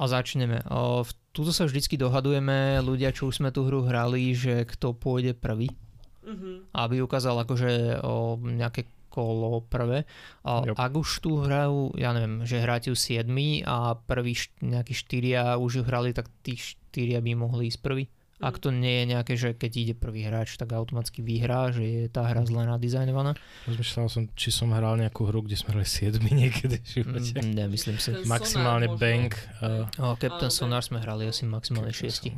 A 0.00 0.08
začneme. 0.08 0.64
V- 0.64 1.14
tuto 1.30 1.52
sa 1.52 1.62
vždycky 1.62 1.94
dohadujeme, 1.94 2.80
ľudia, 2.80 3.12
čo 3.12 3.28
už 3.28 3.38
sme 3.38 3.50
tú 3.50 3.62
hru 3.62 3.84
hrali, 3.84 4.32
že 4.32 4.64
kto 4.64 4.92
pôjde 4.92 5.36
prvý. 5.36 5.68
Mhm. 6.20 6.68
aby 6.70 7.00
ukázal 7.00 7.32
akože 7.38 8.00
o, 8.00 8.36
nejaké 8.36 8.84
kolo 9.08 9.60
prvé. 9.62 10.04
A 10.42 10.62
Yep. 10.62 10.76
ak 10.76 10.92
už 10.94 11.08
tu 11.18 11.40
hrajú, 11.40 11.96
ja 11.96 12.12
neviem, 12.12 12.44
že 12.44 12.60
hráte 12.60 12.88
ju 12.88 12.94
7 12.94 13.26
a 13.60 13.96
prvý 13.96 14.32
št- 14.32 14.52
nejakí 14.60 14.92
štyria 14.92 15.56
už 15.56 15.80
ju 15.80 15.82
hrali, 15.82 16.12
tak 16.12 16.28
tí 16.40 16.54
štyria 16.54 17.18
by 17.18 17.34
mohli 17.34 17.66
ísť 17.66 17.80
prvý. 17.80 18.04
Ak 18.40 18.56
to 18.56 18.72
nie 18.72 19.04
je 19.04 19.04
nejaké, 19.12 19.32
že 19.36 19.52
keď 19.52 19.72
ide 19.76 19.94
prvý 19.94 20.24
hráč, 20.24 20.56
tak 20.56 20.72
automaticky 20.72 21.20
vyhrá, 21.20 21.76
že 21.76 21.84
je 21.84 22.02
tá 22.08 22.24
hra 22.24 22.40
zle 22.48 22.64
nadizajnovaná. 22.64 23.36
Rozmýšľal 23.68 24.08
som, 24.08 24.32
či 24.32 24.48
som 24.48 24.72
hral 24.72 24.96
nejakú 24.96 25.28
hru, 25.28 25.44
kde 25.44 25.60
sme 25.60 25.76
hrali 25.76 25.84
7 25.84 26.16
niekedy 26.24 26.80
v 26.84 26.88
živote. 26.88 27.36
Mm, 27.36 27.52
Nemyslím 27.52 28.00
si. 28.00 28.16
Ten 28.16 28.24
Maximálne 28.24 28.88
Sonar. 28.88 29.00
Bank. 29.00 29.30
Uh, 29.60 29.84
O, 30.00 30.16
Captain 30.16 30.48
Áno, 30.48 30.56
Sonar 30.56 30.80
sme 30.80 31.04
hrali 31.04 31.28
asi 31.28 31.44
maximálne 31.44 31.92
6. 31.92 32.32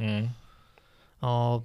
Mm. 0.00 0.32
O, 1.20 1.60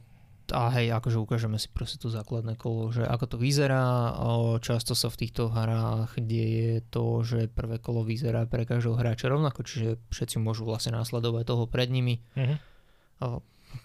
a 0.50 0.62
hej, 0.76 0.92
akože 0.92 1.18
ukážeme 1.22 1.56
si 1.56 1.72
proste 1.72 2.02
to 2.02 2.12
základné 2.12 2.58
kolo, 2.60 2.92
že 2.92 3.08
ako 3.08 3.26
to 3.32 3.38
vyzerá. 3.40 4.12
O, 4.20 4.60
často 4.60 4.92
sa 4.92 5.08
v 5.08 5.24
týchto 5.24 5.48
hrách 5.48 6.20
deje 6.20 6.84
to, 6.92 7.24
že 7.24 7.48
prvé 7.48 7.80
kolo 7.80 8.04
vyzerá 8.04 8.44
pre 8.44 8.68
každého 8.68 9.00
hráča 9.00 9.32
rovnako, 9.32 9.64
čiže 9.64 10.04
všetci 10.12 10.36
môžu 10.42 10.68
vlastne 10.68 11.00
následovať 11.00 11.48
toho 11.48 11.64
pred 11.64 11.88
nimi. 11.88 12.20
Mhm. 12.36 12.56
O, 13.24 13.40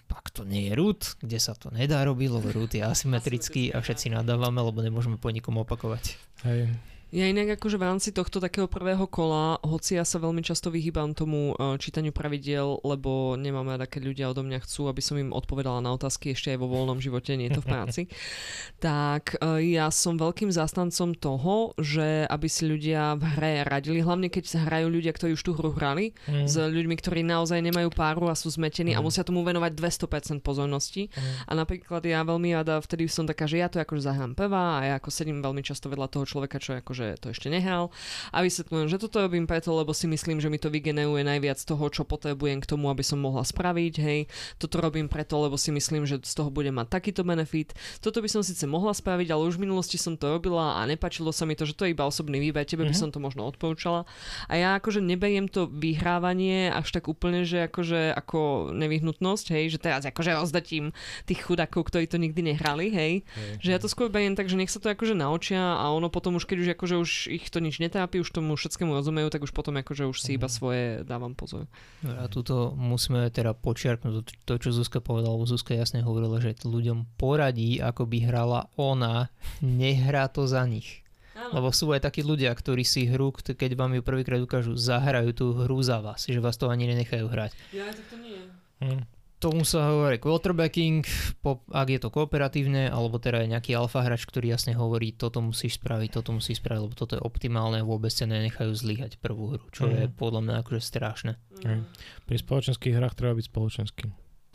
pak 0.07 0.31
to 0.31 0.47
nie 0.47 0.69
je 0.69 0.73
root, 0.73 1.01
kde 1.21 1.37
sa 1.37 1.53
to 1.53 1.69
nedá 1.69 2.01
robiť, 2.05 2.29
lebo 2.31 2.47
root 2.49 2.73
je 2.73 2.81
asymetrický 2.81 3.73
a 3.75 3.83
všetci 3.83 4.13
nadávame, 4.13 4.63
lebo 4.63 4.79
nemôžeme 4.81 5.19
po 5.19 5.29
nikom 5.29 5.59
opakovať. 5.61 6.17
Hej. 6.47 6.73
Ja 7.13 7.29
inak 7.29 7.55
akože 7.55 7.77
v 7.77 7.85
rámci 7.85 8.09
tohto 8.11 8.41
takého 8.41 8.65
prvého 8.65 9.05
kola, 9.05 9.61
hoci 9.61 9.95
ja 9.95 10.03
sa 10.03 10.17
veľmi 10.17 10.41
často 10.41 10.67
vyhýbam 10.67 11.13
tomu 11.13 11.53
uh, 11.53 11.77
čítaniu 11.77 12.09
pravidiel, 12.09 12.81
lebo 12.81 13.37
nemám 13.37 13.71
rada, 13.71 13.85
keď 13.85 14.01
ľudia 14.03 14.25
odo 14.27 14.41
mňa 14.41 14.65
chcú, 14.65 14.89
aby 14.89 14.99
som 14.99 15.15
im 15.15 15.31
odpovedala 15.31 15.79
na 15.79 15.93
otázky 15.93 16.33
ešte 16.33 16.51
aj 16.51 16.59
vo 16.59 16.67
voľnom 16.67 16.99
živote, 16.99 17.37
nie 17.37 17.47
je 17.47 17.55
to 17.55 17.63
v 17.63 17.69
práci, 17.71 18.01
tak 18.83 19.37
uh, 19.39 19.61
ja 19.61 19.87
som 19.93 20.17
veľkým 20.17 20.49
zástancom 20.51 21.15
toho, 21.15 21.71
že 21.79 22.25
aby 22.27 22.47
si 22.49 22.65
ľudia 22.65 23.15
v 23.15 23.23
hre 23.37 23.53
radili, 23.63 24.01
hlavne 24.01 24.27
keď 24.27 24.67
hrajú 24.67 24.87
ľudia, 24.89 25.13
ktorí 25.13 25.37
už 25.37 25.43
tú 25.43 25.53
hru 25.53 25.71
hrali, 25.71 26.11
Mm. 26.25 26.49
s 26.49 26.57
ľuďmi, 26.57 26.95
ktorí 26.97 27.21
naozaj 27.21 27.61
nemajú 27.61 27.93
páru 27.93 28.27
a 28.27 28.35
sú 28.35 28.49
zmetení 28.49 28.97
a 28.97 28.99
Mhm. 28.99 29.05
musia 29.05 29.21
tomu 29.21 29.45
venovať 29.45 29.77
200% 29.77 30.41
pozornosti. 30.41 31.07
Mm. 31.13 31.21
A 31.45 31.51
napríklad 31.53 32.01
ja 32.01 32.25
veľmi 32.25 32.49
rada, 32.51 32.81
vtedy 32.81 33.05
som 33.05 33.29
taká, 33.29 33.45
že 33.45 33.61
ja 33.61 33.69
to 33.69 33.77
akože 33.77 34.09
zahrám 34.09 34.33
prvá 34.33 34.81
a 34.81 34.89
ja 34.89 34.93
ako 34.97 35.13
sedím 35.13 35.45
veľmi 35.45 35.61
často 35.61 35.85
vedľa 35.85 36.09
toho 36.09 36.25
človeka, 36.25 36.57
čo 36.57 36.73
akože 36.95 37.19
to 37.19 37.27
ešte 37.35 37.51
nehral 37.51 37.91
a 38.31 38.39
vysvetľujem, 38.39 38.87
že 38.87 38.95
toto 38.95 39.19
robím 39.19 39.43
preto, 39.43 39.75
lebo 39.75 39.91
si 39.91 40.07
myslím, 40.07 40.39
že 40.39 40.47
mi 40.47 40.55
to 40.55 40.71
vygeneruje 40.71 41.27
najviac 41.27 41.59
toho, 41.59 41.91
čo 41.91 42.07
potrebujem 42.07 42.63
k 42.63 42.69
tomu, 42.71 42.87
aby 42.87 43.03
som 43.03 43.19
mohla 43.19 43.43
spraviť, 43.43 43.93
hej. 43.99 44.31
Toto 44.55 44.79
robím 44.79 45.11
preto, 45.11 45.35
lebo 45.35 45.59
si 45.59 45.75
myslím, 45.75 46.07
že 46.07 46.23
z 46.23 46.33
toho 46.39 46.47
bude 46.47 46.71
mať 46.71 46.87
takýto 46.87 47.27
benefit. 47.27 47.75
Toto 47.99 48.23
by 48.23 48.31
som 48.31 48.39
síce 48.47 48.63
mohla 48.63 48.95
spraviť, 48.95 49.27
ale 49.27 49.43
už 49.51 49.59
v 49.59 49.67
minulosti 49.67 49.99
som 49.99 50.15
to 50.15 50.31
robila 50.31 50.79
a 50.79 50.87
nepačilo 50.87 51.35
sa 51.35 51.43
mi 51.43 51.59
to, 51.59 51.67
že 51.67 51.75
to 51.75 51.83
je 51.83 51.91
iba 51.91 52.07
osobný 52.07 52.39
výber, 52.39 52.63
tebe 52.63 52.87
by 52.87 52.95
Mhm. 52.95 53.01
som 53.03 53.09
to 53.11 53.19
možno 53.19 53.43
odporúčala. 53.43 54.07
A 54.47 54.55
ja 54.55 54.79
akože 54.79 55.03
neberiem 55.03 55.51
to 55.51 55.67
vyhrávanie 55.67 56.71
až 56.71 56.95
tak 56.95 57.11
úplne, 57.11 57.43
že 57.43 57.67
akože 57.67 58.15
ako 58.15 58.71
nevyhnutnosť, 58.71 59.45
hej, 59.51 59.75
že 59.75 59.83
teraz 59.83 60.07
akože 60.07 60.31
rozdatím 60.39 60.95
tých 61.27 61.43
chudákov, 61.43 61.91
ktorí 61.91 62.07
to 62.07 62.15
nikdy 62.15 62.55
nehrali, 62.55 62.87
hej. 62.87 63.13
Hej. 63.25 63.51
Že 63.59 63.69
ja 63.75 63.79
to 63.81 63.91
skôr 63.91 64.07
beriem 64.07 64.37
tak, 64.37 64.47
že 64.47 64.55
nech 64.55 64.71
sa 64.71 64.79
to 64.79 64.87
akože 64.87 65.17
naučia 65.17 65.59
a 65.75 65.91
ono 65.91 66.07
potom 66.07 66.37
už, 66.37 66.45
keď 66.45 66.57
už 66.61 66.69
akože 66.85 67.01
už 67.01 67.11
ich 67.33 67.49
to 67.49 67.57
nič 67.57 67.81
netrápi, 67.81 68.21
už 68.21 68.29
tomu 68.29 68.53
všetkému 68.53 68.93
rozumejú, 68.93 69.33
tak 69.33 69.41
už 69.41 69.49
potom 69.49 69.81
akože 69.81 70.05
už 70.05 70.21
si 70.21 70.37
iba 70.37 70.45
svoje 70.45 71.01
dávam 71.01 71.33
pozor. 71.33 71.65
A 72.05 72.29
tuto 72.29 72.77
musíme 72.77 73.25
teda 73.33 73.57
počiarknúť 73.57 74.45
to, 74.45 74.53
čo 74.61 74.69
Zuzka 74.69 75.01
povedala, 75.01 75.33
lebo 75.33 75.49
Zuzka 75.49 75.73
jasne 75.73 76.05
hovorila, 76.05 76.37
že 76.37 76.53
ľuďom 76.61 77.17
poradí, 77.17 77.81
ako 77.81 78.05
by 78.05 78.17
hrala 78.29 78.69
ona, 78.77 79.33
nehrá 79.65 80.29
to 80.29 80.45
za 80.45 80.61
nich. 80.69 81.01
Lebo 81.35 81.73
sú 81.73 81.89
aj 81.89 82.05
takí 82.05 82.21
ľudia, 82.21 82.53
ktorí 82.53 82.85
si 82.85 83.09
hru, 83.09 83.33
keď 83.33 83.73
vám 83.73 83.97
ju 83.97 84.05
prvýkrát 84.05 84.39
ukážu, 84.39 84.77
zahrajú 84.77 85.33
tú 85.33 85.45
hru 85.57 85.81
za 85.81 85.99
vás, 86.05 86.29
že 86.29 86.37
vás 86.37 86.55
to 86.55 86.69
ani 86.69 86.85
nenechajú 86.85 87.25
hrať. 87.25 87.51
Ja, 87.73 87.89
tak 87.89 88.05
to 88.13 88.21
nie. 88.21 88.39
Mm. 88.79 89.03
Tomu 89.35 89.67
sa 89.67 89.91
hovorí 89.91 90.15
quarterbacking, 90.17 91.03
po, 91.43 91.61
ak 91.69 91.87
je 91.91 91.99
to 91.99 92.09
kooperatívne, 92.09 92.87
alebo 92.87 93.19
teda 93.19 93.43
je 93.43 93.51
nejaký 93.51 93.75
alfa 93.75 94.01
hráč, 94.01 94.23
ktorý 94.25 94.55
jasne 94.55 94.73
hovorí, 94.73 95.11
toto 95.11 95.43
musíš 95.43 95.75
spraviť, 95.77 96.09
toto 96.17 96.31
musíš 96.31 96.63
spraviť, 96.63 96.81
lebo 96.81 96.95
toto 96.95 97.19
je 97.19 97.21
optimálne 97.21 97.83
vôbec 97.83 98.09
sa 98.15 98.25
nenechajú 98.25 98.71
zlyhať 98.73 99.19
prvú 99.19 99.59
hru, 99.59 99.65
čo 99.75 99.91
je 99.91 100.07
Mhm. 100.07 100.15
podľa 100.15 100.41
mňa 100.41 100.55
akože 100.63 100.81
strašné. 100.81 101.31
Hej. 101.67 101.83
Pri 102.25 102.37
spoločenských 102.39 102.95
hrách 102.95 103.13
treba 103.13 103.35
byť 103.35 103.45
spoločenský. 103.51 104.03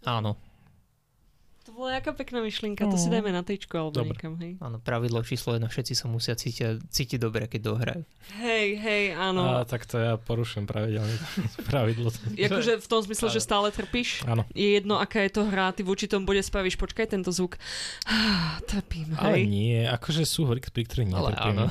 Áno. 0.09 0.41
To 1.61 1.77
bola 1.77 1.93
jaká 1.95 2.17
pekná 2.17 2.41
myšlienka, 2.41 2.89
to 2.89 2.97
si 2.97 3.07
No. 3.07 3.15
dajme 3.15 3.31
na 3.31 3.45
tričko 3.45 3.77
alebo 3.79 3.93
Dobre. 3.95 4.17
niekam, 4.17 4.33
hej. 4.37 4.57
Áno, 4.59 4.81
pravidlo 4.81 5.21
číslo 5.21 5.53
jedno, 5.53 5.69
všetci 5.69 5.93
sa 5.93 6.07
musia 6.07 6.33
cítiť, 6.33 6.81
cítiť 6.83 7.19
dobre, 7.19 7.45
keď 7.47 7.61
dohrajú. 7.63 8.03
Hej, 8.35 8.69
hej, 8.79 9.05
áno. 9.13 9.45
A 9.55 9.65
tak 9.65 9.85
to 9.85 9.97
ja 9.97 10.17
porušujem 10.17 10.65
pravidelne 10.65 11.13
pravidlo. 11.65 12.09
Akože 12.49 12.81
v 12.81 12.87
tom 12.87 13.01
zmysle, 13.03 13.29
že 13.29 13.41
stále 13.41 13.69
trpíš? 13.69 14.25
Áno. 14.25 14.49
Je 14.51 14.73
jedno, 14.73 14.97
aká 14.97 15.21
je 15.21 15.33
to 15.33 15.45
hra, 15.45 15.71
ty 15.71 15.83
v 15.83 15.93
určitom 15.93 16.25
bode 16.25 16.41
spravíš, 16.41 16.75
počkaj 16.75 17.13
tento 17.13 17.29
zvuk. 17.29 17.61
Trpím, 18.65 19.13
Ale 19.15 19.37
hej. 19.37 19.45
nie, 19.45 19.79
akože 19.85 20.25
sú 20.25 20.47
hry, 20.47 20.61
pri 20.61 20.83
ktorých 20.83 21.13
Ale 21.13 21.31
netrpím. 21.31 21.57
áno. 21.61 21.65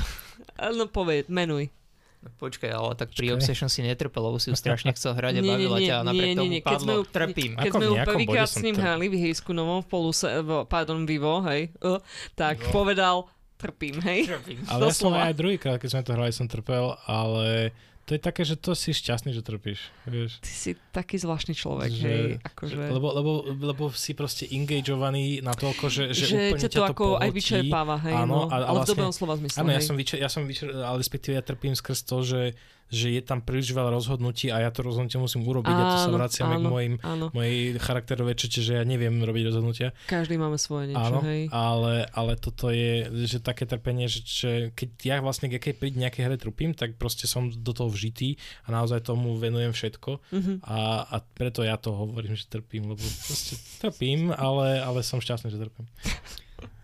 No 0.70 0.86
povedz, 0.86 1.26
menuj. 1.28 1.74
Počkaj, 2.20 2.68
ale 2.68 2.92
tak 2.94 3.16
pri. 3.16 3.32
Obsession 3.32 3.72
si 3.72 3.80
netrpel, 3.80 4.20
lebo 4.20 4.36
si 4.38 4.52
ju 4.52 4.56
strašne 4.60 4.92
chcel 4.92 5.16
hrať 5.16 5.34
a 5.34 5.40
Nie, 5.40 5.42
nie, 5.42 5.52
bavila 5.56 5.78
nie, 5.80 5.88
ťa 5.88 5.96
a 5.96 6.04
napriek 6.04 6.20
nie, 6.20 6.28
nie, 6.28 6.36
tomu 6.36 6.52
nie, 6.52 6.60
sme 6.60 6.68
padlo, 6.68 6.92
ju- 6.92 7.06
trpím. 7.08 7.52
Keď 7.56 7.72
sme 7.72 7.86
ju 7.86 7.96
prvýkrát 8.04 8.50
s 8.50 8.60
ním 8.60 8.76
to- 8.76 8.84
hrali 8.84 9.06
v 9.08 9.16
Hejsku 9.18 9.52
novom 9.52 9.80
v 9.80 9.88
poluse, 9.88 10.28
v, 10.40 10.50
pardon, 10.66 11.00
Vivo, 11.04 11.40
hej, 11.48 11.72
uh, 11.80 12.00
tak 12.36 12.60
Vivo. 12.60 12.72
povedal, 12.76 13.16
trpím, 13.56 14.04
hej. 14.04 14.28
Trpím. 14.28 14.60
Ale 14.68 14.82
ja 14.84 14.92
som 14.92 15.12
aj 15.12 15.34
druhýkrát, 15.34 15.80
keď 15.80 15.90
sme 15.90 16.04
to 16.04 16.12
hrali, 16.12 16.32
som 16.32 16.48
trpel, 16.48 16.96
ale 17.06 17.72
to 18.10 18.18
je 18.18 18.22
také, 18.24 18.42
že 18.42 18.58
to 18.58 18.74
si 18.74 18.90
šťastný, 18.90 19.30
že 19.30 19.40
trpíš. 19.40 19.94
Vieš. 20.04 20.42
Ty 20.42 20.50
si 20.50 20.70
taký 20.90 21.16
zvláštny 21.16 21.54
človek, 21.54 21.90
Že- 21.90 22.02
hej, 22.02 22.30
akože... 22.42 22.74
Lebo, 22.90 23.08
lebo, 23.14 23.32
lebo 23.54 23.84
si 23.92 24.12
proste 24.12 24.50
engageovaný 24.50 25.40
na 25.40 25.54
toľko, 25.54 25.86
že, 25.88 26.04
že, 26.10 26.26
že 26.26 26.36
úplne 26.50 26.58
ťa 26.58 26.66
to 26.66 26.74
ťa 26.74 26.80
to 26.80 26.84
ako 26.88 27.06
aj 27.06 27.20
pohltí. 27.22 27.36
vyčerpáva, 27.38 27.96
hej, 28.02 28.16
Áno, 28.18 28.34
no, 28.34 28.42
a- 28.46 28.50
a 28.50 28.56
ale 28.58 28.66
v 28.66 28.74
vlastne- 28.76 28.90
dobrom 28.92 29.14
slova 29.14 29.34
zmysle, 29.38 29.58
Áno, 29.60 29.70
ja 29.70 29.78
hej. 29.78 29.86
som, 29.86 29.94
vyčer, 29.94 30.18
ja 30.18 30.26
som 30.28 30.42
vyčer, 30.44 30.68
ale 30.74 30.98
respektíve 30.98 31.38
ja 31.38 31.44
trpím 31.44 31.78
skrz 31.78 32.00
to, 32.02 32.18
že, 32.20 32.42
že 32.90 33.10
je 33.10 33.22
tam 33.22 33.40
príliš 33.40 33.70
veľa 33.70 33.90
rozhodnutí 33.92 34.50
a 34.50 34.60
ja 34.60 34.70
to 34.70 34.82
rozhodnutie 34.82 35.16
musím 35.16 35.42
urobiť 35.44 35.72
a 35.72 35.84
to 35.86 35.98
sa 36.00 36.08
Áno, 36.08 36.18
vraciame 36.18 36.56
k 36.56 36.60
áno, 36.60 36.70
mojim, 36.70 36.94
Áno, 37.00 37.26
mojej 37.32 37.56
charakterovej 37.76 38.36
čete, 38.36 38.60
že 38.60 38.74
ja 38.74 38.84
neviem 38.84 39.16
robiť 39.16 39.44
rozhodnutia. 39.46 39.94
každý 40.06 40.36
máme 40.36 40.56
svoje 40.56 40.90
niečo, 40.90 41.06
Áno, 41.08 41.20
hej. 41.22 41.48
ale, 41.48 42.10
ale 42.10 42.34
toto 42.36 42.68
je, 42.68 43.06
že 43.24 43.38
také 43.40 43.64
trpenie, 43.64 44.06
že, 44.06 44.20
že 44.22 44.50
keď 44.72 44.90
ja 45.00 45.16
vlastne, 45.20 45.48
keď 45.48 45.74
pri 45.76 45.90
nejakej 45.92 46.24
hre 46.24 46.36
trpím, 46.36 46.72
tak 46.72 46.96
proste 46.96 47.24
som 47.24 47.48
do 47.48 47.72
toho 47.72 47.88
vžitý 47.88 48.36
a 48.64 48.72
naozaj 48.72 49.02
tomu 49.04 49.34
venujem 49.36 49.70
všetko 49.70 50.12
Mhm. 50.30 50.54
a, 50.62 50.80
a 51.06 51.16
preto 51.22 51.62
ja 51.62 51.76
to 51.76 51.92
hovorím, 51.92 52.34
že 52.34 52.46
trpím, 52.46 52.90
lebo 52.90 53.00
proste 53.00 53.54
trpím, 53.80 54.30
ale, 54.32 54.80
ale 54.80 55.00
som 55.00 55.18
šťastný, 55.18 55.48
že 55.48 55.60
trpím. 55.60 55.86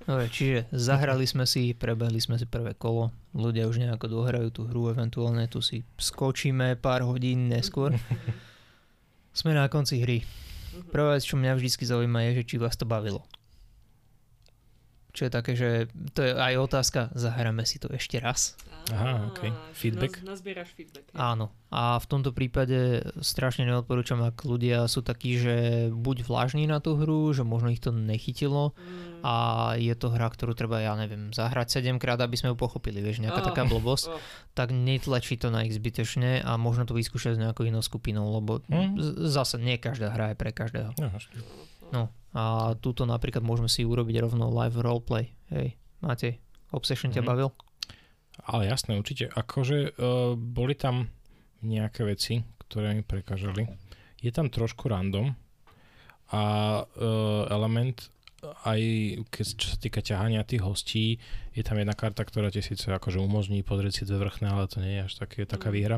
Dobre, 0.06 0.30
čiže 0.30 0.70
zahrali 0.70 1.26
sme 1.26 1.50
si, 1.50 1.74
prebehli 1.74 2.22
sme 2.22 2.38
si 2.38 2.46
prvé 2.46 2.78
kolo, 2.78 3.10
ľudia 3.34 3.66
už 3.66 3.82
nejako 3.82 4.06
dohrajú 4.06 4.50
tú 4.54 4.62
hru, 4.70 4.94
eventuálne 4.94 5.50
tu 5.50 5.66
si 5.66 5.82
skočíme 5.98 6.78
pár 6.78 7.02
hodín 7.02 7.50
neskôr. 7.50 7.98
Sme 9.36 9.52
na 9.52 9.68
konci 9.68 10.00
hry. 10.00 10.24
Prvá 10.96 11.20
vec, 11.20 11.28
čo 11.28 11.36
mňa 11.36 11.60
vždy 11.60 11.68
zaujíma 11.76 12.24
je, 12.32 12.32
že 12.40 12.44
či 12.48 12.56
vás 12.56 12.80
to 12.80 12.88
bavilo. 12.88 13.20
Čo 15.16 15.22
je 15.22 15.32
také, 15.32 15.56
že 15.56 15.70
to 16.12 16.20
je 16.22 16.32
aj 16.32 16.54
otázka, 16.60 17.00
zahráme 17.16 17.64
si 17.64 17.80
to 17.80 17.88
ešte 17.88 18.20
raz. 18.20 18.60
Aha, 18.86 19.32
ok. 19.32 19.50
Feedback? 19.72 20.20
Naz, 20.20 20.38
nazbieraš 20.38 20.70
feedback. 20.70 21.08
hej. 21.08 21.18
Áno. 21.18 21.50
A 21.72 21.98
v 21.98 22.06
tomto 22.06 22.30
prípade 22.30 22.78
strašne 23.18 23.64
neodporúčam, 23.64 24.22
ak 24.22 24.44
ľudia 24.44 24.86
sú 24.86 25.02
takí, 25.02 25.36
že 25.36 25.56
buď 25.90 26.22
vlážni 26.22 26.68
na 26.68 26.78
tú 26.78 26.94
hru, 26.94 27.32
že 27.32 27.42
možno 27.42 27.68
ich 27.68 27.80
to 27.80 27.90
nechytilo 27.90 28.78
Mm. 28.78 29.24
a 29.24 29.34
je 29.74 29.90
to 29.92 30.08
hra, 30.08 30.28
ktorú 30.28 30.54
treba, 30.54 30.78
ja 30.80 30.94
neviem, 30.94 31.32
zahrať 31.32 31.82
7 31.82 31.98
krát, 31.98 32.20
aby 32.20 32.36
sme 32.36 32.52
ju 32.52 32.58
pochopili, 32.58 33.00
vieš, 33.00 33.20
nejaká 33.20 33.42
Oh. 33.42 33.48
taká 33.48 33.64
blbosť, 33.64 34.06
Oh. 34.08 34.22
tak 34.54 34.70
netlačí 34.70 35.36
to 35.36 35.50
na 35.50 35.64
ich 35.64 35.74
zbytečne 35.74 36.40
a 36.40 36.52
možno 36.56 36.84
to 36.84 36.94
vyskúšať 36.94 37.36
s 37.36 37.42
nejakou 37.42 37.64
inou 37.64 37.82
skupinou, 37.82 38.30
lebo 38.30 38.62
Mm. 38.62 38.96
z- 38.96 39.16
zase 39.34 39.58
nie 39.58 39.76
každá 39.78 40.12
hra 40.12 40.30
je 40.30 40.36
pre 40.36 40.52
každého. 40.52 40.92
No, 40.96 41.10
No 41.88 42.02
a 42.36 42.76
túto 42.76 43.08
napríklad 43.08 43.42
môžeme 43.42 43.72
si 43.72 43.82
urobiť 43.82 44.20
rovno 44.22 44.52
live 44.52 44.76
roleplay. 44.78 45.32
Hej, 45.50 45.74
Matej, 46.04 46.38
Obsession 46.70 47.10
ťa 47.10 47.24
Mhm. 47.24 47.28
bavil? 47.28 47.50
Ale 48.44 48.68
jasné, 48.68 49.00
určite. 49.00 49.32
Akože 49.32 49.96
uh, 49.96 50.36
boli 50.36 50.76
tam 50.76 51.08
nejaké 51.64 52.04
veci, 52.04 52.44
ktoré 52.68 52.92
mi 52.92 53.02
prekážali. 53.02 53.64
Je 54.20 54.28
tam 54.30 54.52
trošku 54.52 54.92
random 54.92 55.32
a 56.30 56.44
uh, 56.84 57.48
element 57.48 58.12
aj 58.62 58.82
keď, 59.34 59.46
čo 59.58 59.68
sa 59.74 59.78
týka 59.80 60.06
ťahania 60.06 60.46
tých 60.46 60.62
hostí, 60.62 61.18
je 61.50 61.64
tam 61.66 61.82
jedna 61.82 61.98
karta, 61.98 62.22
ktorá 62.22 62.54
ti 62.54 62.62
síce 62.62 62.86
akože 62.86 63.18
umožní 63.18 63.66
pozrieť 63.66 63.94
si 63.94 64.04
dve 64.06 64.22
vrchné, 64.22 64.46
ale 64.46 64.70
to 64.70 64.78
nie 64.86 65.02
je 65.02 65.06
až 65.10 65.14
také, 65.18 65.50
taká 65.50 65.74
Mm. 65.74 65.74
výhra. 65.74 65.98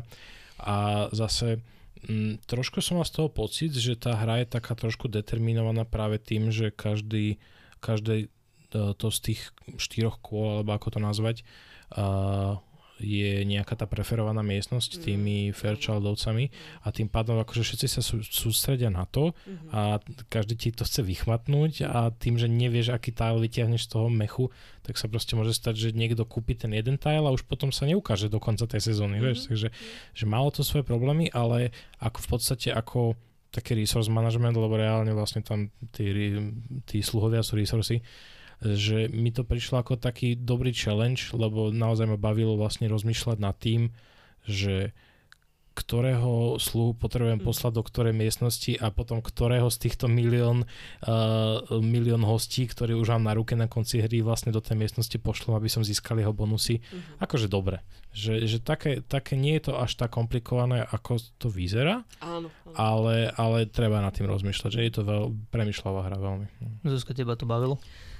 A 0.57 1.07
zase 1.11 1.59
mm, 2.05 2.45
trošku 2.45 2.83
som 2.83 3.01
mal 3.01 3.07
z 3.07 3.17
toho 3.17 3.29
pocit, 3.31 3.73
že 3.73 3.97
tá 3.97 4.13
hra 4.13 4.43
je 4.43 4.53
taká 4.53 4.77
trošku 4.77 5.09
determinovaná 5.09 5.87
práve 5.87 6.21
tým, 6.21 6.53
že 6.53 6.69
každý, 6.69 7.41
každé 7.81 8.27
e, 8.27 8.27
to 8.71 9.07
z 9.09 9.19
tých 9.31 9.41
štyroch 9.81 10.21
kôl, 10.21 10.61
alebo 10.61 10.77
ako 10.77 10.97
to 10.97 10.99
nazvať, 10.99 11.37
a 11.87 12.59
je 12.97 13.45
nejaká 13.45 13.73
tá 13.73 13.85
preferovaná 13.85 14.41
miestnosť 14.41 14.97
Mm. 14.97 15.01
tými 15.01 15.37
Fairchildovcami 15.53 16.49
a 16.81 16.87
tým 16.89 17.07
pádom 17.07 17.37
akože 17.37 17.61
všetci 17.61 17.87
sa 17.87 18.01
sú, 18.01 18.21
sústredia 18.21 18.89
na 18.89 19.05
to 19.05 19.37
Mhm. 19.45 19.67
a 19.71 19.81
každý 20.27 20.57
ti 20.57 20.69
to 20.73 20.81
chce 20.81 21.05
vychmatnúť 21.05 21.85
a 21.85 22.09
tým, 22.09 22.35
že 22.35 22.49
nevieš, 22.49 22.91
aký 22.91 23.13
tile 23.13 23.37
vyťahneš 23.39 23.85
z 23.85 23.91
toho 23.93 24.07
mechu, 24.09 24.49
tak 24.81 24.97
sa 24.97 25.05
proste 25.05 25.37
môže 25.37 25.53
stať, 25.53 25.75
že 25.77 25.87
niekto 25.91 26.25
kúpi 26.25 26.57
ten 26.57 26.73
jeden 26.73 26.97
tile 26.97 27.27
a 27.27 27.31
už 27.31 27.45
potom 27.45 27.69
sa 27.69 27.85
neukáže 27.85 28.27
do 28.27 28.39
konca 28.39 28.65
tej 28.65 28.81
sezóny, 28.81 29.19
Mhm. 29.19 29.23
vieš, 29.23 29.39
takže 29.47 29.67
že 30.13 30.25
malo 30.25 30.49
to 30.49 30.65
svoje 30.65 30.81
problémy, 30.81 31.29
ale 31.31 31.69
ako 32.01 32.17
v 32.23 32.27
podstate 32.27 32.69
ako 32.71 33.13
taký 33.47 33.73
resource 33.73 34.11
management, 34.11 34.53
lebo 34.53 34.75
reálne 34.75 35.09
vlastne 35.13 35.39
tam 35.41 35.71
tí, 35.95 36.35
tí 36.85 36.99
sluhovia 36.99 37.41
sú 37.41 37.55
resursy, 37.55 38.03
že 38.59 39.05
mi 39.09 39.29
to 39.29 39.43
prišlo 39.43 39.79
ako 39.79 39.95
taký 39.95 40.33
dobrý 40.33 40.73
challenge, 40.73 41.29
lebo 41.31 41.69
naozaj 41.69 42.09
ma 42.09 42.17
bavilo 42.17 42.57
vlastne 42.57 42.89
rozmýšľať 42.89 43.37
nad 43.37 43.53
tým, 43.53 43.93
že 44.43 44.95
ktorého 45.77 46.57
sluhu 46.57 46.97
potrebujem 46.97 47.37
Mm. 47.37 47.45
poslať 47.45 47.77
do 47.77 47.85
ktorej 47.85 48.09
miestnosti 48.09 48.73
a 48.81 48.89
potom 48.89 49.21
ktorého 49.21 49.69
z 49.69 49.77
týchto 49.77 50.09
milión, 50.09 50.65
uh, 51.05 51.61
milión 51.77 52.25
hostí, 52.25 52.65
ktorí 52.65 52.97
už 52.97 53.13
mám 53.13 53.29
na 53.29 53.37
ruke 53.37 53.53
na 53.53 53.69
konci 53.69 54.01
hry 54.01 54.25
vlastne 54.25 54.49
do 54.49 54.57
tej 54.57 54.73
miestnosti 54.73 55.13
pošlom, 55.21 55.53
aby 55.53 55.69
som 55.69 55.85
získal 55.85 56.17
jeho 56.17 56.33
bonusy. 56.33 56.81
Mhm. 56.81 57.21
Akože 57.21 57.45
dobre. 57.45 57.85
Že, 58.09 58.33
že 58.49 58.57
také, 58.57 59.05
také 59.05 59.37
nie 59.37 59.53
je 59.61 59.69
to 59.69 59.77
až 59.77 59.93
tak 59.93 60.17
komplikované, 60.17 60.81
ako 60.81 61.21
to 61.37 61.45
vyzerá, 61.53 62.01
Áno, 62.25 62.49
áno. 62.65 62.73
ale, 62.73 63.29
ale 63.37 63.69
treba 63.69 64.01
nad 64.01 64.17
tým 64.17 64.25
rozmýšľať, 64.25 64.71
že 64.73 64.81
je 64.81 64.93
to 64.97 65.05
veľ, 65.05 65.29
premyšľavá 65.53 66.09
hra 66.09 66.17
veľmi. 66.17 66.45
Zuzka, 66.89 67.13
teba 67.13 67.37
to 67.37 67.45
bavilo? 67.45 67.77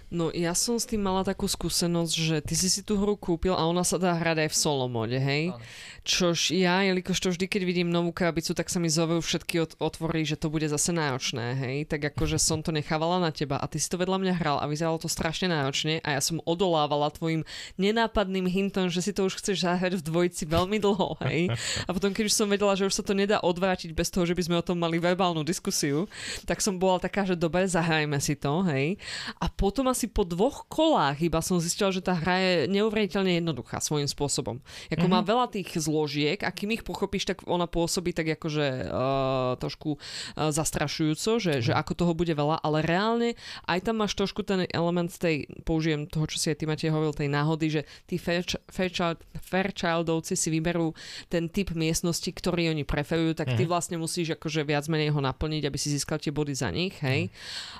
No 0.08 0.32
ja 0.32 0.56
som 0.56 0.80
s 0.80 0.88
tým 0.88 1.04
mala 1.04 1.28
takú 1.28 1.52
skúsenosť, 1.52 2.14
že 2.16 2.36
ty 2.40 2.56
si 2.56 2.72
si 2.72 2.80
tú 2.80 2.96
hru 2.96 3.20
kúpil 3.20 3.52
a 3.52 3.68
ona 3.68 3.84
sa 3.84 4.00
dá 4.00 4.16
hrať 4.16 4.48
aj 4.48 4.50
v 4.56 4.58
solo 4.58 4.88
mode, 4.88 5.20
hej? 5.20 5.52
Áno. 5.52 5.60
Čož 6.08 6.56
ja, 6.56 6.80
jelikož 6.88 7.20
to 7.20 7.36
vždy, 7.36 7.52
keď 7.52 7.62
vidím 7.68 7.92
novú 7.92 8.16
krabicu, 8.16 8.56
tak 8.56 8.72
sa 8.72 8.80
mi 8.80 8.88
zovejú 8.88 9.20
všetky 9.20 9.56
od- 9.60 9.76
otvorí, 9.84 10.24
že 10.24 10.40
to 10.40 10.48
bude 10.48 10.64
zase 10.64 10.96
náročné, 10.96 11.60
hej? 11.60 11.78
Tak 11.92 12.16
akože 12.16 12.40
som 12.40 12.64
to 12.64 12.72
nechávala 12.72 13.20
na 13.20 13.36
teba 13.36 13.60
a 13.60 13.68
ty 13.68 13.76
si 13.76 13.92
to 13.92 14.00
vedľa 14.00 14.16
mňa 14.24 14.34
hral 14.40 14.64
a 14.64 14.72
vyzeralo 14.72 14.96
to 14.96 15.12
strašne 15.12 15.52
náročne 15.52 16.00
a 16.08 16.16
ja 16.16 16.22
som 16.24 16.40
odolávala 16.48 17.12
tvojim 17.12 17.44
nenápadným 17.76 18.48
hintom, 18.48 18.88
že 18.88 19.04
si 19.04 19.12
to 19.12 19.28
už 19.28 19.44
chceš 19.44 19.68
zahrať 19.68 20.00
v 20.00 20.06
dvojici 20.08 20.48
veľmi 20.48 20.80
dlho, 20.80 21.20
hej? 21.28 21.52
A 21.84 21.92
potom, 21.92 22.16
keď 22.16 22.32
už 22.32 22.38
som 22.40 22.48
vedela, 22.48 22.80
že 22.80 22.88
už 22.88 22.96
sa 22.96 23.04
to 23.04 23.12
nedá 23.12 23.44
odvrátiť 23.44 23.92
bez 23.92 24.08
toho, 24.08 24.24
že 24.24 24.32
by 24.32 24.44
sme 24.48 24.56
o 24.56 24.64
tom 24.64 24.80
mali 24.80 25.04
verbálnu 25.04 25.44
diskusiu, 25.44 26.08
tak 26.48 26.64
som 26.64 26.80
bola 26.80 27.04
taká, 27.04 27.28
že 27.28 27.36
dobre, 27.36 27.68
zahrajme 27.68 28.16
si 28.24 28.40
to, 28.40 28.64
hej? 28.72 28.96
A 29.44 29.52
potom 29.52 29.92
asi 29.98 30.06
po 30.06 30.22
dvoch 30.22 30.70
kolách 30.70 31.26
iba 31.26 31.42
som 31.42 31.58
zistila, 31.58 31.90
že 31.90 32.06
tá 32.06 32.14
hra 32.14 32.38
je 32.38 32.54
neuveriteľne 32.70 33.42
jednoduchá 33.42 33.82
svojím 33.82 34.06
spôsobom. 34.06 34.62
Ako 34.94 35.10
má 35.10 35.26
veľa 35.26 35.50
tých 35.50 35.74
zložiek 35.74 36.38
a 36.46 36.54
kým 36.54 36.78
ich 36.78 36.86
pochopíš, 36.86 37.26
tak 37.26 37.42
ona 37.50 37.66
pôsobí 37.66 38.14
tak 38.14 38.30
akože 38.30 38.86
uh, 38.86 39.58
trošku 39.58 39.98
uh, 39.98 40.54
zastrašujúco, 40.54 41.42
že, 41.42 41.66
že 41.66 41.74
ako 41.74 41.98
toho 41.98 42.14
bude 42.14 42.30
veľa, 42.30 42.62
ale 42.62 42.86
reálne 42.86 43.34
aj 43.66 43.80
tam 43.82 44.06
máš 44.06 44.14
trošku 44.14 44.46
ten 44.46 44.70
element 44.70 45.10
tej, 45.10 45.50
použijem 45.66 46.06
toho, 46.06 46.30
čo 46.30 46.38
si 46.38 46.54
aj 46.54 46.62
ty 46.62 46.70
Matej 46.70 46.94
hovoril, 46.94 47.18
tej 47.18 47.34
náhody, 47.34 47.68
že 47.74 47.82
tí 48.06 48.22
Fairch- 48.22 48.62
Fairchild, 48.70 49.18
Fairchildovci 49.42 50.38
si 50.38 50.54
vyberú 50.54 50.94
ten 51.26 51.50
typ 51.50 51.74
miestnosti, 51.74 52.30
ktorý 52.30 52.70
oni 52.70 52.86
preferujú, 52.86 53.34
tak 53.34 53.58
ty 53.58 53.66
Mhm. 53.66 53.72
vlastne 53.72 53.98
musíš 53.98 54.38
akože 54.38 54.62
viac 54.62 54.86
menej 54.86 55.10
ho 55.10 55.18
naplniť, 55.18 55.64
aby 55.66 55.78
si 55.80 55.90
získal 55.90 56.22
tie 56.22 56.30
body 56.30 56.54
za 56.54 56.70
nich, 56.70 56.94
hej. 57.02 57.34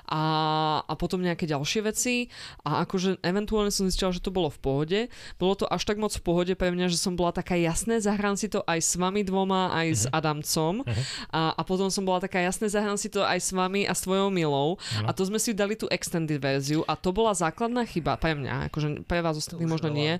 A, 0.08 0.22
a 0.82 0.92
potom 0.96 1.20
nejaké 1.20 1.44
ďalšie 1.44 1.80
veci 1.84 2.07
veci 2.08 2.32
a 2.64 2.84
akože 2.84 3.20
eventuálne 3.20 3.68
som 3.68 3.84
zistila, 3.84 4.12
že 4.12 4.24
to 4.24 4.32
bolo 4.32 4.48
v 4.48 4.60
pohode. 4.60 5.00
Bolo 5.36 5.54
to 5.54 5.68
až 5.68 5.84
tak 5.84 6.00
moc 6.00 6.12
v 6.16 6.24
pohode 6.24 6.52
pre 6.56 6.72
mňa, 6.72 6.88
že 6.88 6.96
som 6.96 7.12
bola 7.14 7.36
taká 7.36 7.54
jasné, 7.60 8.00
zahrám 8.00 8.40
si 8.40 8.48
to 8.48 8.64
aj 8.64 8.80
s 8.80 8.96
vami 8.96 9.20
dvoma, 9.24 9.72
aj 9.76 9.88
uh-huh. 9.88 10.00
s 10.00 10.04
mhm. 10.08 10.12
Adamcom 10.16 10.74
uh-huh. 10.82 11.04
a, 11.32 11.42
a 11.52 11.62
potom 11.62 11.92
som 11.92 12.02
bola 12.08 12.24
taká 12.24 12.40
jasné, 12.40 12.72
zahrám 12.72 12.96
si 12.96 13.12
to 13.12 13.20
aj 13.20 13.38
s 13.38 13.50
vami 13.52 13.84
a 13.84 13.92
s 13.92 14.04
tvojou 14.08 14.32
milou 14.32 14.76
uh-huh. 14.76 15.08
a 15.08 15.10
to 15.12 15.28
sme 15.28 15.36
si 15.36 15.52
dali 15.52 15.76
tú 15.76 15.84
extended 15.92 16.40
verziu 16.40 16.82
a 16.88 16.96
to 16.96 17.12
bola 17.12 17.36
základná 17.36 17.84
chyba 17.84 18.16
pre 18.16 18.32
mňa, 18.32 18.72
akože 18.72 19.04
pre 19.04 19.20
vás 19.20 19.36
ostatní 19.36 19.68
možno 19.68 19.92
nie, 19.92 20.16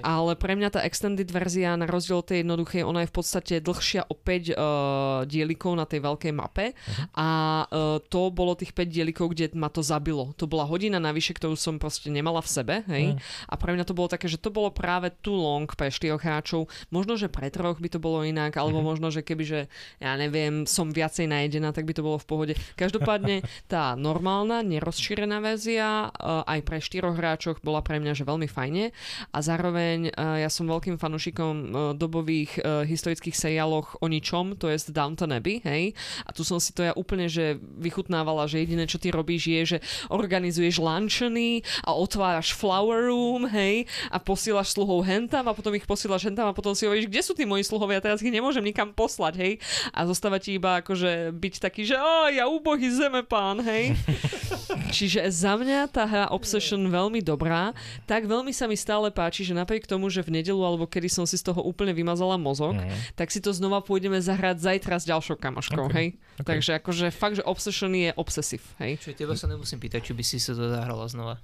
ale 0.00 0.32
pre 0.38 0.56
mňa 0.56 0.68
tá 0.72 0.80
extended 0.86 1.28
verzia 1.28 1.76
na 1.76 1.84
rozdiel 1.84 2.20
od 2.20 2.26
tej 2.26 2.46
jednoduchej, 2.46 2.82
ona 2.86 3.04
je 3.04 3.10
v 3.10 3.14
podstate 3.14 3.54
dlhšia 3.60 4.06
o 4.08 4.14
5 4.14 4.24
uh, 4.24 5.26
dielikov 5.26 5.74
na 5.74 5.84
tej 5.84 6.04
veľkej 6.04 6.32
mape 6.32 6.72
uh-huh. 6.72 7.04
a 7.16 7.28
uh, 7.68 7.98
to 8.06 8.30
bolo 8.30 8.54
tých 8.54 8.72
5 8.72 8.88
dielikov, 8.88 9.34
kde 9.34 9.50
ma 9.58 9.66
to 9.74 9.82
zabilo. 9.82 10.30
To 10.38 10.46
bola 10.46 10.62
hodina 10.62 10.93
navyše, 10.98 11.36
ktorú 11.36 11.54
som 11.58 11.78
proste 11.78 12.10
nemala 12.10 12.40
v 12.42 12.48
sebe, 12.50 12.74
hej. 12.90 13.14
Mm. 13.14 13.18
A 13.50 13.54
pre 13.54 13.72
mňa 13.74 13.84
to 13.86 13.96
bolo 13.96 14.08
také, 14.10 14.26
že 14.26 14.40
to 14.40 14.50
bolo 14.50 14.70
práve 14.74 15.10
too 15.22 15.34
long 15.34 15.66
pre 15.68 15.90
štyroch 15.90 16.22
hráčov. 16.22 16.66
Možno, 16.90 17.14
že 17.14 17.30
pre 17.30 17.48
troch 17.48 17.78
by 17.78 17.88
to 17.90 18.02
bolo 18.02 18.26
inak, 18.26 18.56
alebo 18.56 18.80
mm-hmm. 18.80 18.90
možno, 18.90 19.06
že 19.10 19.22
keby, 19.22 19.44
že 19.44 19.60
ja 20.02 20.14
neviem, 20.18 20.64
som 20.64 20.90
viacej 20.90 21.30
najedená, 21.30 21.70
tak 21.70 21.86
by 21.86 21.94
to 21.94 22.06
bolo 22.06 22.18
v 22.18 22.26
pohode. 22.26 22.54
Každopádne 22.74 23.44
tá 23.72 23.94
normálna, 23.94 24.60
nerozšírená 24.64 25.38
verzia 25.40 26.08
uh, 26.10 26.42
aj 26.44 26.60
pre 26.64 26.78
štyroch 26.80 27.16
hráčoch 27.16 27.58
bola 27.64 27.80
pre 27.80 28.00
mňa 28.00 28.12
že 28.14 28.24
veľmi 28.26 28.46
fajne 28.46 28.90
a 29.32 29.38
zároveň 29.40 30.12
uh, 30.14 30.38
ja 30.40 30.50
som 30.52 30.68
veľkým 30.68 30.96
fanúšikom 31.00 31.54
uh, 31.54 31.78
dobových 31.96 32.60
uh, 32.60 32.82
historických 32.86 33.34
seriáloch 33.34 33.98
o 34.00 34.06
ničom, 34.06 34.56
to 34.58 34.70
je 34.70 34.78
Downton 34.90 35.34
Abbey, 35.34 35.64
hej. 35.64 35.96
A 36.22 36.30
tu 36.30 36.46
som 36.46 36.60
si 36.60 36.70
to 36.70 36.84
ja 36.84 36.92
úplne, 36.94 37.26
že 37.26 37.58
vychutnávala, 37.58 38.46
že 38.46 38.62
jediné, 38.62 38.86
čo 38.86 39.00
ty 39.00 39.10
robíš 39.10 39.48
je, 39.48 39.60
že 39.76 39.78
organizuješ 40.12 40.78
luncheony 40.84 41.64
a 41.80 41.96
otváraš 41.96 42.52
flower 42.52 43.08
room, 43.08 43.48
hej, 43.48 43.88
a 44.12 44.20
posílaš 44.20 44.76
sluhov 44.76 45.08
hentam 45.08 45.48
a 45.48 45.56
potom 45.56 45.72
ich 45.72 45.88
posílaš 45.88 46.28
hentam 46.28 46.52
a 46.52 46.56
potom 46.56 46.76
si 46.76 46.84
hovoríš, 46.84 47.08
kde 47.08 47.22
sú 47.24 47.32
tí 47.32 47.48
moji 47.48 47.64
sluhovia, 47.64 48.04
teraz 48.04 48.20
ich 48.20 48.28
nemôžem 48.28 48.60
nikam 48.60 48.92
poslať, 48.92 49.34
hej. 49.40 49.52
A 49.96 50.04
zostáva 50.04 50.36
ti 50.36 50.60
iba 50.60 50.84
akože 50.84 51.32
byť 51.32 51.54
taký, 51.64 51.88
že 51.88 51.96
o, 51.96 52.28
ja 52.28 52.44
úbohý 52.44 52.92
pán, 53.24 53.64
hej. 53.64 53.96
Čiže 54.96 55.26
za 55.30 55.58
mňa 55.58 55.90
tá 55.90 56.04
hra 56.06 56.26
Obsession 56.30 56.86
veľmi 56.86 57.22
dobrá, 57.24 57.74
tak 58.06 58.26
veľmi 58.28 58.50
sa 58.54 58.68
mi 58.70 58.78
stále 58.78 59.10
páči, 59.10 59.46
že 59.46 59.54
napriek 59.54 59.88
tomu, 59.88 60.10
že 60.10 60.22
v 60.22 60.40
nedelu 60.40 60.60
alebo 60.60 60.86
kedy 60.86 61.08
som 61.10 61.24
si 61.24 61.38
z 61.38 61.50
toho 61.50 61.62
úplne 61.62 61.94
vymazala 61.94 62.38
mozog, 62.38 62.78
mm. 62.78 63.14
tak 63.18 63.30
si 63.30 63.42
to 63.42 63.50
znova 63.50 63.82
pôjdeme 63.82 64.18
zahrať 64.18 64.60
zajtra 64.60 64.96
s 65.00 65.04
ďalšou 65.08 65.36
kamoškou, 65.38 65.86
okay. 65.88 65.94
hej. 65.94 66.08
Okay. 66.34 66.46
Takže 66.46 66.70
akože 66.82 67.06
fakt, 67.14 67.38
že 67.38 67.44
Obsession 67.46 67.92
je 67.94 68.10
obsesív, 68.14 68.62
hej. 68.82 68.98
Čiže 68.98 69.14
teba 69.14 69.34
sa 69.38 69.46
nemusím 69.46 69.78
pýtať, 69.78 70.00
či 70.10 70.12
by 70.14 70.24
si 70.26 70.38
sa 70.42 70.52
to 70.54 70.73
zahrala 70.74 71.06
znova. 71.06 71.34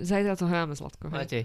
Zajtra 0.00 0.32
to 0.32 0.48
hráme, 0.48 0.72
Zlatko. 0.72 1.12
Matej, 1.12 1.44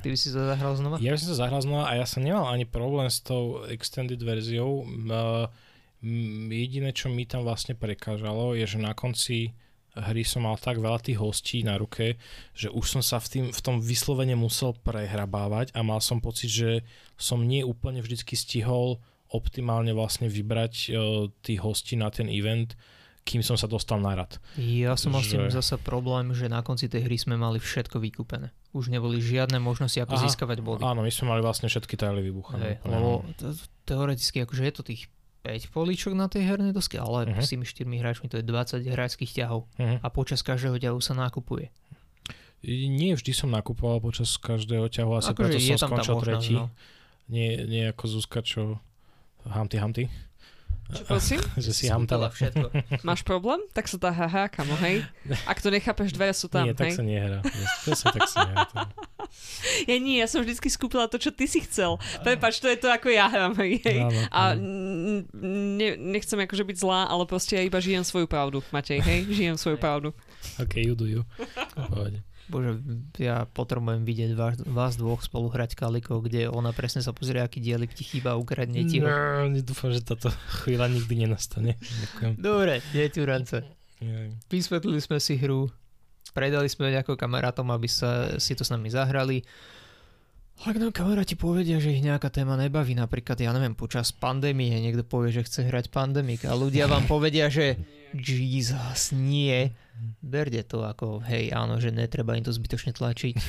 ty 0.00 0.06
by 0.08 0.16
si 0.16 0.32
to 0.32 0.40
zahral 0.40 0.72
znova? 0.72 0.96
Ja 1.04 1.12
by 1.12 1.20
som 1.20 1.28
to 1.30 1.36
zahral 1.36 1.60
znova 1.60 1.84
a 1.92 2.00
ja 2.00 2.08
som 2.08 2.24
nemal 2.24 2.48
ani 2.48 2.64
problém 2.64 3.12
s 3.12 3.20
tou 3.20 3.60
extended 3.68 4.16
verziou. 4.24 4.88
Uh, 4.88 5.52
jediné, 6.48 6.96
čo 6.96 7.12
mi 7.12 7.28
tam 7.28 7.44
vlastne 7.44 7.76
prekážalo, 7.76 8.56
je, 8.56 8.64
že 8.64 8.80
na 8.80 8.96
konci 8.96 9.52
hry 9.92 10.24
som 10.24 10.48
mal 10.48 10.56
tak 10.56 10.80
veľa 10.80 11.02
tých 11.02 11.20
hostí 11.20 11.60
na 11.60 11.76
ruke, 11.76 12.16
že 12.56 12.72
už 12.72 12.86
som 12.88 13.02
sa 13.04 13.20
v, 13.20 13.26
tým, 13.28 13.46
v 13.52 13.60
tom 13.60 13.82
vyslovene 13.82 14.38
musel 14.38 14.72
prehrabávať 14.80 15.76
a 15.76 15.84
mal 15.84 16.00
som 16.00 16.24
pocit, 16.24 16.48
že 16.48 16.70
som 17.20 17.42
nie 17.42 17.60
úplne 17.60 18.00
vždycky 18.00 18.32
stihol 18.32 19.02
optimálne 19.28 19.92
vlastne 19.92 20.26
vybrať 20.26 20.74
uh, 20.88 21.28
tých 21.44 21.60
hostí 21.60 22.00
na 22.00 22.08
ten 22.08 22.32
event, 22.32 22.74
kým 23.30 23.46
som 23.46 23.54
sa 23.54 23.70
dostal 23.70 24.02
na 24.02 24.18
rad. 24.18 24.42
Ja 24.58 24.98
som 24.98 25.14
mal 25.14 25.22
že... 25.22 25.30
s 25.30 25.30
tým 25.38 25.46
zasa 25.54 25.78
problém, 25.78 26.34
že 26.34 26.50
na 26.50 26.66
konci 26.66 26.90
tej 26.90 27.06
hry 27.06 27.14
sme 27.14 27.38
mali 27.38 27.62
všetko 27.62 28.02
vykúpené. 28.02 28.50
Už 28.74 28.90
neboli 28.90 29.22
žiadne 29.22 29.62
možnosti, 29.62 30.02
ako 30.02 30.18
Aha, 30.18 30.22
získavať 30.26 30.58
body. 30.58 30.82
Áno, 30.82 31.06
my 31.06 31.10
sme 31.14 31.30
mali 31.30 31.40
vlastne 31.46 31.70
všetky 31.70 31.94
tajly 31.94 32.26
vybuchané. 32.26 32.82
Lebo 32.82 33.22
teoreticky 33.86 34.42
akože 34.42 34.62
je 34.66 34.74
to 34.74 34.82
tých 34.82 35.06
5 35.46 35.70
políčok 35.70 36.12
na 36.18 36.26
tej 36.26 36.44
hernej 36.44 36.74
doske, 36.74 36.98
ale 36.98 37.30
uh-huh. 37.30 37.40
s 37.40 37.54
tými 37.54 37.64
4 37.64 37.86
hráčmi 37.86 38.26
to 38.28 38.42
je 38.42 38.44
20 38.44 38.84
hráčských 38.84 39.30
ťahov 39.30 39.70
uh-huh. 39.78 39.98
a 40.02 40.06
počas 40.12 40.44
každého 40.44 40.76
ťahu 40.76 40.98
sa 41.00 41.16
nakupuje. 41.16 41.72
Nie 42.66 43.16
vždy 43.16 43.32
som 43.32 43.48
nakupoval 43.48 44.04
počas 44.04 44.36
každého 44.36 44.92
ťahu, 44.92 45.10
asi 45.16 45.32
akože 45.32 45.48
preto 45.48 45.58
som 45.64 45.80
skončil 45.80 46.16
tretí. 46.20 46.54
No. 46.60 46.68
Nie, 47.32 47.64
nie 47.64 47.88
ako 47.88 48.04
Zuzka, 48.20 48.44
čo 48.44 48.76
hamty 49.48 49.80
hamty. 49.80 50.04
Čo 50.90 51.02
prosím? 51.06 51.40
že 51.64 51.72
si 51.74 51.86
hamtala. 51.86 52.30
všetko. 52.30 52.70
Máš 53.06 53.22
problém? 53.22 53.62
Tak 53.70 53.86
sa 53.86 53.96
tá 53.98 54.10
haha, 54.10 54.50
kamo, 54.50 54.74
hej? 54.82 55.06
Ak 55.46 55.62
to 55.62 55.70
nechápeš, 55.70 56.10
dvere 56.14 56.34
sú 56.34 56.50
tam, 56.50 56.66
Nie, 56.66 56.74
tak 56.74 56.92
sa 56.94 57.02
nehrá. 57.02 57.40
To 57.86 57.90
sa 57.94 58.10
tak 58.10 58.26
sa 58.26 58.46
nehrá. 58.46 58.66
Ja 59.86 59.94
nie, 60.02 60.18
ja 60.18 60.26
som 60.26 60.42
vždycky 60.42 60.66
skúpila 60.66 61.06
to, 61.06 61.14
čo 61.14 61.30
ty 61.30 61.46
si 61.46 61.62
chcel. 61.62 62.02
Prepač, 62.26 62.58
to 62.58 62.66
je 62.66 62.74
to, 62.74 62.90
ako 62.90 63.14
ja 63.14 63.30
hram, 63.30 63.54
hej. 63.62 63.78
Áno, 64.02 64.18
A 64.34 64.58
ne, 64.58 65.94
nechcem 65.94 66.34
akože 66.34 66.66
byť 66.66 66.76
zlá, 66.82 67.06
ale 67.06 67.30
proste 67.30 67.54
ja 67.54 67.62
iba 67.62 67.78
žijem 67.78 68.02
svoju 68.02 68.26
pravdu, 68.26 68.58
Matej, 68.74 68.98
hej? 68.98 69.30
Žijem 69.30 69.54
svoju 69.54 69.78
pravdu. 69.78 70.10
Ok, 70.58 70.82
you 70.82 70.98
do 70.98 71.06
you. 71.06 71.22
Bože, 72.50 72.82
ja 73.22 73.46
potrebujem 73.46 74.02
vidieť 74.02 74.34
vás, 74.34 74.58
vás 74.66 74.98
dvoch 74.98 75.22
spolu 75.22 75.46
hrať 75.48 75.78
kalikov, 75.78 76.26
kde 76.26 76.50
ona 76.50 76.74
presne 76.74 76.98
sa 77.00 77.14
pozrie, 77.14 77.38
aký 77.38 77.62
dielik 77.62 77.94
ti 77.94 78.02
chýba, 78.02 78.34
ukradne 78.34 78.82
ti 78.90 78.98
ho. 78.98 79.06
No, 79.06 79.46
dúfam, 79.62 79.94
že 79.94 80.02
táto 80.02 80.34
chvíľa 80.66 80.90
nikdy 80.90 81.24
nenastane. 81.24 81.78
Ďakujem. 81.78 82.32
Dobre, 82.42 82.82
nie 82.90 83.06
tu 83.08 83.22
rance. 83.22 83.62
Vysvetlili 84.50 84.98
sme 84.98 85.22
si 85.22 85.38
hru, 85.38 85.70
predali 86.34 86.66
sme 86.66 86.90
nejakým 86.90 87.14
kamarátom, 87.14 87.70
aby 87.70 87.86
sa 87.86 88.36
si 88.42 88.58
to 88.58 88.66
s 88.66 88.74
nami 88.74 88.90
zahrali. 88.90 89.46
Ak 90.60 90.76
nám 90.76 90.92
kamaráti 90.92 91.40
povedia, 91.40 91.80
že 91.80 91.96
ich 91.96 92.04
nejaká 92.04 92.28
téma 92.28 92.52
nebaví, 92.52 92.92
napríklad, 92.92 93.40
ja 93.40 93.48
neviem, 93.56 93.72
počas 93.72 94.12
pandémie 94.12 94.68
niekto 94.76 95.08
povie, 95.08 95.32
že 95.32 95.48
chce 95.48 95.72
hrať 95.72 95.88
pandemik 95.88 96.44
a 96.44 96.52
ľudia 96.52 96.84
vám 96.84 97.08
povedia, 97.08 97.48
že 97.48 97.80
Jesus, 98.12 99.16
nie, 99.16 99.72
berte 100.20 100.60
to 100.68 100.84
ako, 100.84 101.24
hej, 101.24 101.48
áno, 101.56 101.80
že 101.80 101.88
netreba 101.88 102.36
im 102.36 102.44
to 102.44 102.52
zbytočne 102.52 102.92
tlačiť. 102.92 103.40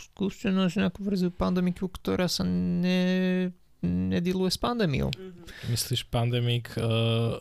Skúste 0.00 0.48
nájsť 0.48 0.80
nejakú 0.80 1.00
verziu 1.04 1.28
pandemiku, 1.28 1.92
ktorá 1.92 2.24
sa 2.24 2.40
ne, 2.48 3.52
nediluje 3.84 4.48
s 4.48 4.56
pandémiou. 4.56 5.12
Myslíš 5.68 6.08
pandemik 6.08 6.72
uh, 6.80 7.36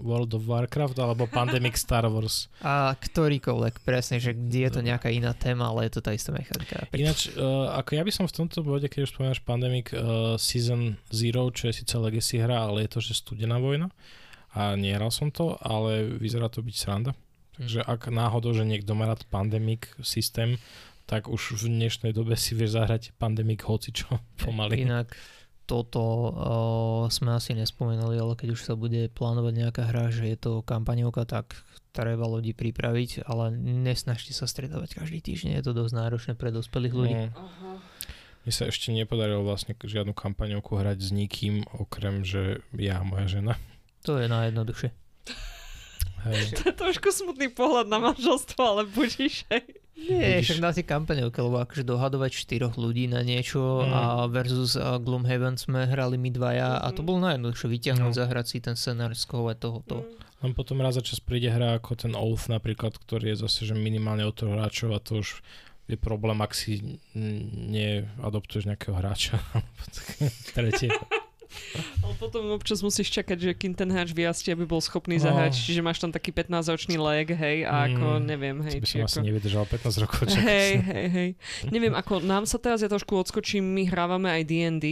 World 0.00 0.32
of 0.34 0.48
Warcraft 0.48 0.96
alebo 0.98 1.28
Pandemic 1.28 1.76
Star 1.76 2.08
Wars? 2.08 2.48
A 2.64 2.96
ktorýkoľvek, 2.96 3.84
presne, 3.84 4.18
že 4.18 4.34
kde 4.34 4.66
je 4.66 4.70
to 4.74 4.80
nejaká 4.80 5.12
iná 5.12 5.36
téma, 5.36 5.70
ale 5.70 5.86
je 5.86 5.96
to 5.96 6.00
tá 6.00 6.16
istá 6.16 6.32
mechanika. 6.32 6.88
Ináč, 6.96 7.30
uh, 7.36 7.70
ako 7.76 7.90
ja 7.94 8.02
by 8.02 8.12
som 8.12 8.24
v 8.26 8.34
tomto 8.34 8.64
bode, 8.64 8.88
keď 8.88 9.06
už 9.06 9.12
spomínaš 9.14 9.40
Pandemic 9.44 9.92
uh, 9.92 10.34
Season 10.40 10.98
Zero, 11.12 11.52
čo 11.54 11.68
je 11.70 11.84
síce 11.84 11.94
Legacy 11.94 12.40
hra, 12.40 12.66
ale 12.66 12.88
je 12.88 12.90
to, 12.96 13.00
že 13.04 13.20
studená 13.20 13.60
vojna, 13.60 13.92
a 14.50 14.74
nehral 14.74 15.14
som 15.14 15.30
to, 15.30 15.54
ale 15.62 16.10
vyzerá 16.18 16.50
to 16.50 16.58
byť 16.64 16.74
sranda. 16.74 17.14
Takže 17.54 17.84
ak 17.84 18.10
náhodou, 18.10 18.56
že 18.56 18.66
niekto 18.66 18.96
má 18.98 19.06
rád 19.06 19.22
Pandemic 19.30 19.94
systém, 20.02 20.58
tak 21.06 21.26
už 21.26 21.60
v 21.60 21.70
dnešnej 21.70 22.14
dobe 22.14 22.38
si 22.38 22.54
vieš 22.54 22.78
zahrať 22.78 23.14
Pandemic 23.18 23.62
hocičo 23.66 24.18
pomaly. 24.42 24.86
Inak 24.86 25.14
toto 25.70 26.02
uh, 26.02 27.02
sme 27.06 27.38
asi 27.38 27.54
nespomenuli, 27.54 28.18
ale 28.18 28.34
keď 28.34 28.58
už 28.58 28.66
sa 28.66 28.74
bude 28.74 29.06
plánovať 29.14 29.54
nejaká 29.54 29.82
hra, 29.86 30.10
že 30.10 30.26
je 30.26 30.34
to 30.34 30.52
kampaňovka, 30.66 31.22
tak 31.30 31.54
treba 31.94 32.26
ľudí 32.26 32.58
pripraviť, 32.58 33.30
ale 33.30 33.54
nesnažte 33.54 34.34
sa 34.34 34.50
stretávať 34.50 34.98
každý 34.98 35.22
týždeň, 35.22 35.62
je 35.62 35.64
to 35.70 35.72
dosť 35.78 35.94
náročné 35.94 36.32
pre 36.34 36.50
dospelých 36.50 36.94
ľudí. 36.94 37.14
No. 37.30 37.78
Mne 38.42 38.52
sa 38.56 38.66
ešte 38.66 38.90
nepodarilo 38.90 39.46
vlastne 39.46 39.78
žiadnu 39.78 40.10
kampaňovku 40.10 40.74
hrať 40.74 40.98
s 41.06 41.10
nikým, 41.14 41.62
okrem 41.70 42.26
že 42.26 42.66
ja 42.74 42.98
a 42.98 43.06
moja 43.06 43.30
žena. 43.30 43.54
To 44.08 44.18
je 44.18 44.26
najjednoduchšie. 44.26 44.90
Hej. 46.28 46.60
To 46.60 46.62
je 46.68 46.74
trošku 46.76 47.08
smutný 47.12 47.48
pohľad 47.48 47.88
na 47.88 47.96
manželstvo, 47.96 48.60
ale 48.60 48.82
budíš, 48.84 49.48
hej. 49.48 49.64
Nie, 50.00 50.40
však 50.40 50.64
na 50.64 50.72
tie 50.72 50.80
kampaňovke, 50.80 51.44
lebo 51.44 51.60
akože 51.60 51.84
dohadovať 51.84 52.32
štyroch 52.32 52.80
ľudí 52.80 53.04
na 53.04 53.20
niečo 53.20 53.84
mm. 53.84 53.92
a 53.92 54.02
versus 54.32 54.72
uh, 54.72 54.96
Gloomhaven 54.96 55.60
sme 55.60 55.84
hrali 55.84 56.16
my 56.16 56.32
dvaja 56.32 56.80
mm. 56.80 56.82
a 56.84 56.88
to 56.96 57.04
bolo 57.04 57.20
najjednoduchšie 57.28 57.68
vyťahnuť, 57.68 58.12
no. 58.12 58.16
zahrať 58.16 58.46
si 58.48 58.58
ten 58.64 58.80
scenár, 58.80 59.12
skovať 59.12 59.56
tohoto. 59.60 59.96
Mm. 60.00 60.30
Len 60.40 60.52
potom 60.56 60.80
raz 60.80 60.96
za 60.96 61.04
čas 61.04 61.20
príde 61.20 61.52
hra 61.52 61.76
ako 61.76 62.00
ten 62.00 62.16
Oath 62.16 62.48
napríklad, 62.48 62.96
ktorý 62.96 63.36
je 63.36 63.44
zase 63.44 63.68
že 63.68 63.76
minimálne 63.76 64.24
o 64.24 64.32
toho 64.32 64.56
hráčov 64.56 64.96
a 64.96 65.04
to 65.04 65.20
už 65.20 65.44
je 65.84 65.98
problém, 66.00 66.38
ak 66.40 66.56
si 66.56 67.02
neadoptuješ 67.12 68.70
nejakého 68.70 68.96
hráča. 68.96 69.36
Tretie. 70.56 70.88
Ale 72.04 72.14
potom 72.16 72.50
občas 72.50 72.80
musíš 72.80 73.10
čakať, 73.10 73.38
že 73.38 73.50
kým 73.52 73.74
ten 73.74 73.90
hráč 73.90 74.10
vyrastie, 74.10 74.54
aby 74.54 74.64
bol 74.64 74.80
schopný 74.80 75.18
No. 75.20 75.28
zahrať, 75.28 75.52
čiže 75.58 75.82
máš 75.82 75.98
tam 75.98 76.10
taký 76.10 76.30
15-ročný 76.30 76.96
leg, 76.96 77.28
hej, 77.30 77.66
a 77.66 77.90
ako, 77.90 78.06
Mm, 78.10 78.24
neviem, 78.26 78.56
hej. 78.64 78.78
By 78.80 78.86
či 78.86 78.92
som 78.96 79.00
ako... 79.04 79.10
asi 79.10 79.20
nevydržal 79.22 79.64
15 79.66 80.02
rokov 80.02 80.20
čakať. 80.30 80.42
Hej, 80.42 80.70
hej, 80.80 81.06
hej. 81.10 81.30
Neviem, 81.68 81.94
ako 81.94 82.22
nám 82.22 82.44
sa 82.44 82.56
teraz, 82.56 82.80
ja 82.80 82.88
trošku 82.88 83.12
odskočím, 83.14 83.62
my 83.62 83.86
hrávame 83.86 84.28
aj 84.30 84.42
D&D 84.46 84.86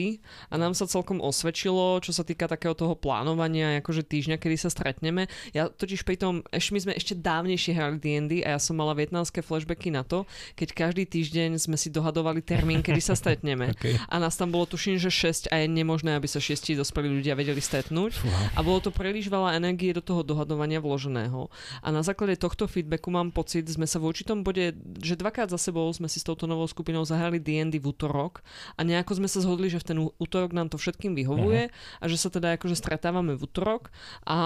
a 0.48 0.54
nám 0.54 0.76
sa 0.76 0.84
celkom 0.84 1.18
osvedčilo, 1.18 1.98
čo 2.00 2.12
sa 2.12 2.22
týka 2.22 2.46
takého 2.46 2.74
toho 2.74 2.94
plánovania, 2.94 3.80
akože 3.80 4.04
týždňa, 4.04 4.36
kedy 4.36 4.56
sa 4.56 4.68
stretneme. 4.68 5.26
Ja 5.52 5.68
totiž 5.68 6.04
pri 6.04 6.16
tom, 6.18 6.34
ešte 6.50 6.72
my 6.74 6.80
sme 6.84 6.92
ešte 6.94 7.14
dávnejšie 7.16 7.72
hrali 7.72 7.96
D&D 7.96 8.32
a 8.44 8.54
ja 8.54 8.60
som 8.60 8.76
mala 8.76 8.92
vietnamské 8.92 9.40
flashbacky 9.40 9.88
na 9.88 10.02
to, 10.02 10.28
keď 10.54 10.68
každý 10.74 11.04
týždeň 11.06 11.56
sme 11.58 11.76
si 11.76 11.88
dohadovali 11.88 12.42
termín, 12.42 12.82
kedy 12.82 13.00
sa 13.00 13.14
stretneme. 13.14 13.70
Okay. 13.78 13.94
A 14.10 14.18
nás 14.18 14.34
tam 14.34 14.50
bolo 14.50 14.66
tuším, 14.66 14.98
že 14.98 15.06
6 15.06 15.54
a 15.54 15.62
je 15.62 15.70
nemožné, 15.70 16.18
aby 16.18 16.26
sa 16.26 16.42
šiesti 16.48 16.80
dospelí 16.80 17.12
ľudia 17.12 17.36
vedeli 17.36 17.60
stretnúť. 17.60 18.24
A 18.56 18.64
bolo 18.64 18.80
to 18.80 18.88
príliš 18.88 19.28
veľa 19.28 19.60
energie 19.60 19.92
do 19.92 20.00
toho 20.00 20.24
dohadovania 20.24 20.80
vloženého. 20.80 21.52
A 21.84 21.88
na 21.92 22.00
základe 22.00 22.40
tohto 22.40 22.64
feedbacku 22.64 23.12
mám 23.12 23.28
pocit, 23.28 23.68
sme 23.68 23.84
sa 23.84 24.00
v 24.00 24.08
určitom 24.08 24.40
bode, 24.40 24.72
že 25.04 25.20
dvakrát 25.20 25.52
za 25.52 25.60
sebou 25.60 25.84
sme 25.92 26.08
si 26.08 26.16
s 26.16 26.24
touto 26.24 26.48
novou 26.48 26.64
skupinou 26.64 27.04
zahrali 27.04 27.36
D&D 27.36 27.76
v 27.76 27.86
útorok 27.92 28.40
a 28.78 28.80
nejako 28.80 29.20
sme 29.20 29.28
sa 29.28 29.44
zhodli, 29.44 29.68
že 29.68 29.82
v 29.82 29.86
ten 29.92 29.98
útorok 30.00 30.56
nám 30.56 30.72
to 30.72 30.80
všetkým 30.80 31.12
vyhovuje 31.12 31.68
a 32.00 32.04
že 32.08 32.16
sa 32.16 32.32
teda 32.32 32.56
akože 32.56 32.78
stretávame 32.78 33.36
v 33.36 33.44
útorok. 33.44 33.92
A 34.24 34.38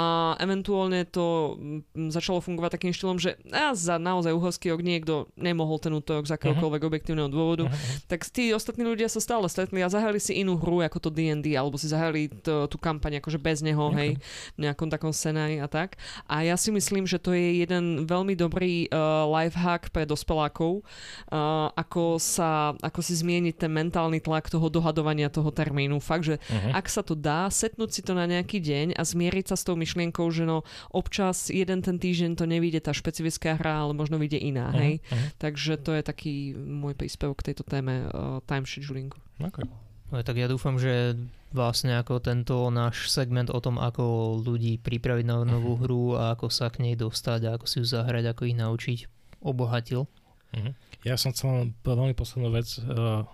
eventuálne 0.43 1.07
to 1.07 1.55
mm, 1.55 2.11
začalo 2.11 2.43
fungovať 2.43 2.81
takým 2.81 2.93
štýlom, 2.97 3.23
že 3.23 3.39
a 3.55 3.77
za 3.79 4.01
naozaj 4.01 4.35
uhorský 4.35 4.75
rok 4.75 4.83
niekto 4.83 5.31
nemohol 5.39 5.79
ten 5.79 5.95
útorok 5.95 6.27
z 6.27 6.35
akéhokoľvek 6.35 6.83
objektívneho 6.83 7.29
dôvodu, 7.29 7.69
tak 8.11 8.25
tí 8.27 8.51
ostatní 8.51 8.83
ľudia 8.83 9.07
sa 9.13 9.21
stále 9.21 9.47
stretli 9.47 9.85
a 9.85 9.93
zahrali 9.93 10.19
si 10.19 10.41
inú 10.41 10.57
hru 10.57 10.81
ako 10.81 10.99
to 10.99 11.11
D&D, 11.13 11.53
alebo 11.53 11.77
si 11.77 11.92
zahrali 11.93 12.33
to, 12.41 12.65
tú 12.73 12.81
kampaň 12.81 13.21
akože 13.21 13.37
bez 13.37 13.61
neho, 13.61 13.93
Ok. 13.93 13.97
hej, 14.01 14.11
v 14.57 14.59
nejakom 14.65 14.89
takom 14.89 15.13
scenári 15.13 15.61
a 15.61 15.69
tak. 15.69 16.01
A 16.25 16.41
ja 16.41 16.57
si 16.57 16.73
myslím, 16.73 17.05
že 17.05 17.21
to 17.21 17.37
je 17.37 17.61
jeden 17.61 18.09
veľmi 18.09 18.33
dobrý 18.33 18.89
uh, 18.89 19.29
lifehack 19.29 19.93
pre 19.93 20.09
dospelákov, 20.09 20.81
uh, 20.81 21.69
ako, 21.77 22.17
sa, 22.17 22.73
ako 22.81 23.01
si 23.05 23.21
zmieniť 23.21 23.55
ten 23.61 23.69
mentálny 23.69 24.25
tlak 24.25 24.49
toho 24.49 24.73
dohadovania 24.73 25.29
toho 25.29 25.53
termínu. 25.53 26.01
Fakt, 26.01 26.25
že 26.25 26.37
Uh-huh. 26.53 26.73
ak 26.73 26.87
sa 26.89 27.03
to 27.05 27.13
dá, 27.13 27.49
setnúť 27.49 27.91
si 27.93 28.01
to 28.01 28.17
na 28.17 28.25
nejaký 28.29 28.63
deň 28.63 28.97
a 28.97 29.03
zmieriť 29.03 29.53
sa 29.53 29.57
s 29.59 29.67
tou 29.69 29.77
myšlienkou, 29.77 30.29
že 30.33 30.47
no 30.47 30.63
občas 30.93 31.51
jeden 31.51 31.83
ten 31.83 31.99
týždeň 31.99 32.39
to 32.39 32.45
nevíde 32.47 32.81
tá 32.81 32.93
špecifická 32.95 33.59
hra, 33.59 33.85
ale 33.85 33.93
možno 33.93 34.17
vyjde 34.17 34.39
iná, 34.41 34.71
hej. 34.73 35.03
Uh-huh. 35.03 35.19
Takže 35.43 35.81
to 35.83 35.93
je 35.97 36.03
taký 36.05 36.35
môj 36.57 36.97
príspevok 36.97 37.41
k 37.43 37.53
tejto 37.53 37.65
téme 37.67 38.09
uh, 38.09 38.41
time 38.45 38.65
schedulingu. 38.69 39.19
Okay. 39.41 39.67
No, 40.13 40.21
tak 40.21 40.37
ja 40.37 40.45
dúfam, 40.45 40.77
že 40.77 41.17
vlastne 41.57 41.97
ako 41.97 42.21
tento 42.21 42.69
náš 42.69 43.09
segment 43.09 43.49
o 43.49 43.57
tom, 43.65 43.81
ako 43.81 44.37
ľudí 44.45 44.77
pripraviť 44.77 45.25
na 45.25 45.41
novú 45.41 45.81
hru 45.81 46.21
a 46.21 46.37
ako 46.37 46.53
sa 46.53 46.69
k 46.69 46.85
nej 46.85 46.95
dostať 47.01 47.49
a 47.49 47.57
ako 47.57 47.65
si 47.65 47.81
ju 47.81 47.87
zahrať, 47.89 48.29
ako 48.29 48.43
ich 48.45 48.57
naučiť, 48.61 48.99
obohatil. 49.41 50.05
Uh-huh. 50.53 50.73
Ja 51.01 51.17
som 51.17 51.33
chcel 51.33 51.73
veľmi 51.81 52.13
poslednú 52.13 52.53
vec 52.53 52.69
uh, 52.77 53.25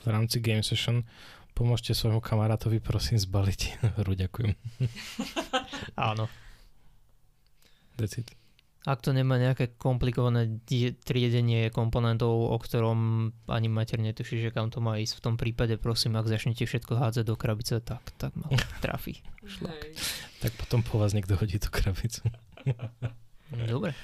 v 0.00 0.06
rámci 0.08 0.40
Game 0.40 0.64
Session. 0.64 1.04
Pomôžte 1.52 1.92
svojmu 1.92 2.24
kamarátovi 2.24 2.80
prosím 2.80 3.20
zbaliť 3.20 3.60
hru, 4.00 4.16
ďakujem. 4.16 4.56
Áno. 6.00 6.32
It. 8.00 8.41
Ak 8.82 8.98
to 8.98 9.14
nemá 9.14 9.38
nejaké 9.38 9.78
komplikované 9.78 10.58
triedenie 11.06 11.70
komponentov, 11.70 12.50
o 12.50 12.58
ktorom 12.58 13.30
ani 13.46 13.70
mater 13.70 14.02
netuší, 14.02 14.42
že 14.42 14.50
kam 14.50 14.74
to 14.74 14.82
má 14.82 14.98
ísť, 14.98 15.22
v 15.22 15.22
tom 15.22 15.34
prípade 15.38 15.78
prosím, 15.78 16.18
ak 16.18 16.26
začnete 16.26 16.66
všetko 16.66 16.98
hádzať 16.98 17.24
do 17.30 17.38
krabice, 17.38 17.78
tak, 17.78 18.02
tak 18.18 18.34
ma 18.34 18.50
trafí. 18.84 19.22
Tak 20.42 20.52
potom 20.58 20.82
po 20.82 20.98
vás 20.98 21.14
niekto 21.14 21.38
hodí 21.38 21.62
tú 21.62 21.70
krabicu. 21.70 22.26
Dobre. 23.54 23.94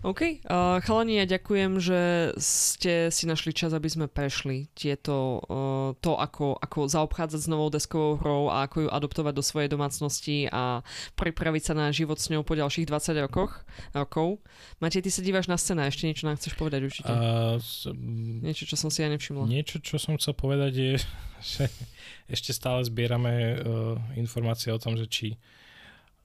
OK, 0.00 0.40
uh, 0.48 0.80
chalani, 0.80 1.20
ja 1.20 1.28
ďakujem, 1.28 1.76
že 1.76 2.00
ste 2.40 3.12
si 3.12 3.28
našli 3.28 3.52
čas, 3.52 3.76
aby 3.76 3.92
sme 3.92 4.08
prešli 4.08 4.72
tieto, 4.72 5.44
uh, 5.44 5.92
to, 6.00 6.16
ako, 6.16 6.56
ako 6.56 6.88
zaobchádzať 6.88 7.40
s 7.44 7.48
novou 7.52 7.68
deskovou 7.68 8.16
hrou 8.16 8.42
a 8.48 8.64
ako 8.64 8.84
ju 8.84 8.88
adoptovať 8.88 9.34
do 9.36 9.44
svojej 9.44 9.68
domácnosti 9.68 10.48
a 10.48 10.80
pripraviť 11.20 11.62
sa 11.68 11.74
na 11.76 11.92
život 11.92 12.16
s 12.16 12.32
ňou 12.32 12.40
po 12.40 12.56
ďalších 12.56 12.88
20 12.88 13.24
rokoch, 13.28 13.68
rokov. 13.92 14.40
Matej, 14.80 15.04
ty 15.04 15.10
sa 15.12 15.20
díváš 15.20 15.52
na 15.52 15.60
scéna, 15.60 15.84
ešte 15.84 16.08
niečo 16.08 16.24
nám 16.24 16.40
chceš 16.40 16.56
povedať 16.56 16.80
určite? 16.88 17.12
M, 17.12 18.40
Niečo, 18.42 18.64
čo 18.64 18.80
som 18.80 18.88
si 18.88 19.04
aj 19.04 19.12
nevšimla. 19.12 19.44
niečo, 19.44 19.76
čo 19.84 20.00
som 20.00 20.16
chcel 20.16 20.32
povedať 20.32 20.72
je, 20.72 20.92
že 21.52 21.64
ešte 22.32 22.56
stále 22.56 22.80
zbierame 22.88 23.60
uh, 23.60 23.96
informácie 24.16 24.72
o 24.72 24.80
tom, 24.80 24.96
že 24.96 25.04
či 25.04 25.28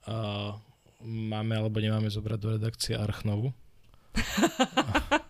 uh, 0.08 0.56
máme 1.02 1.54
alebo 1.58 1.78
nemáme 1.78 2.10
zobrať 2.10 2.38
do 2.38 2.48
redakcie 2.58 2.94
Archnovu. 2.98 3.54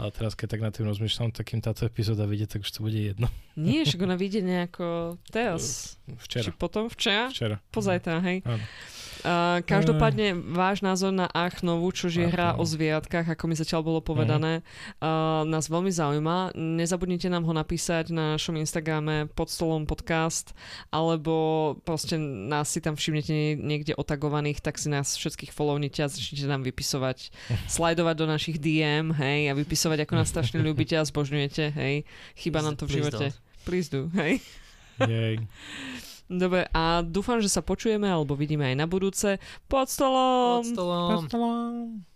Ale 0.00 0.16
teraz, 0.16 0.32
keď 0.32 0.56
tak 0.56 0.64
nad 0.64 0.72
tým 0.72 0.88
rozmýšľam, 0.88 1.28
tak 1.28 1.52
kým 1.52 1.60
táto 1.60 1.84
epizóda 1.84 2.24
vyjde, 2.24 2.56
tak 2.56 2.64
už 2.64 2.72
to 2.72 2.80
bude 2.80 2.96
jedno. 2.96 3.28
Nie, 3.52 3.84
však 3.84 4.00
ona 4.00 4.16
vyjde 4.16 4.40
nejako 4.40 5.20
teraz. 5.28 5.96
Včera. 6.24 6.48
Či 6.48 6.56
potom 6.56 6.88
včera? 6.88 7.28
Včera. 7.28 7.60
Pozajtra, 7.68 8.16
hej. 8.24 8.40
Áno. 8.48 8.64
Uh, 9.20 9.60
každopádne 9.68 10.32
váš 10.56 10.80
názor 10.80 11.12
na 11.12 11.28
Arch 11.28 11.60
Novu, 11.60 11.92
čo 11.92 12.08
je 12.08 12.24
Arch 12.24 12.32
hra 12.32 12.48
o 12.56 12.64
zvieratkách, 12.64 13.28
ako 13.36 13.44
mi 13.48 13.54
zatiaľ 13.56 13.84
bolo 13.84 14.00
povedané, 14.00 14.64
uh, 15.00 15.44
nás 15.44 15.68
veľmi 15.68 15.92
zaujíma. 15.92 16.56
Nezabudnite 16.56 17.28
nám 17.28 17.44
ho 17.44 17.52
napísať 17.52 18.12
na 18.12 18.36
našom 18.36 18.56
Instagrame 18.56 19.28
pod 19.28 19.52
stolom 19.52 19.84
podcast, 19.84 20.56
alebo 20.88 21.76
proste 21.84 22.16
nás 22.20 22.72
si 22.72 22.80
tam 22.80 22.96
všimnete 22.96 23.32
nie- 23.32 23.60
niekde 23.60 23.92
otagovaných, 23.92 24.64
tak 24.64 24.80
si 24.80 24.88
nás 24.88 25.12
všetkých 25.20 25.52
follownite 25.52 26.00
a 26.00 26.08
začnite 26.08 26.48
nám 26.48 26.64
vypisovať, 26.64 27.28
slajdovať 27.76 28.14
do 28.16 28.26
našich 28.26 28.56
DM, 28.56 29.12
hej, 29.12 29.48
a 29.48 29.52
vypisovať, 29.52 30.08
ako 30.08 30.14
nás 30.16 30.32
strašne 30.32 30.58
ľúbite 30.66 30.96
a 30.96 31.04
zbožňujete, 31.04 31.76
hej. 31.76 32.08
Chyba 32.40 32.64
nám 32.64 32.80
to 32.80 32.88
v 32.88 33.00
živote. 33.02 33.36
Please 33.68 33.92
do, 33.92 34.08
hej. 34.16 34.40
Jej. 35.04 35.44
Dobre, 36.30 36.70
a 36.70 37.02
dúfam, 37.02 37.42
že 37.42 37.50
sa 37.50 37.58
počujeme 37.58 38.06
alebo 38.06 38.38
vidíme 38.38 38.62
aj 38.70 38.76
na 38.78 38.86
budúce. 38.86 39.42
Pod 39.66 39.90
stolom! 39.90 40.62
Pod 40.62 41.26
stolom. 41.26 42.06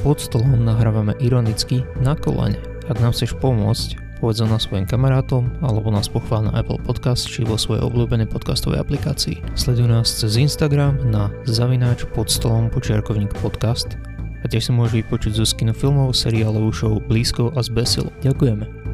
Pod 0.00 0.16
stolom 0.16 0.64
nahrávame 0.64 1.12
ironicky 1.20 1.84
na 2.00 2.16
kolene. 2.16 2.56
Ak 2.88 3.04
nám 3.04 3.12
chceš 3.12 3.36
pomôcť, 3.36 4.00
povedz 4.24 4.40
o 4.40 4.48
nás 4.48 4.64
svojim 4.64 4.88
kamarátom 4.88 5.60
alebo 5.60 5.92
nás 5.92 6.08
pochvál 6.08 6.48
na 6.48 6.56
Apple 6.56 6.80
Podcast 6.88 7.28
či 7.28 7.44
vo 7.44 7.60
svojej 7.60 7.84
obľúbenej 7.84 8.32
podcastovej 8.32 8.80
aplikácii. 8.80 9.44
Sleduj 9.52 9.84
nás 9.84 10.08
cez 10.08 10.40
Instagram 10.40 10.96
na 11.04 11.28
zavináč 11.44 12.08
pod 12.16 12.32
stolom 12.32 12.72
počiarkovník 12.72 13.28
podcast 13.44 14.00
a 14.40 14.48
tiež 14.48 14.70
si 14.70 14.72
môžeš 14.72 15.04
vypočuť 15.04 15.36
zo 15.36 15.44
skino 15.44 15.76
filmov, 15.76 16.16
seriálovú 16.16 16.72
show 16.72 16.96
Blízko 16.96 17.52
a 17.52 17.60
zbesilo. 17.60 18.08
Ďakujeme. 18.24 18.87